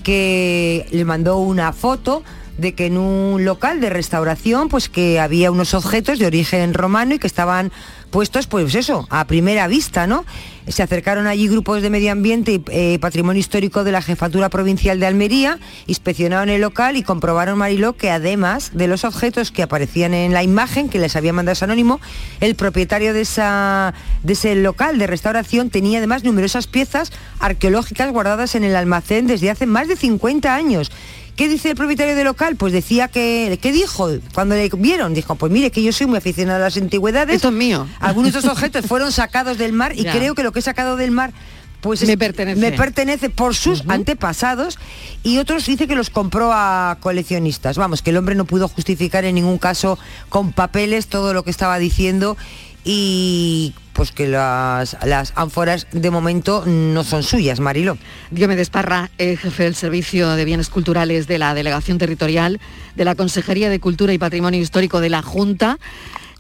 que 0.02 0.86
les 0.92 1.04
mandó 1.04 1.36
una 1.36 1.74
foto 1.74 2.22
de 2.58 2.74
que 2.74 2.86
en 2.86 2.98
un 2.98 3.44
local 3.44 3.80
de 3.80 3.88
restauración 3.88 4.68
pues 4.68 4.88
que 4.88 5.20
había 5.20 5.50
unos 5.50 5.74
objetos 5.74 6.18
de 6.18 6.26
origen 6.26 6.74
romano 6.74 7.14
y 7.14 7.18
que 7.18 7.26
estaban 7.26 7.72
puestos 8.10 8.46
pues 8.46 8.74
eso, 8.74 9.06
a 9.10 9.26
primera 9.26 9.66
vista, 9.68 10.06
¿no? 10.06 10.24
Se 10.66 10.82
acercaron 10.82 11.26
allí 11.26 11.48
grupos 11.48 11.82
de 11.82 11.90
medio 11.90 12.12
ambiente 12.12 12.52
y 12.52 12.62
eh, 12.70 12.98
patrimonio 12.98 13.40
histórico 13.40 13.84
de 13.84 13.92
la 13.92 14.02
Jefatura 14.02 14.48
Provincial 14.48 15.00
de 15.00 15.06
Almería, 15.06 15.58
inspeccionaron 15.86 16.48
el 16.48 16.60
local 16.60 16.96
y 16.96 17.02
comprobaron, 17.02 17.58
Mariló, 17.58 17.94
que 17.94 18.10
además 18.10 18.72
de 18.74 18.86
los 18.86 19.04
objetos 19.04 19.50
que 19.50 19.62
aparecían 19.62 20.12
en 20.14 20.32
la 20.32 20.42
imagen 20.42 20.88
que 20.88 20.98
les 20.98 21.16
había 21.16 21.32
mandado 21.32 21.54
ese 21.54 21.64
anónimo, 21.64 22.00
el 22.40 22.54
propietario 22.54 23.14
de, 23.14 23.22
esa, 23.22 23.94
de 24.22 24.32
ese 24.34 24.54
local 24.56 24.98
de 24.98 25.06
restauración 25.06 25.70
tenía 25.70 25.98
además 25.98 26.24
numerosas 26.24 26.66
piezas 26.66 27.12
arqueológicas 27.40 28.10
guardadas 28.10 28.54
en 28.54 28.64
el 28.64 28.76
almacén 28.76 29.26
desde 29.26 29.50
hace 29.50 29.66
más 29.66 29.88
de 29.88 29.96
50 29.96 30.54
años. 30.54 30.90
¿Qué 31.38 31.48
dice 31.48 31.70
el 31.70 31.76
propietario 31.76 32.16
del 32.16 32.24
local? 32.24 32.56
Pues 32.56 32.72
decía 32.72 33.06
que, 33.06 33.58
¿qué 33.62 33.70
dijo? 33.70 34.10
Cuando 34.34 34.56
le 34.56 34.68
vieron, 34.76 35.14
dijo, 35.14 35.36
pues 35.36 35.52
mire 35.52 35.70
que 35.70 35.84
yo 35.84 35.92
soy 35.92 36.08
muy 36.08 36.18
aficionado 36.18 36.56
a 36.58 36.64
las 36.64 36.76
antigüedades. 36.76 37.36
Esto 37.36 37.48
es 37.48 37.54
mío. 37.54 37.86
Algunos 38.00 38.32
de 38.32 38.40
estos 38.40 38.52
objetos 38.56 38.84
fueron 38.86 39.12
sacados 39.12 39.56
del 39.56 39.72
mar 39.72 39.92
y 39.94 40.02
Ya. 40.02 40.10
creo 40.12 40.34
que 40.34 40.42
lo 40.42 40.50
que 40.50 40.58
he 40.58 40.62
sacado 40.62 40.96
del 40.96 41.12
mar 41.12 41.32
pues 41.80 42.02
Me 42.02 42.14
es- 42.14 42.18
pertenece. 42.18 42.60
me 42.60 42.72
pertenece 42.72 43.30
por 43.30 43.54
sus 43.54 43.84
antepasados 43.86 44.80
y 45.22 45.38
otros 45.38 45.64
dice 45.64 45.86
que 45.86 45.94
los 45.94 46.10
compró 46.10 46.50
a 46.52 46.98
coleccionistas. 47.00 47.78
Vamos, 47.78 48.02
que 48.02 48.10
el 48.10 48.16
hombre 48.16 48.34
no 48.34 48.44
pudo 48.44 48.66
justificar 48.66 49.24
en 49.24 49.36
ningún 49.36 49.58
caso 49.58 49.96
con 50.28 50.50
papeles 50.52 51.06
todo 51.06 51.32
lo 51.34 51.44
que 51.44 51.52
estaba 51.52 51.78
diciendo 51.78 52.36
y 52.84 53.74
pues 53.98 54.12
que 54.12 54.28
las, 54.28 54.96
las 55.04 55.32
ánforas 55.34 55.88
de 55.90 56.12
momento 56.12 56.62
no 56.64 57.02
son 57.02 57.24
suyas, 57.24 57.58
Marilo. 57.58 57.98
Diomedes 58.30 58.70
Parra, 58.70 59.10
jefe 59.18 59.64
del 59.64 59.74
Servicio 59.74 60.36
de 60.36 60.44
Bienes 60.44 60.68
Culturales 60.68 61.26
de 61.26 61.36
la 61.38 61.52
Delegación 61.52 61.98
Territorial 61.98 62.60
de 62.94 63.04
la 63.04 63.16
Consejería 63.16 63.68
de 63.68 63.80
Cultura 63.80 64.12
y 64.12 64.18
Patrimonio 64.18 64.60
Histórico 64.60 65.00
de 65.00 65.10
la 65.10 65.22
Junta. 65.22 65.78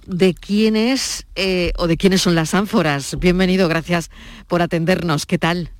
¿De 0.06 0.34
quién 0.34 0.76
es 0.76 1.26
eh, 1.34 1.72
o 1.78 1.88
de 1.88 1.96
quiénes 1.96 2.22
son 2.22 2.36
las 2.36 2.54
ánforas? 2.54 3.18
Bienvenido, 3.18 3.66
gracias 3.66 4.08
por 4.46 4.62
atendernos. 4.62 5.26
¿Qué 5.26 5.38
tal? 5.38 5.72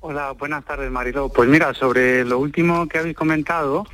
Hola, 0.00 0.32
buenas 0.32 0.66
tardes, 0.66 0.90
Mariló. 0.90 1.30
Pues 1.30 1.48
mira, 1.48 1.72
sobre 1.72 2.26
lo 2.26 2.38
último 2.38 2.86
que 2.88 2.98
habéis 2.98 3.16
comentado, 3.16 3.86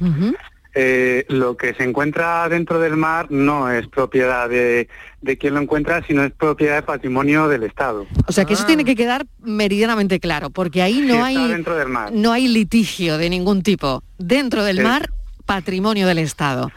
eh, 0.75 1.25
lo 1.29 1.57
que 1.57 1.75
se 1.75 1.83
encuentra 1.85 2.49
dentro 2.49 2.79
del 2.81 2.97
mar 2.97 3.27
no 3.31 3.71
es 3.71 3.87
propiedad 3.89 4.49
de, 4.49 4.89
de 5.21 5.39
quien 5.39 5.55
lo 5.55 5.61
encuentra, 5.61 6.03
sino 6.07 6.25
es 6.25 6.33
propiedad 6.33 6.77
de 6.77 6.83
patrimonio 6.83 7.49
del 7.49 7.63
Estado. 7.65 8.07
O 8.27 8.33
sea 8.33 8.45
que 8.45 8.55
eso 8.55 8.65
tiene 8.65 8.85
que 8.85 8.97
quedar 8.97 9.27
meridianamente 9.41 10.19
claro, 10.21 10.51
porque 10.51 10.81
ahí 10.83 11.01
no 11.01 11.23
hay 11.25 11.49
dentro 11.49 11.77
del 11.77 11.89
mar. 11.89 12.11
no 12.13 12.33
hay 12.33 12.49
litigio 12.49 13.19
de 13.19 13.29
ningún 13.31 13.63
tipo. 13.63 14.03
Dentro 14.19 14.65
del 14.65 14.79
Sí. 14.79 14.83
mar, 14.83 15.11
patrimonio 15.45 16.07
del 16.07 16.19
Estado. 16.19 16.71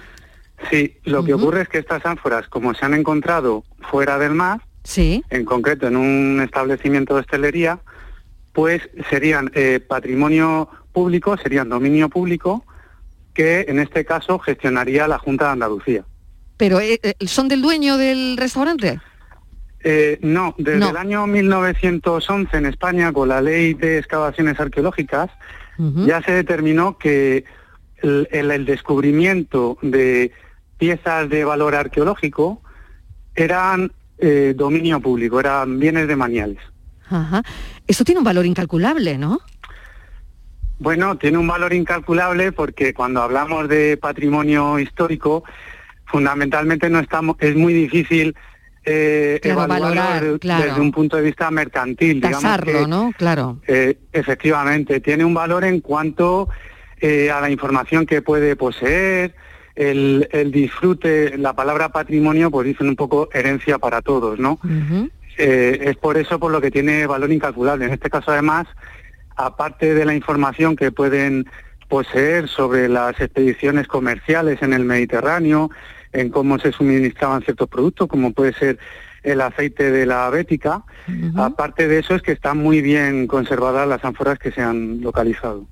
Sí, 0.69 0.97
lo 1.03 1.23
que 1.23 1.33
ocurre 1.33 1.61
es 1.63 1.69
que 1.69 1.77
estas 1.77 2.05
ánforas, 2.05 2.47
como 2.47 2.73
se 2.73 2.85
han 2.85 2.93
encontrado 2.93 3.63
fuera 3.91 4.17
del 4.17 4.33
mar, 4.33 4.61
Sí. 4.83 5.23
en 5.29 5.45
concreto 5.45 5.87
en 5.87 5.95
un 5.95 6.41
establecimiento 6.41 7.13
de 7.15 7.21
hostelería, 7.21 7.79
pues 8.53 8.81
serían 9.09 9.51
eh, 9.53 9.79
patrimonio 9.85 10.69
público, 10.93 11.35
serían 11.37 11.69
dominio 11.69 12.07
público, 12.09 12.63
que 13.35 13.65
en 13.67 13.77
este 13.79 14.03
caso 14.05 14.39
gestionaría 14.39 15.07
la 15.07 15.19
Junta 15.19 15.45
de 15.45 15.51
Andalucía. 15.51 16.03
Pero 16.57 16.79
eh, 16.79 16.99
eh, 17.03 17.13
son 17.27 17.47
del 17.47 17.61
dueño 17.61 17.97
del 17.97 18.37
restaurante. 18.37 18.99
Eh, 19.83 20.17
no, 20.23 20.55
desde 20.57 20.79
No. 20.79 20.89
el 20.89 20.97
año 20.97 21.27
1911 21.27 22.57
en 22.57 22.65
España, 22.65 23.13
con 23.13 23.27
la 23.29 23.41
ley 23.41 23.75
de 23.75 23.99
excavaciones 23.99 24.59
arqueológicas, 24.59 25.29
ya 25.77 26.21
se 26.23 26.31
determinó 26.31 26.97
que 26.97 27.43
el, 27.97 28.27
el- 28.31 28.49
el 28.51 28.65
descubrimiento 28.65 29.77
de 29.81 30.31
piezas 30.77 31.29
de 31.29 31.43
valor 31.43 31.75
arqueológico 31.75 32.61
eran 33.35 33.91
eh, 34.17 34.53
dominio 34.55 35.01
público, 35.01 35.39
eran 35.41 35.77
bienes 35.77 36.07
de 36.07 36.15
maniales. 36.15 36.59
Ajá. 37.09 37.43
Esto 37.85 38.05
tiene 38.05 38.19
un 38.19 38.23
valor 38.23 38.45
incalculable, 38.45 39.17
¿no? 39.17 39.41
Bueno, 40.79 41.17
tiene 41.17 41.37
un 41.37 41.47
valor 41.47 41.73
incalculable 41.73 42.51
porque 42.51 42.93
cuando 42.93 43.21
hablamos 43.21 43.69
de 43.69 43.97
patrimonio 43.97 44.77
histórico, 44.79 45.43
fundamentalmente 46.05 46.89
no 46.89 46.99
estamos, 46.99 47.37
es 47.39 47.55
muy 47.55 47.73
difícil 47.73 48.35
eh, 48.83 49.39
Claro, 49.41 49.63
evaluarlo 49.63 49.85
valorar, 49.95 50.23
desde, 50.23 50.39
claro. 50.39 50.63
desde 50.65 50.81
un 50.81 50.91
punto 50.91 51.17
de 51.17 51.23
vista 51.23 51.49
mercantil. 51.49 52.15
digamos 52.21 52.43
Tasarlo, 52.43 52.81
que, 52.81 52.87
¿no? 52.87 53.11
Claro. 53.17 53.59
eh, 53.67 53.97
efectivamente, 54.11 54.99
tiene 54.99 55.25
un 55.25 55.33
valor 55.33 55.63
en 55.63 55.79
cuanto 55.81 56.49
eh, 57.01 57.31
a 57.31 57.41
la 57.41 57.49
información 57.49 58.05
que 58.05 58.21
puede 58.21 58.55
poseer, 58.55 59.33
el, 59.75 60.29
el 60.31 60.51
disfrute, 60.51 61.37
la 61.37 61.53
palabra 61.53 61.89
patrimonio, 61.89 62.49
pues 62.51 62.67
dicen 62.67 62.87
un 62.87 62.95
poco 62.95 63.27
herencia 63.33 63.77
para 63.77 64.01
todos, 64.01 64.39
¿no? 64.39 64.59
Eh, 65.37 65.79
es 65.81 65.97
por 65.97 66.17
eso 66.17 66.39
por 66.39 66.49
lo 66.51 66.61
que 66.61 66.71
tiene 66.71 67.05
valor 67.07 67.29
incalculable. 67.31 67.85
En 67.85 67.91
este 67.91 68.09
caso, 68.09 68.31
además, 68.31 68.67
aparte 69.35 69.93
de 69.93 70.05
la 70.05 70.13
información 70.13 70.75
que 70.75 70.91
pueden 70.91 71.45
poseer 71.87 72.47
sobre 72.47 72.89
las 72.89 73.19
expediciones 73.19 73.87
comerciales 73.87 74.61
en 74.61 74.73
el 74.73 74.85
Mediterráneo, 74.85 75.69
en 76.13 76.29
cómo 76.29 76.57
se 76.59 76.71
suministraban 76.71 77.41
ciertos 77.41 77.69
productos, 77.69 78.07
como 78.07 78.31
puede 78.33 78.53
ser 78.53 78.79
el 79.23 79.41
aceite 79.41 79.91
de 79.91 80.05
la 80.05 80.29
bética, 80.29 80.83
aparte 81.35 81.87
de 81.87 81.99
eso 81.99 82.15
es 82.15 82.21
que 82.21 82.31
están 82.31 82.57
muy 82.59 82.81
bien 82.81 83.27
conservadas 83.27 83.87
las 83.87 84.05
ánforas 84.05 84.37
que 84.37 84.51
se 84.51 84.61
han 84.61 85.01
localizado. 85.01 85.65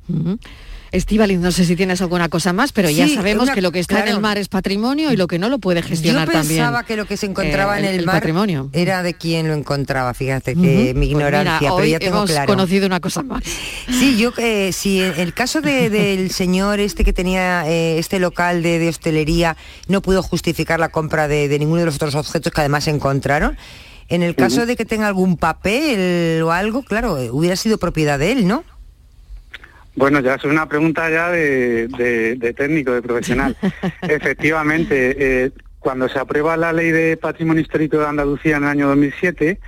Estivaliz, 0.94 1.40
no 1.40 1.52
sé 1.52 1.66
si 1.66 1.76
tienes 1.76 2.02
alguna 2.04 2.30
cosa 2.30 2.54
más, 2.54 2.72
pero 2.72 2.88
ya 2.88 3.08
Sí, 3.08 3.16
sabemos 3.16 3.46
una- 3.46 3.56
que 3.56 3.62
lo 3.64 3.72
que 3.72 3.80
está 3.80 4.00
en 4.02 4.10
el 4.10 4.20
mar 4.20 4.38
es 4.38 4.48
patrimonio 4.48 5.12
y 5.12 5.18
lo 5.18 5.26
que 5.26 5.40
no 5.40 5.50
lo 5.50 5.58
puede 5.58 5.82
gestionar 5.82 6.28
Yo 6.28 6.34
también. 6.34 6.60
pensaba 6.60 6.84
que 6.84 6.96
lo 6.96 7.06
que 7.06 7.18
se 7.18 7.26
encontraba 7.26 7.78
eh, 7.78 7.80
en 7.80 7.86
el, 7.86 7.96
el 8.02 8.06
mar 8.06 8.18
patrimonio. 8.18 8.70
era 8.74 9.02
de 9.02 9.16
quien 9.16 9.48
lo 9.48 9.56
encontraba, 9.56 10.14
fíjate 10.14 10.54
que 10.54 10.94
mi 10.96 11.08
Pues 11.08 11.10
ignorancia, 11.10 11.60
mira, 11.62 11.76
pero 11.76 11.88
ya 11.88 11.98
tengo 12.00 12.18
hemos 12.18 12.30
claro. 12.30 12.46
conocido 12.48 12.86
una 12.86 13.00
cosa 13.00 13.24
más. 13.24 13.44
Sí, 13.90 14.18
yo 14.20 14.32
eh, 14.38 14.72
si 14.72 15.02
en 15.02 15.20
el 15.20 15.34
caso 15.34 15.62
de- 15.62 15.90
del 15.90 16.30
señor 16.30 16.80
este 16.80 17.04
que 17.04 17.12
tenía 17.12 17.68
eh, 17.68 17.98
este 17.98 18.20
local 18.20 18.62
de, 18.62 18.78
de 18.78 18.90
hostelería 18.90 19.58
no 19.88 20.02
pudo 20.04 20.22
justificar 20.22 20.80
la 20.80 20.90
compra 20.90 21.28
de, 21.28 21.48
de 21.48 21.58
ninguno 21.58 21.80
de 21.80 21.86
los 21.88 21.96
otros 21.96 22.14
objetos 22.14 22.54
que 22.54 22.62
además 22.62 22.84
se 22.84 22.92
encontraron, 22.92 23.58
en 24.10 24.22
el 24.22 24.36
caso 24.36 24.68
de 24.68 24.76
que 24.76 24.86
tenga 24.86 25.08
algún 25.08 25.38
papel 25.38 26.40
o 26.44 26.52
algo, 26.52 26.84
claro, 26.84 27.18
hubiera 27.32 27.56
sido 27.56 27.80
propiedad 27.80 28.20
de 28.20 28.32
él, 28.34 28.48
¿no? 28.48 28.64
Bueno, 29.96 30.20
ya 30.22 30.36
es 30.36 30.44
una 30.44 30.68
pregunta 30.68 31.10
ya 31.10 31.30
de, 31.30 31.88
de- 31.88 32.36
de 32.36 32.54
técnico, 32.54 32.92
de 32.94 33.02
profesional. 33.02 33.56
Efectivamente, 34.02 35.16
eh, 35.46 35.52
cuando 35.80 36.10
se 36.10 36.18
aprueba 36.20 36.58
la 36.58 36.74
Ley 36.74 36.92
de 36.92 37.18
Patrimonio 37.18 37.62
Histórico 37.62 37.98
de 38.00 38.08
Andalucía 38.08 38.58
en 38.58 38.64
el 38.64 38.70
año 38.70 38.88
2007, 38.88 39.60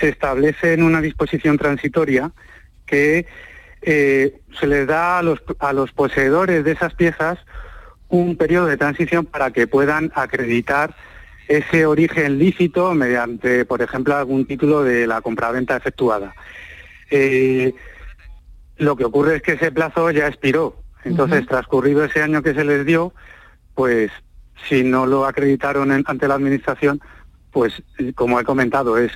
se 0.00 0.08
establece 0.08 0.72
en 0.74 0.82
una 0.82 1.00
disposición 1.00 1.58
transitoria 1.58 2.30
que 2.86 3.26
eh, 3.82 4.40
se 4.58 4.66
les 4.66 4.86
da 4.86 5.18
a 5.18 5.22
los, 5.22 5.42
a 5.58 5.72
los 5.72 5.92
poseedores 5.92 6.64
de 6.64 6.72
esas 6.72 6.94
piezas 6.94 7.38
un 8.08 8.36
periodo 8.36 8.66
de 8.66 8.76
transición 8.76 9.26
para 9.26 9.50
que 9.50 9.66
puedan 9.66 10.12
acreditar 10.14 10.94
ese 11.48 11.86
origen 11.86 12.38
lícito 12.38 12.94
mediante, 12.94 13.64
por 13.64 13.82
ejemplo, 13.82 14.16
algún 14.16 14.46
título 14.46 14.82
de 14.84 15.06
la 15.06 15.20
compraventa 15.20 15.76
efectuada. 15.76 16.34
Eh, 17.10 17.72
lo 18.78 18.96
que 18.96 19.04
ocurre 19.04 19.36
es 19.36 19.42
que 19.42 19.52
ese 19.52 19.72
plazo 19.72 20.10
ya 20.10 20.26
expiró. 20.26 20.76
Entonces, 21.04 21.46
transcurrido 21.46 22.04
ese 22.04 22.20
año 22.22 22.42
que 22.42 22.52
se 22.54 22.64
les 22.64 22.84
dio, 22.84 23.12
pues 23.74 24.10
si 24.68 24.82
no 24.82 25.06
lo 25.06 25.24
acreditaron 25.24 25.92
en- 25.92 26.04
ante 26.06 26.26
la 26.26 26.34
administración, 26.34 27.00
pues 27.52 27.72
como 28.14 28.40
he 28.40 28.44
comentado, 28.44 28.98
es 28.98 29.12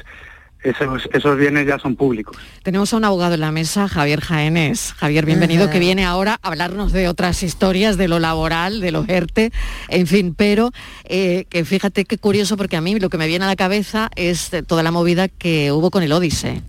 esos, 0.63 1.09
esos 1.15 1.39
bienes 1.39 1.67
ya 1.67 1.79
son 1.79 1.97
públicos. 1.97 2.37
Tenemos 2.63 2.93
a 2.93 2.99
un 2.99 3.05
abogado 3.07 3.35
en 3.35 3.41
la 3.41 3.51
mesa, 3.51 3.89
Javier 3.89 4.21
Jaénes. 4.21 4.93
Javier, 4.99 5.25
bienvenido, 5.25 5.71
que 5.71 5.79
viene 5.79 6.05
ahora 6.05 6.39
a 6.43 6.49
hablarnos 6.49 6.93
de 6.93 7.09
otras 7.09 7.43
historias, 7.43 7.97
de 7.97 8.09
lo 8.09 8.19
laboral, 8.19 8.81
de 8.81 8.93
los 8.93 9.09
ERTE, 9.09 9.53
en 9.89 10.07
fin, 10.07 10.35
pero 10.37 10.71
eh, 11.05 11.47
que 11.49 11.65
fíjate 11.65 12.05
qué 12.05 12.19
curioso, 12.19 12.57
porque 12.59 12.77
a 12.77 12.83
mí 12.83 12.99
lo 13.01 13.09
que 13.09 13.17
me 13.19 13.27
viene 13.27 13.47
a 13.47 13.49
la 13.49 13.57
cabeza 13.57 14.11
es 14.17 14.53
eh, 14.53 14.63
toda 14.63 14.83
la 14.83 14.91
movida 14.93 15.29
que 15.29 15.73
hubo 15.73 15.91
con 15.91 16.03
el 16.03 16.13
Odise. 16.13 16.63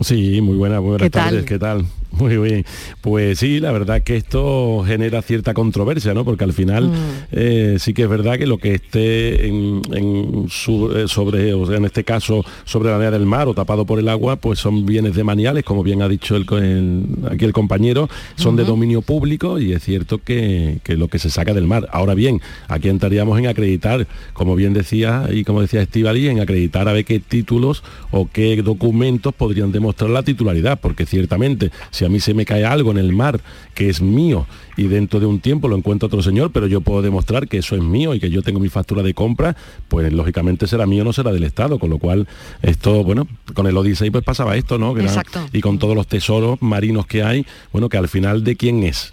Sí, 0.00 0.40
muy 0.40 0.56
buenas, 0.56 0.80
buenas 0.80 1.02
¿Qué 1.02 1.10
tal? 1.10 1.24
tardes, 1.30 1.44
¿qué 1.44 1.58
tal? 1.58 1.84
Muy 2.18 2.36
bien. 2.38 2.64
Pues 3.00 3.38
sí, 3.38 3.60
la 3.60 3.70
verdad 3.72 4.02
que 4.02 4.16
esto 4.16 4.82
genera 4.86 5.22
cierta 5.22 5.54
controversia, 5.54 6.12
¿no? 6.12 6.24
Porque 6.24 6.44
al 6.44 6.52
final 6.52 6.88
Mm. 6.88 6.94
eh, 7.32 7.76
sí 7.78 7.94
que 7.94 8.02
es 8.02 8.08
verdad 8.08 8.36
que 8.38 8.46
lo 8.46 8.58
que 8.58 8.74
esté 8.74 9.46
en, 9.46 9.80
en 9.92 10.46
su- 10.48 10.90
eh, 10.96 11.06
sobre, 11.08 11.54
o 11.54 11.66
sea, 11.66 11.76
en 11.76 11.84
este 11.84 12.02
caso, 12.04 12.44
sobre 12.64 12.90
la 12.90 12.96
área 12.96 13.10
del 13.12 13.26
mar 13.26 13.46
o 13.48 13.54
tapado 13.54 13.86
por 13.86 13.98
el 13.98 14.08
agua, 14.08 14.36
pues 14.36 14.58
son 14.58 14.86
bienes 14.86 15.14
demaniales, 15.14 15.62
como 15.64 15.82
bien 15.82 16.02
ha 16.02 16.08
dicho 16.08 16.36
el 16.36 16.46
co- 16.46 16.58
el- 16.58 17.04
aquí 17.30 17.44
el 17.44 17.52
compañero, 17.52 18.08
son 18.36 18.56
de 18.56 18.64
dominio 18.64 19.02
público 19.02 19.58
y 19.60 19.72
es 19.72 19.82
cierto 19.84 20.18
que, 20.18 20.78
que 20.82 20.96
lo 20.96 21.08
que 21.08 21.18
se 21.18 21.30
saca 21.30 21.54
del 21.54 21.66
mar. 21.66 21.88
Ahora 21.92 22.14
bien, 22.14 22.40
aquí 22.68 22.88
entraríamos 22.88 23.38
en 23.38 23.46
acreditar, 23.46 24.06
como 24.32 24.56
bien 24.56 24.72
decía 24.72 25.28
y 25.32 25.44
como 25.44 25.60
decía 25.60 25.80
Estivali, 25.82 26.28
en 26.28 26.40
acreditar 26.40 26.88
a 26.88 26.92
ver 26.92 27.04
qué 27.04 27.20
títulos 27.20 27.82
o 28.10 28.28
qué 28.32 28.60
documentos 28.62 29.32
podrían 29.34 29.70
demostrar 29.72 30.10
la 30.10 30.22
titularidad, 30.22 30.78
porque 30.80 31.06
ciertamente 31.06 31.70
si 32.00 32.06
a 32.06 32.08
mí 32.08 32.18
se 32.18 32.32
me 32.32 32.46
cae 32.46 32.64
algo 32.64 32.90
en 32.92 32.96
el 32.96 33.12
mar 33.12 33.42
que 33.74 33.90
es 33.90 34.00
mío 34.00 34.46
y 34.78 34.84
dentro 34.84 35.20
de 35.20 35.26
un 35.26 35.38
tiempo 35.38 35.68
lo 35.68 35.76
encuentra 35.76 36.06
otro 36.06 36.22
señor, 36.22 36.50
pero 36.50 36.66
yo 36.66 36.80
puedo 36.80 37.02
demostrar 37.02 37.46
que 37.46 37.58
eso 37.58 37.76
es 37.76 37.82
mío 37.82 38.14
y 38.14 38.20
que 38.20 38.30
yo 38.30 38.40
tengo 38.40 38.58
mi 38.58 38.70
factura 38.70 39.02
de 39.02 39.12
compra, 39.12 39.54
pues 39.88 40.10
lógicamente 40.10 40.66
será 40.66 40.86
mío, 40.86 41.04
no 41.04 41.12
será 41.12 41.30
del 41.30 41.44
Estado, 41.44 41.78
con 41.78 41.90
lo 41.90 41.98
cual 41.98 42.26
esto, 42.62 43.04
bueno, 43.04 43.28
con 43.52 43.66
el 43.66 43.76
Odisei 43.76 44.10
pues 44.10 44.24
pasaba 44.24 44.56
esto, 44.56 44.78
¿no? 44.78 44.94
Que 44.94 45.00
era- 45.00 45.10
Exacto. 45.10 45.40
y 45.52 45.60
con 45.60 45.78
todos 45.78 45.94
los 45.94 46.06
tesoros 46.06 46.56
marinos 46.62 47.06
que 47.06 47.22
hay, 47.22 47.44
bueno, 47.70 47.90
que 47.90 47.98
al 47.98 48.08
final 48.08 48.44
de 48.44 48.56
quién 48.56 48.82
es. 48.82 49.12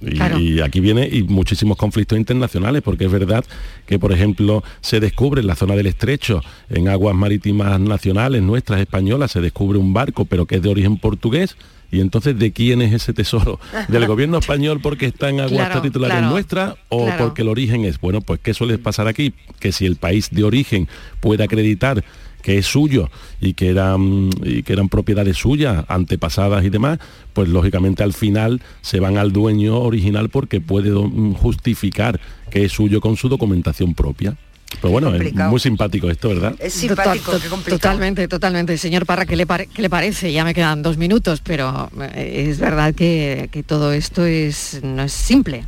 Y, 0.00 0.10
Claro. 0.12 0.38
y 0.38 0.60
aquí 0.60 0.80
viene 0.80 1.08
y 1.10 1.22
muchísimos 1.24 1.76
conflictos 1.76 2.18
internacionales, 2.18 2.82
porque 2.82 3.06
es 3.06 3.10
verdad 3.12 3.44
que, 3.86 3.98
por 3.98 4.12
ejemplo, 4.12 4.62
se 4.80 5.00
descubre 5.00 5.40
en 5.40 5.46
la 5.46 5.56
zona 5.56 5.74
del 5.74 5.86
estrecho, 5.86 6.40
en 6.70 6.88
aguas 6.88 7.16
marítimas 7.16 7.80
nacionales, 7.80 8.42
nuestras 8.42 8.80
españolas, 8.80 9.32
se 9.32 9.40
descubre 9.40 9.78
un 9.78 9.92
barco, 9.92 10.24
pero 10.24 10.46
que 10.46 10.56
es 10.56 10.62
de 10.62 10.68
origen 10.68 10.98
portugués. 10.98 11.56
Y 11.90 12.00
entonces, 12.00 12.38
¿de 12.38 12.52
quién 12.52 12.82
es 12.82 12.92
ese 12.92 13.14
tesoro? 13.14 13.58
¿Del 13.88 14.06
gobierno 14.06 14.36
español 14.38 14.80
porque 14.82 15.06
está 15.06 15.30
en 15.30 15.40
aguas 15.40 15.68
Claro, 15.68 15.80
titulares 15.80 16.18
claro, 16.18 16.30
nuestras 16.32 16.74
o 16.90 17.08
porque 17.18 17.40
el 17.42 17.48
origen 17.48 17.86
es? 17.86 17.98
Bueno, 17.98 18.20
pues 18.20 18.40
¿qué 18.42 18.52
suele 18.52 18.76
pasar 18.76 19.08
aquí? 19.08 19.32
Que 19.58 19.72
si 19.72 19.86
el 19.86 19.96
país 19.96 20.28
de 20.30 20.44
origen 20.44 20.86
puede 21.20 21.44
acreditar 21.44 22.04
que 22.42 22.58
es 22.58 22.66
suyo 22.66 23.10
y 23.40 23.54
que 23.54 23.68
eran 23.68 24.30
y 24.42 24.62
que 24.62 24.72
eran 24.72 24.88
propiedades 24.88 25.36
suyas 25.36 25.84
antepasadas 25.88 26.64
y 26.64 26.70
demás 26.70 26.98
pues 27.32 27.48
lógicamente 27.48 28.02
al 28.02 28.12
final 28.12 28.60
se 28.80 29.00
van 29.00 29.18
al 29.18 29.32
dueño 29.32 29.78
original 29.80 30.28
porque 30.28 30.60
puede 30.60 30.90
justificar 31.36 32.20
que 32.50 32.64
es 32.64 32.72
suyo 32.72 33.00
con 33.00 33.16
su 33.16 33.28
documentación 33.28 33.94
propia 33.94 34.36
pero 34.80 34.90
bueno 34.92 35.14
es 35.14 35.34
muy 35.34 35.58
simpático 35.60 36.10
esto 36.10 36.28
verdad 36.28 36.54
Es 36.58 36.74
simpático, 36.74 37.24
Total- 37.32 37.40
qué 37.42 37.48
complicado. 37.48 37.78
Totalmente, 37.78 38.28
totalmente. 38.28 38.76
Señor 38.78 39.06
Parra, 39.06 39.24
¿qué 39.24 39.34
le, 39.34 39.46
pare- 39.46 39.66
qué 39.74 39.80
le 39.80 39.88
parece? 39.88 40.30
Ya 40.30 40.44
me 40.44 40.52
quedan 40.52 40.82
dos 40.82 40.98
minutos, 40.98 41.40
pero 41.42 41.90
eh, 42.14 42.46
es 42.50 42.58
verdad 42.60 42.94
que, 42.94 43.48
que 43.50 43.62
todo 43.62 43.92
esto 43.94 44.26
es, 44.26 44.80
no 44.84 45.02
es 45.04 45.12
simple. 45.12 45.64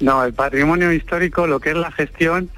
No, 0.00 0.22
el 0.24 0.32
patrimonio 0.34 0.92
histórico, 0.92 1.46
lo 1.46 1.58
que 1.58 1.70
es 1.70 1.76
la 1.76 1.90
gestión, 1.92 2.50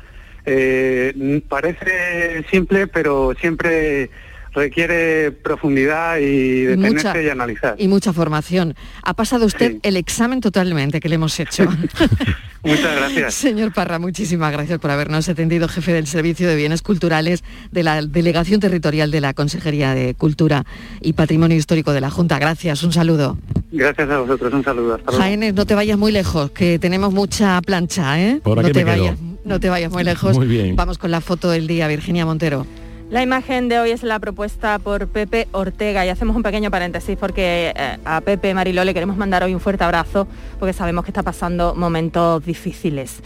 eh, 0.47 1.43
parece 1.49 2.45
simple, 2.51 2.86
pero 2.86 3.34
siempre 3.40 4.11
requiere 4.55 5.32
profundidad 5.32 6.18
y 6.18 6.62
detenerse 6.64 7.09
Mucha- 7.09 7.22
y 7.22 7.28
analizar. 7.30 7.74
Y 7.78 7.88
mucha 7.88 8.12
formación. 8.12 8.74
Ha 9.03 9.14
pasado 9.14 9.47
usted 9.47 9.76
el 9.82 9.97
examen 9.97 10.40
totalmente 10.40 11.01
que 11.01 11.09
le 11.09 11.14
hemos 11.14 11.40
hecho. 11.40 11.64
Muchas 12.64 12.95
gracias. 12.95 13.34
Señor 13.34 13.72
Parra, 13.72 13.99
muchísimas 13.99 14.53
gracias 14.53 14.78
por 14.78 14.90
habernos 14.93 15.28
atendido, 15.28 15.66
jefe 15.68 15.93
del 15.95 16.07
Servicio 16.07 16.47
de 16.49 16.55
Bienes 16.55 16.80
Culturales 16.82 17.43
de 17.72 17.82
la 17.82 18.03
Delegación 18.03 18.61
Territorial 18.61 19.11
de 19.11 19.20
la 19.20 19.34
Consejería 19.34 19.95
de 19.95 20.14
Cultura 20.14 20.64
y 21.01 21.14
Patrimonio 21.14 21.57
Histórico 21.57 21.93
de 21.93 22.01
la 22.03 22.11
Junta. 22.11 22.38
Gracias, 22.38 22.84
un 22.84 22.93
saludo. 22.93 23.36
Gracias 23.72 24.09
a 24.11 24.18
vosotros, 24.20 24.53
un 24.55 24.62
saludo. 24.62 24.95
Hasta 24.95 25.11
luego. 25.11 25.22
Jaénes, 25.22 25.55
no 25.55 25.66
te 25.66 25.74
vayas 25.74 25.99
muy 25.99 26.12
lejos, 26.12 26.53
que 26.53 26.78
tenemos 26.78 27.12
mucha 27.12 27.61
plancha, 27.62 28.20
¿eh? 28.22 28.40
Por 28.45 28.59
no 28.59 28.62
aquí 28.62 28.72
te 28.72 28.84
me 28.84 28.95
quedo. 28.95 29.16
No 29.45 29.61
te 29.61 29.68
vayas 29.68 29.93
muy 29.93 30.05
lejos. 30.05 30.36
Muy 30.36 30.47
bien. 30.47 30.76
Vamos 30.76 30.99
con 30.99 31.11
la 31.11 31.20
foto 31.20 31.51
del 31.51 31.66
día, 31.66 31.88
Virginia 31.88 32.26
Montero. 32.26 32.66
La 33.11 33.22
imagen 33.22 33.68
de 33.68 33.78
hoy 33.78 33.90
es 33.90 34.03
la 34.03 34.18
propuesta 34.18 34.78
por 34.78 35.07
Pepe 35.07 35.47
Ortega 35.53 36.07
y 36.07 36.09
hacemos 36.09 36.34
un 36.34 36.43
pequeño 36.43 36.70
paréntesis 36.70 37.18
porque 37.18 37.74
eh, 37.76 37.99
a 38.07 38.22
Pepe 38.22 38.55
Mariló 38.55 38.84
le 38.84 38.95
queremos 38.95 39.18
mandar 39.18 39.43
hoy 39.43 39.53
un 39.53 39.61
fuerte 39.61 39.84
abrazo 39.84 40.26
porque 40.59 40.72
sabemos 40.72 41.05
que 41.05 41.11
está 41.11 41.22
pasando 41.22 41.74
momentos 41.74 42.43
difíciles. 42.43 43.20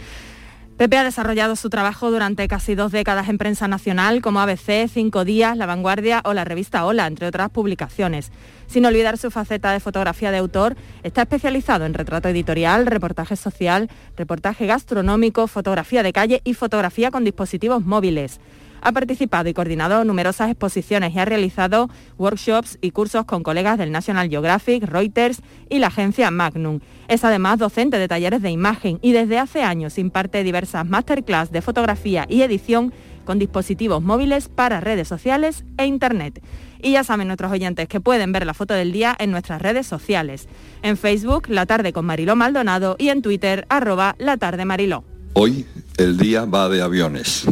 Pepe 0.75 0.97
ha 0.97 1.03
desarrollado 1.03 1.55
su 1.55 1.69
trabajo 1.69 2.11
durante 2.11 2.47
casi 2.49 2.75
dos 2.75 2.91
décadas 2.91 3.29
en 3.29 3.37
prensa 3.37 3.67
nacional 3.67 4.21
como 4.21 4.41
ABC, 4.41 4.89
Cinco 4.93 5.23
Días, 5.23 5.57
La 5.57 5.65
Vanguardia 5.65 6.21
o 6.25 6.33
la 6.33 6.43
revista 6.43 6.85
Hola, 6.85 7.07
entre 7.07 7.25
otras 7.25 7.49
publicaciones. 7.49 8.31
Sin 8.67 8.85
olvidar 8.85 9.17
su 9.17 9.31
faceta 9.31 9.71
de 9.71 9.79
fotografía 9.79 10.29
de 10.29 10.37
autor, 10.37 10.75
está 11.01 11.21
especializado 11.21 11.85
en 11.85 11.93
retrato 11.93 12.27
editorial, 12.27 12.85
reportaje 12.85 13.37
social, 13.37 13.89
reportaje 14.17 14.67
gastronómico, 14.67 15.47
fotografía 15.47 16.03
de 16.03 16.13
calle 16.13 16.41
y 16.43 16.53
fotografía 16.53 17.09
con 17.09 17.23
dispositivos 17.23 17.85
móviles. 17.85 18.41
Ha 18.81 18.91
participado 18.91 19.49
y 19.49 19.53
coordinado 19.53 20.03
numerosas 20.03 20.51
exposiciones 20.51 21.15
y 21.15 21.19
ha 21.19 21.25
realizado 21.25 21.89
workshops 22.17 22.77
y 22.81 22.91
cursos 22.91 23.25
con 23.25 23.41
colegas 23.41 23.77
del 23.77 23.91
National 23.91 24.29
Geographic, 24.29 24.83
Reuters 24.83 25.41
y 25.69 25.79
la 25.79 25.87
agencia 25.87 26.29
Magnum. 26.29 26.79
Es 27.07 27.23
además 27.23 27.57
docente 27.57 27.97
de 27.97 28.07
talleres 28.07 28.41
de 28.41 28.51
imagen 28.51 28.99
y 29.01 29.13
desde 29.13 29.39
hace 29.39 29.63
años 29.63 29.97
imparte 29.97 30.43
diversas 30.43 30.85
masterclass 30.85 31.51
de 31.51 31.61
fotografía 31.61 32.25
y 32.29 32.41
edición 32.41 32.93
con 33.25 33.39
dispositivos 33.39 34.03
móviles 34.03 34.47
para 34.47 34.79
redes 34.79 35.07
sociales 35.07 35.65
e 35.77 35.85
Internet. 35.85 36.41
Y 36.81 36.91
ya 36.91 37.03
saben 37.03 37.27
nuestros 37.27 37.51
oyentes 37.51 37.87
que 37.87 37.99
pueden 37.99 38.31
ver 38.31 38.45
la 38.45 38.53
foto 38.53 38.73
del 38.73 38.91
día 38.91 39.15
en 39.19 39.31
nuestras 39.31 39.61
redes 39.61 39.87
sociales. 39.87 40.47
En 40.81 40.97
Facebook, 40.97 41.47
La 41.49 41.65
Tarde 41.65 41.93
con 41.93 42.05
Mariló 42.05 42.35
Maldonado 42.35 42.95
y 42.99 43.09
en 43.09 43.21
Twitter, 43.21 43.65
arroba 43.69 44.15
La 44.19 44.37
Tarde 44.37 44.65
Mariló. 44.65 45.03
Hoy 45.33 45.65
el 45.97 46.17
día 46.17 46.45
va 46.45 46.69
de 46.69 46.81
aviones. 46.81 47.45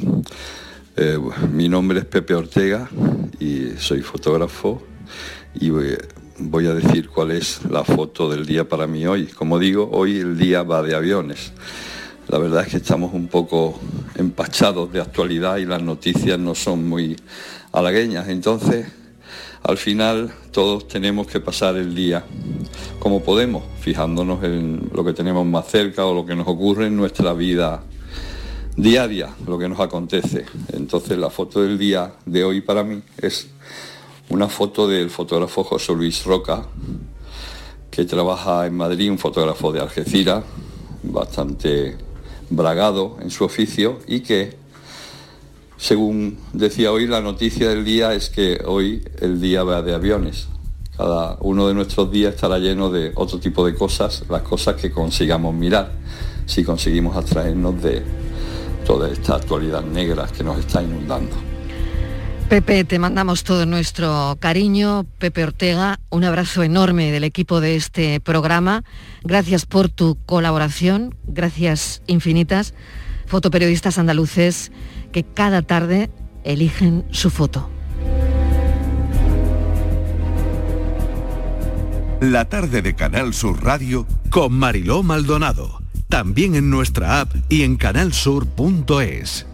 Eh, 0.97 1.19
mi 1.51 1.67
nombre 1.67 1.99
es 1.99 2.05
Pepe 2.05 2.33
Ortega 2.33 2.89
y 3.39 3.71
soy 3.77 4.01
fotógrafo 4.01 4.81
y 5.53 5.69
voy, 5.69 6.67
a 6.67 6.73
decir 6.73 7.09
cuál 7.09 7.31
es 7.31 7.61
la 7.69 7.83
foto 7.83 8.29
del 8.29 8.45
día 8.45 8.67
para 8.67 8.87
mí 8.87 9.05
hoy. 9.05 9.27
Como 9.27 9.59
digo, 9.59 9.89
hoy 9.91 10.17
el 10.19 10.37
día 10.37 10.63
va 10.63 10.81
de 10.81 10.95
aviones. 10.95 11.51
La 12.27 12.37
verdad 12.37 12.63
es 12.63 12.69
que 12.69 12.77
estamos 12.77 13.13
un 13.13 13.27
poco 13.27 13.79
empachados 14.15 14.91
de 14.91 15.01
actualidad 15.01 15.57
y 15.57 15.65
las 15.65 15.81
noticias 15.81 16.39
no 16.39 16.55
son 16.55 16.87
muy 16.87 17.15
halagueñas. 17.71 18.29
Entonces, 18.29 18.87
Al 19.67 19.77
final 19.77 20.31
todos 20.51 20.87
tenemos 20.87 21.25
que 21.25 21.39
pasar 21.39 21.75
el 21.75 21.95
día 21.95 22.23
como 22.99 23.23
podemos, 23.23 23.63
fijándonos 23.79 24.43
en 24.43 24.91
lo 24.93 25.03
que 25.03 25.11
tenemos 25.11 25.43
más 25.43 25.65
cerca 25.67 26.05
o 26.05 26.13
lo 26.13 26.23
que 26.23 26.35
nos 26.35 26.47
ocurre 26.47 26.85
en 26.85 26.95
nuestra 26.95 27.33
vida 27.33 27.81
diaria, 28.77 29.33
lo 29.47 29.57
que 29.57 29.67
nos 29.67 29.79
acontece. 29.79 30.45
Entonces 30.71 31.17
la 31.17 31.31
foto 31.31 31.63
del 31.63 31.79
día 31.79 32.13
de 32.27 32.43
hoy 32.43 32.61
para 32.61 32.83
mí 32.83 33.01
es 33.17 33.47
una 34.29 34.49
foto 34.49 34.87
del 34.87 35.09
fotógrafo 35.09 35.63
José 35.63 35.95
Luis 35.95 36.23
Roca, 36.25 36.67
que 37.89 38.05
trabaja 38.05 38.67
en 38.67 38.77
Madrid, 38.77 39.09
un 39.09 39.17
fotógrafo 39.17 39.71
de 39.71 39.79
Algeciras, 39.79 40.43
bastante 41.01 41.97
bragado 42.51 43.17
en 43.19 43.31
su 43.31 43.43
oficio 43.43 43.97
y 44.05 44.19
que, 44.19 44.57
según 45.77 46.37
decía 46.53 46.91
hoy, 46.91 47.07
la 47.07 47.21
noticia 47.21 47.69
del 47.69 47.83
día 47.83 48.13
es 48.13 48.29
que 48.29 48.61
hoy 48.65 49.03
el 49.21 49.41
día 49.41 49.63
va 49.63 49.81
de 49.81 49.93
aviones. 49.93 50.47
Cada 50.97 51.37
uno 51.41 51.67
de 51.67 51.73
nuestros 51.73 52.09
días 52.09 52.35
estará 52.35 52.57
lleno 52.57 52.89
de 52.89 53.11
otro 53.15 53.39
tipo 53.39 53.65
de 53.65 53.75
cosas, 53.75 54.23
las 54.29 54.43
cosas 54.43 54.75
que 54.75 54.91
consigamos 54.91 55.53
mirar, 55.53 55.91
si 56.45 56.63
conseguimos 56.63 57.17
abstraernos 57.17 57.81
de 57.81 58.03
toda 58.85 59.09
esta 59.09 59.35
actualidad 59.35 59.83
negra 59.83 60.27
que 60.27 60.43
nos 60.43 60.57
está 60.59 60.81
inundando. 60.81 61.35
Pepe, 62.47 62.83
te 62.83 62.99
mandamos 62.99 63.43
todo 63.43 63.65
nuestro 63.65 64.37
cariño. 64.39 65.05
Pepe 65.17 65.43
Ortega, 65.43 65.99
un 66.11 66.23
abrazo 66.23 66.61
enorme 66.61 67.11
del 67.11 67.23
equipo 67.23 67.59
de 67.59 67.75
este 67.75 68.19
programa. 68.19 68.83
Gracias 69.23 69.65
por 69.65 69.89
tu 69.89 70.15
colaboración, 70.27 71.15
gracias 71.25 72.03
infinitas. 72.05 72.75
Fotoperiodistas 73.25 73.97
andaluces 73.97 74.71
que 75.15 75.23
cada 75.23 75.61
tarde 75.61 76.09
eligen 76.43 77.05
su 77.09 77.29
foto. 77.29 77.69
La 82.19 82.49
tarde 82.49 82.81
de 82.81 82.95
Canal 82.95 83.33
Sur 83.33 83.63
Radio 83.63 84.05
con 84.29 84.51
Mariló 84.51 85.03
Maldonado. 85.03 85.81
También 86.09 86.55
en 86.55 86.69
nuestra 86.69 87.21
app 87.21 87.33
y 87.47 87.63
en 87.63 87.77
canalsur.es. 87.77 89.45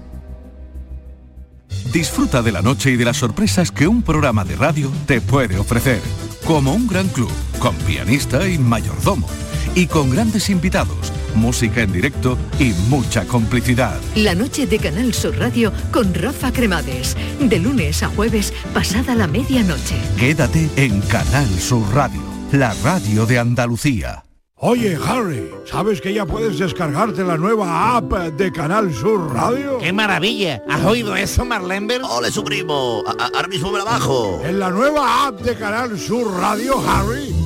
Disfruta 1.93 2.41
de 2.41 2.51
la 2.51 2.63
noche 2.63 2.89
y 2.89 2.95
de 2.95 3.05
las 3.05 3.17
sorpresas 3.17 3.71
que 3.71 3.87
un 3.87 4.01
programa 4.01 4.43
de 4.43 4.55
radio 4.55 4.91
te 5.05 5.21
puede 5.21 5.59
ofrecer. 5.59 6.01
Como 6.43 6.73
un 6.73 6.87
gran 6.87 7.07
club, 7.07 7.31
con 7.59 7.75
pianista 7.75 8.49
y 8.49 8.57
mayordomo. 8.57 9.27
Y 9.75 9.85
con 9.85 10.09
grandes 10.09 10.49
invitados, 10.49 11.13
música 11.35 11.81
en 11.81 11.91
directo 11.91 12.37
y 12.59 12.73
mucha 12.89 13.25
complicidad. 13.25 13.99
La 14.15 14.35
noche 14.35 14.67
de 14.67 14.79
Canal 14.79 15.13
Sur 15.13 15.37
Radio 15.37 15.71
con 15.91 16.13
Rafa 16.13 16.51
Cremades. 16.51 17.15
De 17.39 17.59
lunes 17.59 18.03
a 18.03 18.07
jueves, 18.09 18.53
pasada 18.73 19.15
la 19.15 19.27
medianoche. 19.27 19.95
Quédate 20.17 20.69
en 20.75 21.01
Canal 21.01 21.47
Sur 21.59 21.83
Radio, 21.93 22.21
la 22.51 22.73
radio 22.83 23.25
de 23.25 23.39
Andalucía. 23.39 24.23
Oye, 24.63 24.95
Harry, 25.07 25.49
¿sabes 25.65 26.01
que 26.01 26.13
ya 26.13 26.27
puedes 26.27 26.59
descargarte 26.59 27.23
la 27.23 27.35
nueva 27.35 27.97
app 27.97 28.13
de 28.37 28.51
Canal 28.51 28.93
Sur 28.93 29.33
Radio? 29.33 29.79
¡Qué 29.79 29.91
maravilla! 29.91 30.61
¿Has 30.69 30.85
oído 30.85 31.15
eso, 31.15 31.43
Marlenber? 31.45 32.01
¡Ole, 32.03 32.29
su 32.31 32.43
primo! 32.43 33.01
A- 33.07 33.31
Ahora 33.35 33.47
mismo 33.47 33.71
me 33.71 33.79
la 33.79 33.85
bajo. 33.85 34.39
En 34.45 34.59
la 34.59 34.69
nueva 34.69 35.25
app 35.25 35.41
de 35.41 35.55
Canal 35.55 35.97
Sur 35.99 36.31
Radio, 36.39 36.75
Harry, 36.87 37.33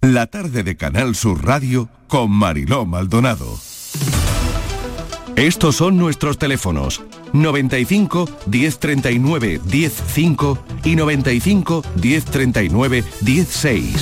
La 0.00 0.26
tarde 0.28 0.62
de 0.62 0.76
Canal 0.76 1.16
Sur 1.16 1.44
Radio 1.44 1.88
con 2.06 2.30
Mariló 2.30 2.86
Maldonado. 2.86 3.58
Estos 5.34 5.74
son 5.74 5.98
nuestros 5.98 6.38
teléfonos 6.38 7.02
95 7.32 8.28
1039 8.46 9.60
105 9.68 10.58
y 10.84 10.94
95 10.94 11.82
1039 12.00 13.04
16. 13.22 13.96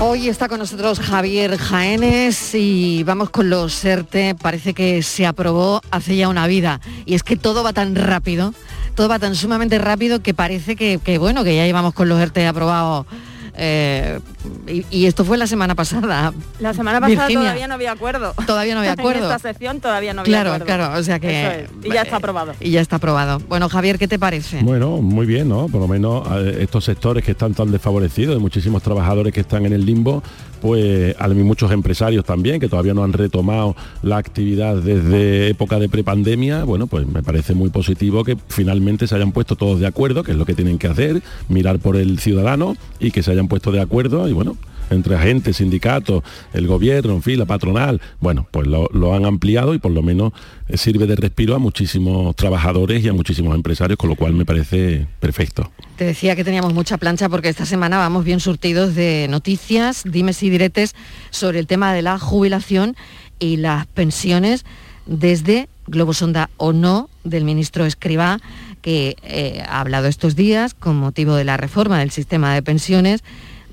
Hoy 0.00 0.28
está 0.28 0.46
con 0.46 0.58
nosotros 0.58 1.00
Javier 1.00 1.56
Jaénes 1.56 2.54
y 2.54 3.02
vamos 3.04 3.30
con 3.30 3.48
los 3.48 3.82
ERTE. 3.82 4.34
Parece 4.34 4.74
que 4.74 5.02
se 5.02 5.24
aprobó 5.26 5.80
hace 5.90 6.16
ya 6.16 6.28
una 6.28 6.46
vida. 6.48 6.82
Y 7.06 7.14
es 7.14 7.22
que 7.22 7.36
todo 7.36 7.64
va 7.64 7.72
tan 7.72 7.94
rápido, 7.94 8.52
todo 8.94 9.08
va 9.08 9.18
tan 9.18 9.34
sumamente 9.34 9.78
rápido 9.78 10.20
que 10.20 10.34
parece 10.34 10.76
que, 10.76 11.00
que, 11.02 11.16
bueno, 11.16 11.44
que 11.44 11.56
ya 11.56 11.64
llevamos 11.64 11.94
con 11.94 12.10
los 12.10 12.20
ERTE 12.20 12.46
aprobados. 12.46 13.06
eh, 13.54 14.20
y, 14.66 14.84
y 14.90 15.06
esto 15.06 15.24
fue 15.24 15.36
la 15.38 15.46
semana 15.46 15.74
pasada. 15.74 16.32
La 16.58 16.72
semana 16.74 17.00
pasada 17.00 17.26
Virginia. 17.26 17.40
todavía 17.50 17.68
no 17.68 17.74
había 17.74 17.92
acuerdo. 17.92 18.34
Todavía 18.46 18.74
no 18.74 18.80
había 18.80 18.92
acuerdo. 18.98 19.26
en 19.26 19.32
esta 19.32 19.38
sección 19.38 19.80
todavía 19.80 20.14
no 20.14 20.20
había 20.22 20.30
Claro, 20.32 20.50
acuerdo. 20.52 20.66
claro, 20.66 20.98
o 20.98 21.02
sea 21.02 21.18
que- 21.18 21.60
es, 21.62 21.68
Y 21.84 21.92
ya 21.92 22.02
está 22.02 22.16
aprobado. 22.16 22.52
Y 22.60 22.70
ya 22.70 22.80
está 22.80 22.96
aprobado. 22.96 23.40
Bueno, 23.48 23.68
Javier, 23.68 23.98
¿qué 23.98 24.08
te 24.08 24.18
parece? 24.18 24.60
Bueno, 24.62 24.98
muy 24.98 25.26
bien, 25.26 25.48
¿no? 25.48 25.68
Por 25.68 25.80
lo 25.80 25.88
menos 25.88 26.26
estos 26.58 26.84
sectores 26.84 27.24
que 27.24 27.32
están 27.32 27.54
tan 27.54 27.70
desfavorecidos, 27.70 28.34
hay 28.36 28.40
muchísimos 28.40 28.82
trabajadores 28.82 29.32
que 29.32 29.40
están 29.40 29.66
en 29.66 29.72
el 29.72 29.84
limbo, 29.84 30.22
pues 30.60 31.14
hay 31.18 31.34
muchos 31.34 31.70
empresarios 31.72 32.24
también 32.24 32.60
que 32.60 32.68
todavía 32.68 32.92
no 32.92 33.02
han 33.02 33.12
retomado 33.14 33.74
la 34.02 34.18
actividad 34.18 34.76
desde 34.76 35.48
época 35.48 35.78
de 35.78 35.88
prepandemia. 35.88 36.64
Bueno, 36.64 36.86
pues 36.86 37.06
me 37.06 37.22
parece 37.22 37.54
muy 37.54 37.70
positivo 37.70 38.24
que 38.24 38.36
finalmente 38.48 39.06
se 39.06 39.14
hayan 39.14 39.32
puesto 39.32 39.56
todos 39.56 39.80
de 39.80 39.86
acuerdo, 39.86 40.22
que 40.22 40.32
es 40.32 40.36
lo 40.38 40.44
que 40.44 40.54
tienen 40.54 40.78
que 40.78 40.86
hacer, 40.88 41.22
mirar 41.48 41.78
por 41.78 41.96
el 41.96 42.18
ciudadano 42.18 42.76
y 42.98 43.10
que 43.10 43.22
se 43.22 43.30
hayan 43.32 43.48
puesto 43.48 43.72
de 43.72 43.80
acuerdo 43.80 44.28
y 44.30 44.34
bueno, 44.34 44.56
entre 44.90 45.14
agentes, 45.14 45.56
sindicatos, 45.56 46.22
el 46.52 46.66
gobierno, 46.66 47.14
en 47.14 47.22
fin, 47.22 47.38
la 47.38 47.46
patronal, 47.46 48.00
bueno, 48.20 48.46
pues 48.50 48.66
lo, 48.66 49.14
han 49.14 49.24
ampliado 49.24 49.74
y 49.74 49.78
por 49.78 49.92
lo 49.92 50.02
menos 50.02 50.32
sirve 50.74 51.06
de 51.06 51.16
respiro 51.16 51.54
a 51.54 51.58
muchísimos 51.58 52.34
trabajadores 52.36 53.02
y 53.04 53.08
a 53.08 53.12
muchísimos 53.12 53.54
empresarios, 53.54 53.96
con 53.96 54.10
lo 54.10 54.16
cual 54.16 54.34
me 54.34 54.44
parece 54.44 55.06
perfecto. 55.20 55.70
Te 55.96 56.04
decía 56.04 56.36
que 56.36 56.44
teníamos 56.44 56.74
mucha 56.74 56.98
plancha 56.98 57.28
porque 57.28 57.48
esta 57.48 57.66
semana 57.66 57.98
vamos 57.98 58.24
bien 58.24 58.40
surtidos 58.40 58.94
de 58.94 59.26
noticias, 59.28 60.02
dimes 60.04 60.42
y 60.42 60.50
diretes 60.50 60.94
sobre 61.30 61.58
el 61.58 61.66
tema 61.66 61.92
de 61.92 62.02
la 62.02 62.18
jubilación 62.18 62.96
y 63.38 63.56
las 63.56 63.86
pensiones 63.86 64.64
desde 65.06 65.68
Globo 65.86 66.14
Sonda 66.14 66.50
o 66.56 66.72
no 66.72 67.08
del 67.24 67.44
ministro 67.44 67.84
Escribá, 67.84 68.38
que 68.82 69.16
eh, 69.22 69.62
ha 69.66 69.80
hablado 69.80 70.06
estos 70.06 70.36
días 70.36 70.74
con 70.74 70.96
motivo 70.96 71.34
de 71.34 71.44
la 71.44 71.56
reforma 71.56 71.98
del 71.98 72.10
sistema 72.10 72.54
de 72.54 72.62
pensiones 72.62 73.22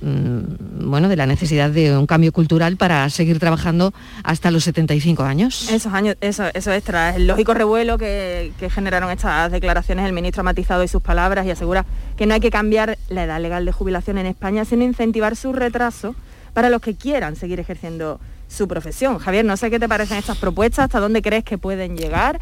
bueno, 0.01 1.09
de 1.09 1.15
la 1.15 1.25
necesidad 1.25 1.69
de 1.69 1.97
un 1.97 2.05
cambio 2.05 2.31
cultural 2.31 2.77
para 2.77 3.09
seguir 3.09 3.39
trabajando 3.39 3.93
hasta 4.23 4.51
los 4.51 4.63
75 4.63 5.23
años. 5.23 5.69
Esos 5.69 5.93
años, 5.93 6.15
eso, 6.21 6.45
eso 6.53 6.71
es, 6.71 6.83
tras 6.83 7.15
el 7.15 7.27
lógico 7.27 7.53
revuelo 7.53 7.97
que, 7.97 8.51
que 8.59 8.69
generaron 8.69 9.09
estas 9.09 9.51
declaraciones, 9.51 10.05
el 10.05 10.13
ministro 10.13 10.41
ha 10.41 10.43
matizado 10.43 10.81
hoy 10.81 10.87
sus 10.87 11.01
palabras 11.01 11.45
y 11.45 11.51
asegura 11.51 11.85
que 12.15 12.25
no 12.25 12.33
hay 12.33 12.39
que 12.39 12.51
cambiar 12.51 12.97
la 13.09 13.23
edad 13.23 13.41
legal 13.41 13.65
de 13.65 13.71
jubilación 13.71 14.17
en 14.17 14.27
España, 14.27 14.65
sino 14.65 14.83
incentivar 14.83 15.35
su 15.35 15.53
retraso 15.53 16.15
para 16.53 16.69
los 16.69 16.81
que 16.81 16.95
quieran 16.95 17.35
seguir 17.35 17.59
ejerciendo 17.59 18.19
su 18.47 18.67
profesión. 18.67 19.19
Javier, 19.19 19.45
no 19.45 19.57
sé 19.57 19.69
qué 19.69 19.79
te 19.79 19.87
parecen 19.87 20.17
estas 20.17 20.37
propuestas, 20.37 20.85
hasta 20.85 20.99
dónde 20.99 21.21
crees 21.21 21.43
que 21.43 21.57
pueden 21.57 21.97
llegar. 21.97 22.39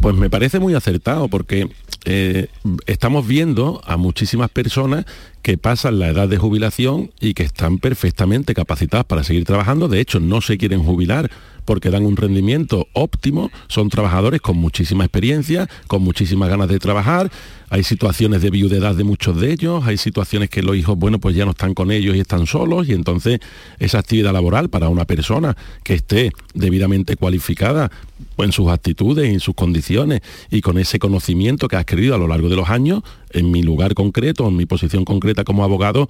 Pues 0.00 0.14
me 0.14 0.30
parece 0.30 0.58
muy 0.58 0.74
acertado 0.74 1.28
porque 1.28 1.68
eh, 2.04 2.48
estamos 2.86 3.26
viendo 3.26 3.80
a 3.84 3.96
muchísimas 3.96 4.50
personas 4.50 5.04
que 5.42 5.58
pasan 5.58 5.98
la 5.98 6.08
edad 6.08 6.28
de 6.28 6.38
jubilación 6.38 7.10
y 7.20 7.34
que 7.34 7.42
están 7.42 7.78
perfectamente 7.78 8.54
capacitadas 8.54 9.06
para 9.06 9.24
seguir 9.24 9.44
trabajando. 9.44 9.88
De 9.88 10.00
hecho, 10.00 10.20
no 10.20 10.40
se 10.40 10.58
quieren 10.58 10.82
jubilar 10.82 11.30
porque 11.66 11.90
dan 11.90 12.06
un 12.06 12.16
rendimiento 12.16 12.88
óptimo. 12.94 13.50
Son 13.68 13.90
trabajadores 13.90 14.40
con 14.40 14.56
muchísima 14.56 15.04
experiencia, 15.04 15.68
con 15.86 16.02
muchísimas 16.02 16.48
ganas 16.48 16.68
de 16.68 16.78
trabajar. 16.78 17.30
Hay 17.68 17.82
situaciones 17.82 18.42
de 18.42 18.50
viudedad 18.50 18.94
de 18.94 19.02
muchos 19.02 19.38
de 19.40 19.52
ellos, 19.52 19.84
hay 19.84 19.96
situaciones 19.96 20.48
que 20.48 20.62
los 20.62 20.76
hijos, 20.76 20.96
bueno, 20.96 21.18
pues 21.18 21.34
ya 21.34 21.44
no 21.44 21.50
están 21.50 21.74
con 21.74 21.90
ellos 21.90 22.14
y 22.14 22.20
están 22.20 22.46
solos 22.46 22.88
y 22.88 22.92
entonces 22.92 23.40
esa 23.80 23.98
actividad 23.98 24.32
laboral 24.32 24.70
para 24.70 24.88
una 24.88 25.04
persona 25.04 25.56
que 25.82 25.94
esté 25.94 26.30
debidamente 26.54 27.16
cualificada 27.16 27.90
en 28.38 28.52
sus 28.52 28.68
actitudes, 28.68 29.32
en 29.32 29.40
sus 29.40 29.54
condiciones 29.54 30.20
y 30.50 30.60
con 30.60 30.78
ese 30.78 31.00
conocimiento 31.00 31.66
que 31.66 31.76
ha 31.76 31.80
adquirido 31.80 32.14
a 32.14 32.18
lo 32.18 32.28
largo 32.28 32.48
de 32.48 32.56
los 32.56 32.68
años, 32.68 33.02
en 33.30 33.50
mi 33.50 33.62
lugar 33.62 33.94
concreto, 33.94 34.46
en 34.46 34.56
mi 34.56 34.66
posición 34.66 35.04
concreta 35.04 35.42
como 35.42 35.64
abogado, 35.64 36.06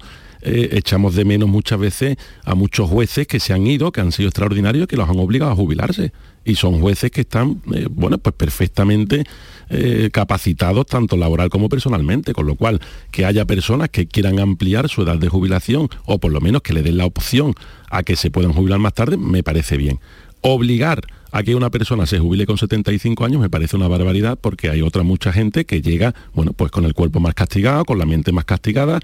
eh, 0.47 0.69
echamos 0.77 1.13
de 1.13 1.25
menos 1.25 1.49
muchas 1.49 1.77
veces 1.77 2.17
a 2.45 2.55
muchos 2.55 2.89
jueces 2.89 3.27
que 3.27 3.39
se 3.39 3.53
han 3.53 3.67
ido, 3.67 3.91
que 3.91 3.99
han 3.99 4.13
sido 4.13 4.29
extraordinarios, 4.29 4.87
que 4.87 4.95
los 4.95 5.09
han 5.09 5.19
obligado 5.19 5.51
a 5.51 5.55
jubilarse. 5.55 6.13
Y 6.45 6.55
son 6.55 6.79
jueces 6.79 7.11
que 7.11 7.21
están, 7.21 7.61
eh, 7.73 7.87
bueno, 7.89 8.17
pues 8.17 8.33
perfectamente 8.33 9.25
eh, 9.69 10.09
capacitados 10.13 10.85
tanto 10.85 11.17
laboral 11.17 11.49
como 11.49 11.67
personalmente, 11.67 12.31
con 12.31 12.47
lo 12.47 12.55
cual 12.55 12.79
que 13.11 13.25
haya 13.25 13.43
personas 13.43 13.89
que 13.89 14.07
quieran 14.07 14.39
ampliar 14.39 14.87
su 14.87 15.01
edad 15.01 15.17
de 15.17 15.27
jubilación 15.27 15.89
o 16.05 16.19
por 16.19 16.31
lo 16.31 16.39
menos 16.39 16.61
que 16.61 16.73
le 16.73 16.81
den 16.81 16.95
la 16.95 17.05
opción 17.05 17.53
a 17.89 18.03
que 18.03 18.15
se 18.15 18.31
puedan 18.31 18.53
jubilar 18.53 18.79
más 18.79 18.93
tarde, 18.93 19.17
me 19.17 19.43
parece 19.43 19.75
bien. 19.75 19.99
Obligar 20.39 21.01
a 21.31 21.43
que 21.43 21.55
una 21.55 21.69
persona 21.69 22.05
se 22.05 22.19
jubile 22.19 22.45
con 22.45 22.57
75 22.57 23.25
años 23.25 23.41
me 23.41 23.49
parece 23.49 23.75
una 23.75 23.87
barbaridad 23.87 24.37
porque 24.39 24.69
hay 24.69 24.81
otra 24.81 25.03
mucha 25.03 25.31
gente 25.31 25.65
que 25.65 25.81
llega, 25.81 26.13
bueno, 26.33 26.53
pues 26.53 26.71
con 26.71 26.85
el 26.85 26.93
cuerpo 26.93 27.19
más 27.19 27.33
castigado, 27.33 27.85
con 27.85 27.99
la 27.99 28.05
mente 28.05 28.31
más 28.31 28.45
castigada 28.45 28.99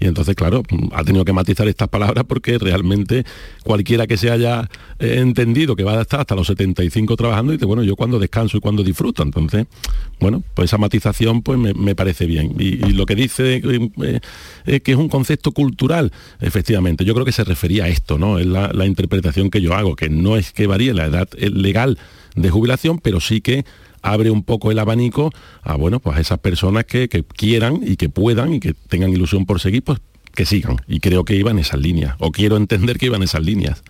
y 0.00 0.06
entonces, 0.06 0.34
claro, 0.34 0.62
ha 0.92 1.04
tenido 1.04 1.24
que 1.24 1.32
matizar 1.32 1.68
estas 1.68 1.88
palabras 1.88 2.24
porque 2.26 2.58
realmente 2.58 3.24
cualquiera 3.62 4.06
que 4.06 4.16
se 4.16 4.30
haya 4.30 4.68
eh, 4.98 5.16
entendido 5.18 5.76
que 5.76 5.84
va 5.84 5.98
a 5.98 6.02
estar 6.02 6.20
hasta 6.20 6.34
los 6.34 6.46
75 6.46 7.16
trabajando, 7.16 7.52
dice, 7.52 7.64
bueno, 7.64 7.82
yo 7.82 7.96
cuando 7.96 8.18
descanso 8.18 8.56
y 8.56 8.60
cuando 8.60 8.82
disfruto. 8.82 9.22
Entonces, 9.22 9.66
bueno, 10.20 10.42
pues 10.54 10.70
esa 10.70 10.78
matización 10.78 11.42
pues 11.42 11.58
me, 11.58 11.94
parece 11.94 12.26
bien. 12.26 12.54
Y, 12.58 12.74
lo 12.94 13.06
que 13.06 13.14
dice 13.14 13.56
eh, 13.64 14.20
eh, 14.66 14.80
que 14.80 14.92
es 14.92 14.98
un 14.98 15.08
concepto 15.08 15.52
cultural, 15.52 16.12
efectivamente, 16.40 17.04
yo 17.04 17.14
creo 17.14 17.26
que 17.26 17.32
se 17.32 17.44
refería 17.44 17.84
a 17.84 17.88
esto, 17.88 18.18
¿no? 18.18 18.38
Es 18.38 18.46
la 18.46 18.86
interpretación 18.86 19.50
que 19.50 19.60
yo 19.60 19.74
hago, 19.74 19.96
que 19.96 20.08
no 20.08 20.36
es 20.36 20.52
que 20.52 20.66
varíe 20.66 20.94
la 20.94 21.06
edad 21.06 21.28
legal 21.74 21.98
de 22.36 22.50
jubilación, 22.50 22.98
pero 22.98 23.20
sí 23.20 23.40
que 23.40 23.64
abre 24.02 24.30
un 24.30 24.44
poco 24.44 24.70
el 24.70 24.78
abanico 24.78 25.32
a 25.62 25.76
bueno, 25.76 25.98
pues 25.98 26.18
esas 26.18 26.38
personas 26.38 26.84
que, 26.84 27.08
quieran 27.08 27.80
y 27.82 27.96
que 27.96 28.08
puedan 28.08 28.52
y 28.52 28.60
que 28.60 28.74
tengan 28.74 29.10
ilusión 29.10 29.46
por 29.46 29.60
seguir, 29.60 29.82
pues 29.82 29.98
que 30.34 30.46
sigan. 30.46 30.76
Y 30.86 31.00
creo 31.00 31.24
que 31.24 31.34
iban 31.34 31.58
esas 31.58 31.80
líneas, 31.80 32.16
o 32.18 32.30
quiero 32.30 32.56
entender 32.56 32.98
que 32.98 33.06
iban 33.06 33.22
esas 33.22 33.42
líneas. 33.42 33.82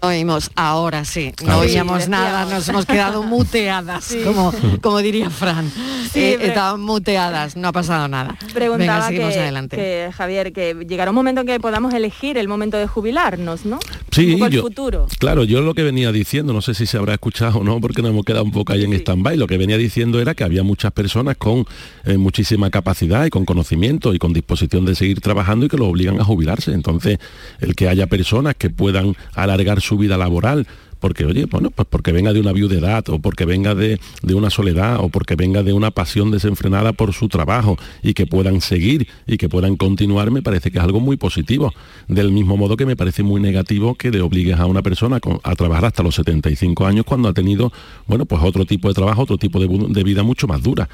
Oímos, 0.00 0.50
ahora 0.54 1.04
sí, 1.04 1.32
no 1.44 1.58
oíamos 1.58 2.08
nada, 2.08 2.44
nos 2.44 2.68
hemos 2.68 2.86
quedado 2.86 3.22
muteadas, 3.24 4.16
como, 4.24 4.52
como 4.80 4.98
diría 4.98 5.30
Fran. 5.30 5.70
Sí, 6.12 6.36
eh, 6.40 6.54
muteadas, 6.78 7.56
no 7.56 7.68
ha 7.68 7.72
pasado 7.72 8.08
nada. 8.08 8.36
Preguntaba 8.54 9.08
Venga, 9.08 9.28
que, 9.28 9.38
adelante. 9.38 10.10
Javier, 10.12 10.52
que 10.52 10.74
llegará 10.88 11.10
un 11.10 11.16
momento 11.16 11.40
en 11.42 11.46
que 11.46 11.60
podamos 11.60 11.92
elegir 11.92 12.38
el 12.38 12.48
momento 12.48 12.76
de 12.76 12.86
jubilarnos, 12.86 13.66
¿no? 13.66 13.78
Sí, 14.10 14.38
yo, 14.50 14.62
futuro. 14.62 15.06
claro, 15.18 15.44
yo 15.44 15.60
lo 15.60 15.74
que 15.74 15.82
venía 15.82 16.12
diciendo, 16.12 16.52
no 16.52 16.62
sé 16.62 16.74
si 16.74 16.86
se 16.86 16.96
habrá 16.96 17.14
escuchado 17.14 17.58
o 17.58 17.64
no, 17.64 17.80
porque 17.80 18.02
nos 18.02 18.12
hemos 18.12 18.24
quedado 18.24 18.44
un 18.44 18.52
poco 18.52 18.72
ahí 18.72 18.84
en 18.84 18.92
stand-by, 18.92 19.36
lo 19.36 19.46
que 19.46 19.58
venía 19.58 19.76
diciendo 19.76 20.20
era 20.20 20.34
que 20.34 20.44
había 20.44 20.62
muchas 20.62 20.92
personas 20.92 21.36
con 21.36 21.66
eh, 22.04 22.16
muchísima 22.16 22.70
capacidad 22.70 23.26
y 23.26 23.30
con 23.30 23.44
conocimiento 23.44 24.14
y 24.14 24.18
con 24.18 24.32
disposición 24.32 24.84
de 24.84 24.94
seguir 24.94 25.20
trabajando 25.20 25.66
y 25.66 25.68
que 25.68 25.76
lo 25.76 25.86
obligan 25.86 26.20
a 26.20 26.24
jubilarse. 26.24 26.72
Entonces, 26.72 27.18
el 27.60 27.74
que 27.74 27.88
haya 27.88 28.06
personas 28.06 28.54
que 28.56 28.70
puedan 28.70 29.14
alargar 29.34 29.80
su 29.80 29.87
vida 29.96 30.18
laboral, 30.18 30.66
porque 31.00 31.24
oye, 31.24 31.46
bueno, 31.46 31.70
pues 31.70 31.86
porque 31.88 32.12
venga 32.12 32.32
de 32.32 32.40
una 32.40 32.52
viudedad 32.52 33.08
o 33.08 33.18
porque 33.18 33.44
venga 33.44 33.74
de, 33.74 33.98
una 34.34 34.50
soledad 34.50 34.98
o 35.00 35.08
porque 35.08 35.36
venga 35.36 35.62
de 35.62 35.72
una 35.72 35.90
pasión 35.90 36.30
desenfrenada 36.30 36.92
por 36.92 37.12
su 37.12 37.28
trabajo 37.28 37.76
y 38.02 38.14
que 38.14 38.26
puedan 38.26 38.60
seguir 38.60 39.08
y 39.26 39.36
que 39.36 39.48
puedan 39.48 39.76
continuar, 39.76 40.30
me 40.30 40.42
parece 40.42 40.70
que 40.70 40.78
es 40.78 40.84
algo 40.84 41.00
muy 41.00 41.16
positivo. 41.16 41.72
Del 42.08 42.32
mismo 42.32 42.56
modo 42.56 42.76
que 42.76 42.86
me 42.86 42.96
parece 42.96 43.22
muy 43.22 43.40
negativo 43.40 43.94
que 43.94 44.10
le 44.10 44.20
obligues 44.20 44.58
a 44.58 44.66
una 44.66 44.82
persona 44.82 45.20
a 45.42 45.54
trabajar 45.54 45.86
hasta 45.86 46.02
los 46.02 46.16
75 46.16 46.86
años 46.86 47.04
cuando 47.04 47.28
ha 47.28 47.32
tenido, 47.32 47.72
bueno, 48.06 48.26
pues 48.26 48.42
otro 48.42 48.64
tipo 48.64 48.88
de 48.88 48.94
trabajo, 48.94 49.22
otro 49.22 49.38
tipo 49.38 49.60
de 49.60 50.04
vida 50.04 50.22
mucho 50.22 50.46
más 50.46 50.62
dura. 50.62 50.88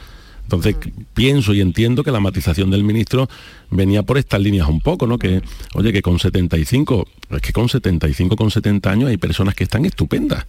Entonces 0.44 0.76
pienso 1.14 1.52
y 1.54 1.60
entiendo 1.60 2.04
que 2.04 2.12
la 2.12 2.20
matización 2.20 2.70
del 2.70 2.84
ministro 2.84 3.28
venía 3.70 4.02
por 4.02 4.18
estas 4.18 4.40
líneas 4.40 4.68
un 4.68 4.80
poco, 4.80 5.06
¿no? 5.06 5.18
Que, 5.18 5.42
oye, 5.74 5.92
que 5.92 6.02
con 6.02 6.18
75, 6.18 7.08
es 7.30 7.40
que 7.40 7.52
con 7.52 7.68
75, 7.68 8.36
con 8.36 8.50
70 8.50 8.90
años 8.90 9.10
hay 9.10 9.16
personas 9.16 9.54
que 9.54 9.64
están 9.64 9.84
estupendas 9.84 10.46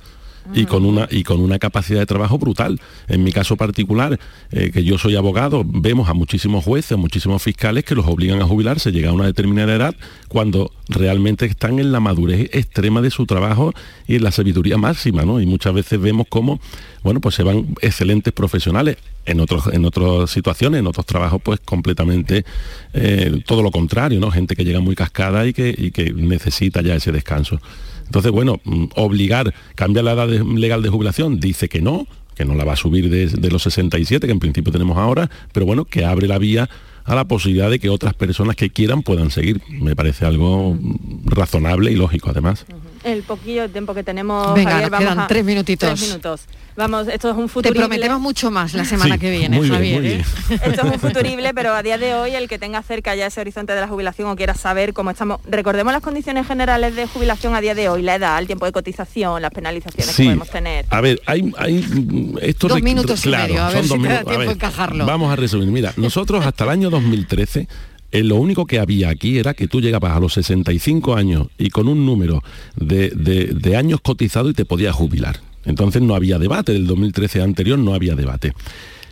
y 0.53 0.65
con 0.65 0.85
una 0.85 1.07
y 1.09 1.23
con 1.23 1.39
una 1.39 1.59
capacidad 1.59 1.99
de 1.99 2.05
trabajo 2.05 2.37
brutal. 2.37 2.79
En 3.07 3.23
mi 3.23 3.31
caso 3.31 3.57
particular, 3.57 4.19
eh, 4.51 4.71
que 4.71 4.83
yo 4.83 4.97
soy 4.97 5.15
abogado, 5.15 5.63
vemos 5.65 6.09
a 6.09 6.13
muchísimos 6.13 6.63
jueces, 6.63 6.93
a 6.93 6.97
muchísimos 6.97 7.41
fiscales 7.41 7.83
que 7.83 7.95
los 7.95 8.05
obligan 8.05 8.41
a 8.41 8.45
jubilarse, 8.45 8.91
llega 8.91 9.09
a 9.09 9.13
una 9.13 9.25
determinada 9.25 9.75
edad, 9.75 9.95
cuando 10.27 10.71
realmente 10.87 11.45
están 11.45 11.79
en 11.79 11.91
la 11.91 11.99
madurez 11.99 12.49
extrema 12.53 13.01
de 13.01 13.09
su 13.09 13.25
trabajo 13.25 13.73
y 14.07 14.15
en 14.15 14.23
la 14.23 14.31
sabiduría 14.31 14.77
máxima, 14.77 15.23
¿no? 15.23 15.41
Y 15.41 15.45
muchas 15.45 15.73
veces 15.73 15.99
vemos 15.99 16.27
cómo, 16.29 16.59
bueno, 17.03 17.19
pues 17.21 17.35
se 17.35 17.43
van 17.43 17.75
excelentes 17.81 18.33
profesionales. 18.33 18.97
En, 19.27 19.39
otros, 19.39 19.73
en 19.73 19.83
otras 19.85 20.29
situaciones, 20.29 20.81
en 20.81 20.85
otros 20.85 21.03
trabajos, 21.07 21.41
pues 21.41 21.59
completamente 21.59 22.45
eh, 22.93 23.41
todo 23.47 23.63
lo 23.63 23.71
contrario, 23.71 24.19
¿no? 24.19 24.29
Gente 24.29 24.55
que 24.55 24.63
llega 24.63 24.81
muy 24.81 24.93
cascada 24.93 25.47
y 25.47 25.53
que, 25.53 25.73
y 25.75 25.89
que 25.89 26.13
necesita 26.13 26.83
ya 26.83 26.93
ese 26.93 27.11
descanso. 27.11 27.59
Entonces, 28.05 28.31
bueno, 28.31 28.59
mm, 28.63 28.85
obligar, 28.95 29.53
cambiar 29.75 30.05
la 30.05 30.13
edad 30.13 30.27
legal 30.27 30.81
de 30.81 30.89
jubilación, 30.89 31.39
dice 31.39 31.69
que 31.69 31.81
no, 31.81 32.07
que 32.35 32.45
no 32.45 32.55
la 32.55 32.63
va 32.63 32.73
a 32.73 32.77
subir 32.77 33.09
de, 33.09 33.27
de, 33.27 33.51
los 33.51 33.63
67, 33.63 34.27
que 34.27 34.33
en 34.33 34.39
principio 34.39 34.71
tenemos 34.71 34.97
ahora, 34.97 35.29
pero 35.53 35.65
bueno, 35.65 35.85
que 35.85 36.05
abre 36.05 36.27
la 36.27 36.37
vía 36.37 36.69
a 37.03 37.15
la 37.15 37.25
posibilidad 37.25 37.69
de 37.69 37.79
que 37.79 37.89
otras 37.89 38.13
personas 38.13 38.55
que 38.55 38.69
quieran 38.69 39.03
puedan 39.03 39.31
seguir. 39.31 39.61
Me 39.69 39.95
parece 39.95 40.25
algo 40.25 40.77
razonable 41.25 41.91
y 41.91 41.95
lógico, 41.95 42.29
además 42.31 42.65
el 43.05 43.23
poquillo 43.23 43.69
tiempo 43.69 43.93
que 43.93 44.03
tenemos, 44.03 44.53
Venga, 44.53 44.89
quedan 44.89 45.27
tres 45.27 45.45
minutitos. 45.45 46.01
minutos. 46.01 46.41
Vamos, 46.75 47.07
esto 47.07 47.29
es 47.29 47.37
un 47.37 47.47
futurible. 47.47 47.79
Te 47.79 47.87
prometemos 47.87 48.19
mucho 48.19 48.51
más 48.51 48.73
la 48.73 48.83
semana 48.83 49.17
que 49.17 49.31
viene, 49.31 49.65
Javier. 49.65 50.05
¿eh? 50.05 50.25
Esto 50.49 50.85
es 50.87 50.93
un 50.93 50.99
futurible, 50.99 51.53
pero 51.53 51.73
a 51.73 51.81
día 51.81 51.97
de 51.97 52.15
hoy 52.15 52.31
el 52.31 52.49
que 52.49 52.59
tenga 52.59 52.81
cerca 52.81 53.15
ya 53.15 53.27
ese 53.27 53.39
horizonte 53.39 53.73
de 53.73 53.79
la 53.79 53.87
jubilación 53.87 54.29
o 54.29 54.35
quiera 54.35 54.55
saber 54.55 54.93
cómo 54.93 55.11
estamos, 55.11 55.39
recordemos 55.45 55.93
las 55.93 56.01
condiciones 56.01 56.45
generales 56.45 56.95
de 56.95 57.07
jubilación 57.07 57.55
a 57.55 57.61
día 57.61 57.75
de 57.75 57.87
hoy, 57.87 58.01
la 58.01 58.15
edad, 58.15 58.37
el 58.39 58.47
tiempo 58.47 58.65
de 58.65 58.73
cotización, 58.73 59.41
las 59.41 59.51
penalizaciones 59.51 60.15
que 60.15 60.23
podemos 60.23 60.49
tener. 60.49 60.85
A 60.89 60.99
ver, 60.99 61.21
hay, 61.25 61.53
hay 61.57 62.33
estos 62.41 62.69
dos 62.69 62.81
minutos 62.81 63.25
y 63.25 63.29
medio, 63.29 63.63
a 63.63 63.69
ver 63.69 63.85
si 63.85 63.97
te 63.97 64.07
da 64.07 64.23
tiempo 64.23 64.51
encajarlo. 64.51 65.05
Vamos 65.05 65.31
a 65.31 65.37
resumir. 65.37 65.69
Mira, 65.69 65.93
nosotros 65.95 66.45
hasta 66.45 66.65
el 66.65 66.71
año 66.71 66.89
2013 66.89 67.67
eh, 68.15 68.23
lo 68.23 68.37
único 68.37 68.65
que 68.65 68.79
había 68.79 69.09
aquí 69.09 69.39
era 69.39 69.53
que 69.53 69.67
tú 69.67 69.81
llegabas 69.81 70.15
a 70.15 70.21
los 70.21 70.35
65 70.35 71.17
años 71.17 71.47
y 71.57 71.69
con 71.69 71.89
un 71.89 72.05
número 72.05 72.41
de, 72.77 73.75
años 73.77 73.99
cotizado 73.99 74.49
y 74.49 74.53
te 74.53 74.63
podías 74.63 74.95
jubilar. 74.95 75.41
Entonces 75.65 76.01
no 76.01 76.15
había 76.15 76.39
debate, 76.39 76.71
del 76.71 76.87
2013 76.87 77.41
anterior 77.41 77.77
no 77.77 77.93
había 77.93 78.15
debate. 78.15 78.53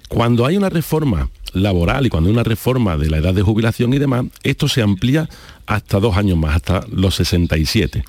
Cuando 0.07 0.45
hay 0.45 0.55
una 0.55 0.69
reforma 0.69 1.29
laboral 1.51 2.05
y 2.05 2.09
cuando 2.09 2.29
hay 2.29 2.33
una 2.33 2.45
reforma 2.45 2.95
de 2.95 3.09
la 3.09 3.17
edad 3.17 3.33
de 3.33 3.41
jubilación 3.41 3.93
y 3.93 3.99
demás, 3.99 4.27
esto 4.43 4.69
se 4.69 4.81
amplía 4.81 5.27
hasta 5.65 5.99
dos 5.99 6.15
años 6.15 6.37
más, 6.37 6.55
hasta 6.55 6.85
los 6.89 7.15
67. 7.15 8.05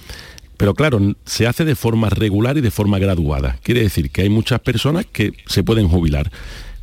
Pero 0.57 0.75
claro, 0.75 1.01
se 1.25 1.49
hace 1.49 1.65
de 1.65 1.75
forma 1.75 2.09
regular 2.09 2.57
y 2.57 2.61
de 2.61 2.71
forma 2.71 3.01
graduada. 3.01 3.59
Quiere 3.65 3.83
decir 3.83 4.11
que 4.11 4.23
hay 4.23 4.29
muchas 4.29 4.61
personas 4.61 5.07
que 5.07 5.33
se 5.47 5.65
pueden 5.65 5.89
jubilar. 5.89 6.31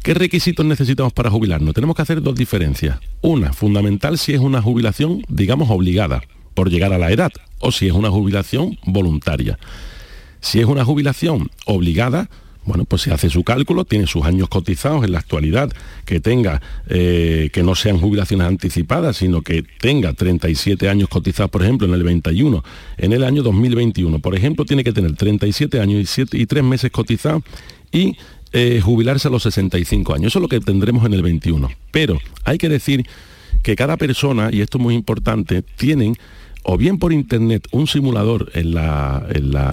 ¿Qué 0.03 0.15
requisitos 0.15 0.65
necesitamos 0.65 1.13
para 1.13 1.29
jubilarnos? 1.29 1.75
Tenemos 1.75 1.95
que 1.95 2.01
hacer 2.01 2.23
dos 2.23 2.33
diferencias. 2.33 2.99
Una, 3.21 3.53
fundamental 3.53 4.17
si 4.17 4.33
es 4.33 4.39
una 4.39 4.59
jubilación, 4.59 5.21
digamos, 5.29 5.69
obligada 5.69 6.23
por 6.55 6.71
llegar 6.71 6.91
a 6.91 6.97
la 6.97 7.11
edad, 7.11 7.31
o 7.59 7.71
si 7.71 7.85
es 7.85 7.93
una 7.93 8.09
jubilación 8.09 8.79
voluntaria. 8.83 9.59
Si 10.39 10.59
es 10.59 10.65
una 10.65 10.83
jubilación 10.83 11.51
obligada, 11.67 12.31
bueno, 12.65 12.85
pues 12.85 13.03
se 13.03 13.13
hace 13.13 13.29
su 13.29 13.43
cálculo, 13.43 13.85
tiene 13.85 14.07
sus 14.07 14.25
años 14.25 14.49
cotizados 14.49 15.05
en 15.05 15.11
la 15.11 15.19
actualidad, 15.19 15.71
que 16.03 16.19
tenga, 16.19 16.63
eh, 16.89 17.51
que 17.53 17.61
no 17.61 17.75
sean 17.75 17.99
jubilaciones 17.99 18.47
anticipadas, 18.47 19.17
sino 19.17 19.43
que 19.43 19.63
tenga 19.79 20.13
37 20.13 20.89
años 20.89 21.09
cotizados, 21.09 21.51
por 21.51 21.61
ejemplo, 21.61 21.87
en 21.87 21.93
el 21.93 22.01
21, 22.01 22.63
en 22.97 23.13
el 23.13 23.23
año 23.23 23.43
2021, 23.43 24.17
por 24.17 24.33
ejemplo, 24.33 24.65
tiene 24.65 24.83
que 24.83 24.93
tener 24.93 25.15
37 25.15 25.79
años 25.79 26.01
y, 26.01 26.05
7, 26.07 26.37
y 26.39 26.47
3 26.47 26.63
meses 26.63 26.89
cotizados 26.89 27.43
y 27.91 28.17
eh, 28.53 28.81
jubilarse 28.83 29.27
a 29.27 29.31
los 29.31 29.43
65 29.43 30.13
años. 30.13 30.27
Eso 30.27 30.39
es 30.39 30.43
lo 30.43 30.49
que 30.49 30.59
tendremos 30.59 31.05
en 31.05 31.13
el 31.13 31.21
21. 31.21 31.69
Pero 31.91 32.19
hay 32.43 32.57
que 32.57 32.69
decir 32.69 33.05
que 33.63 33.75
cada 33.75 33.97
persona, 33.97 34.49
y 34.51 34.61
esto 34.61 34.77
es 34.77 34.83
muy 34.83 34.95
importante, 34.95 35.61
tienen 35.61 36.15
o 36.63 36.77
bien 36.77 36.99
por 36.99 37.11
internet 37.11 37.67
un 37.71 37.87
simulador 37.87 38.51
en, 38.53 38.73
la, 38.73 39.25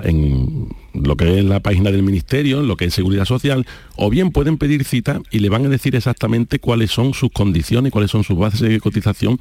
en, 0.05 0.69
lo 0.95 1.17
que 1.17 1.39
es 1.39 1.45
la 1.45 1.61
página 1.61 1.91
del 1.91 2.03
ministerio, 2.03 2.61
en 2.61 2.69
lo 2.69 2.77
que 2.77 2.87
es 2.87 2.95
seguridad 2.95 3.27
social, 3.27 3.67
o 3.97 4.09
bien 4.09 4.31
pueden 4.31 4.57
pedir 4.57 4.85
cita 4.85 5.21
y 5.31 5.41
le 5.41 5.51
van 5.51 5.67
a 5.67 5.69
decir 5.69 5.95
exactamente 5.97 6.59
cuáles 6.59 6.91
son 6.91 7.15
sus 7.15 7.31
condiciones, 7.31 7.93
cuáles 7.93 8.11
son 8.11 8.25
sus 8.25 8.39
bases 8.39 8.61
de 8.61 8.81
cotización, 8.81 9.39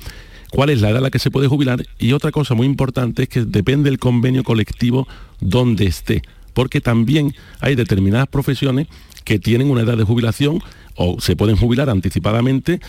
cuál 0.51 0.69
es 0.71 0.81
la 0.81 0.89
edad 0.89 0.97
a 0.97 1.01
la 1.01 1.09
que 1.09 1.19
se 1.19 1.31
puede 1.31 1.47
jubilar. 1.47 1.85
Y 1.99 2.11
otra 2.11 2.31
cosa 2.31 2.53
muy 2.53 2.67
importante 2.67 3.23
es 3.23 3.29
que 3.29 3.45
depende 3.45 3.89
del 3.89 3.99
convenio 3.99 4.43
colectivo 4.43 5.07
donde 5.39 5.85
esté, 5.85 6.23
porque 6.53 6.81
también 6.81 7.33
hay 7.61 7.75
determinadas 7.75 8.27
profesiones 8.27 8.87
que 9.27 9.39
tienen 9.39 9.69
una 9.69 9.81
edad 9.81 9.97
de 9.97 10.05
jubilación 10.05 10.63
o 10.95 11.19
se 11.19 11.35
pueden 11.35 11.57
jubilar 11.57 11.89
anticipadamente, 11.89 12.79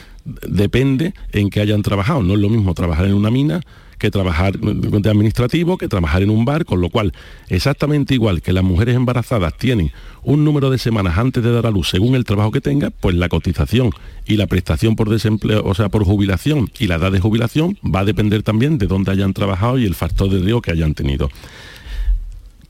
depende 0.46 1.12
en 1.32 1.50
que 1.50 1.60
hayan 1.60 1.82
trabajado. 1.82 2.22
No 2.22 2.34
es 2.34 2.38
lo 2.38 2.48
mismo 2.48 2.74
trabajar 2.74 3.06
en 3.06 3.14
una 3.14 3.28
mina 3.28 3.60
que 3.98 4.12
trabajar 4.12 4.56
de 4.56 5.10
administrativo, 5.10 5.76
que 5.78 5.88
trabajar 5.88 6.22
en 6.22 6.30
un 6.30 6.44
bar, 6.44 6.64
con 6.64 6.80
lo 6.80 6.90
cual, 6.90 7.12
exactamente 7.48 8.14
igual 8.14 8.40
que 8.40 8.52
las 8.52 8.62
mujeres 8.62 8.94
embarazadas 8.94 9.56
tienen 9.56 9.90
un 10.22 10.44
número 10.44 10.70
de 10.70 10.78
semanas 10.78 11.18
antes 11.18 11.42
de 11.42 11.50
dar 11.50 11.66
a 11.66 11.72
luz 11.72 11.88
según 11.88 12.14
el 12.14 12.22
trabajo 12.22 12.52
que 12.52 12.60
tenga, 12.60 12.90
pues 12.90 13.16
la 13.16 13.28
cotización 13.28 13.90
y 14.24 14.36
la 14.36 14.46
prestación 14.46 14.94
por 14.94 15.10
desempleo, 15.10 15.64
o 15.64 15.74
sea, 15.74 15.88
por 15.88 16.04
jubilación 16.04 16.70
y 16.78 16.86
la 16.86 16.94
edad 16.94 17.10
de 17.10 17.18
jubilación 17.18 17.76
va 17.84 18.00
a 18.00 18.04
depender 18.04 18.44
también 18.44 18.78
de 18.78 18.86
dónde 18.86 19.10
hayan 19.10 19.34
trabajado 19.34 19.76
y 19.76 19.86
el 19.86 19.96
factor 19.96 20.30
de 20.30 20.38
riesgo 20.38 20.62
que 20.62 20.70
hayan 20.70 20.94
tenido. 20.94 21.30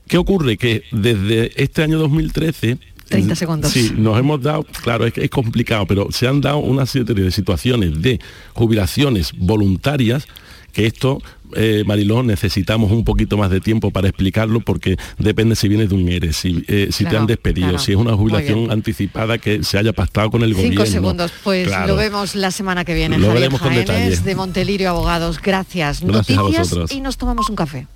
¿Qué 0.07 0.17
ocurre? 0.17 0.57
Que 0.57 0.81
desde 0.91 1.51
este 1.61 1.83
año 1.83 1.99
2013 1.99 2.79
30 3.09 3.35
segundos. 3.35 3.71
Sí, 3.71 3.91
nos 3.95 4.17
hemos 4.17 4.41
dado, 4.41 4.65
claro, 4.83 5.05
es, 5.05 5.17
es 5.17 5.29
complicado, 5.29 5.85
pero 5.85 6.11
se 6.11 6.27
han 6.27 6.41
dado 6.41 6.59
una 6.59 6.85
serie 6.85 7.13
de 7.13 7.31
situaciones 7.31 8.01
de 8.01 8.19
jubilaciones 8.53 9.33
voluntarias 9.37 10.27
que 10.71 10.85
esto, 10.85 11.21
eh, 11.55 11.83
Marilón, 11.85 12.27
necesitamos 12.27 12.91
un 12.91 13.03
poquito 13.03 13.37
más 13.37 13.49
de 13.49 13.59
tiempo 13.59 13.91
para 13.91 14.07
explicarlo 14.07 14.59
porque 14.59 14.97
depende 15.17 15.55
si 15.55 15.67
vienes 15.67 15.89
de 15.89 15.95
un 15.95 16.07
ERE, 16.07 16.33
si, 16.33 16.63
eh, 16.67 16.89
si 16.91 17.05
te 17.05 17.17
han 17.17 17.25
despedido, 17.25 17.77
si 17.79 17.91
es 17.91 17.97
una 17.97 18.15
jubilación 18.15 18.71
anticipada 18.71 19.37
que 19.37 19.63
se 19.63 19.77
haya 19.77 19.93
pactado 19.93 20.29
con 20.29 20.43
el 20.43 20.53
gobierno. 20.53 20.85
Cinco 20.85 20.85
segundos, 20.85 21.31
pues 21.43 21.69
lo 21.87 21.95
vemos 21.95 22.35
la 22.35 22.51
semana 22.51 22.85
que 22.85 22.93
viene. 22.93 23.17
Lo 23.17 23.27
Javier 23.27 23.41
veremos 23.41 23.61
con 23.61 23.73
Jaénes, 23.73 24.23
de 24.23 24.35
Montelirio 24.35 24.89
Abogados. 24.89 25.39
Gracias. 25.41 26.01
Gracias 26.01 26.37
a 26.37 26.41
vosotros. 26.41 26.91
y 26.91 27.01
nos 27.01 27.17
tomamos 27.17 27.49
un 27.49 27.55
café. 27.55 27.87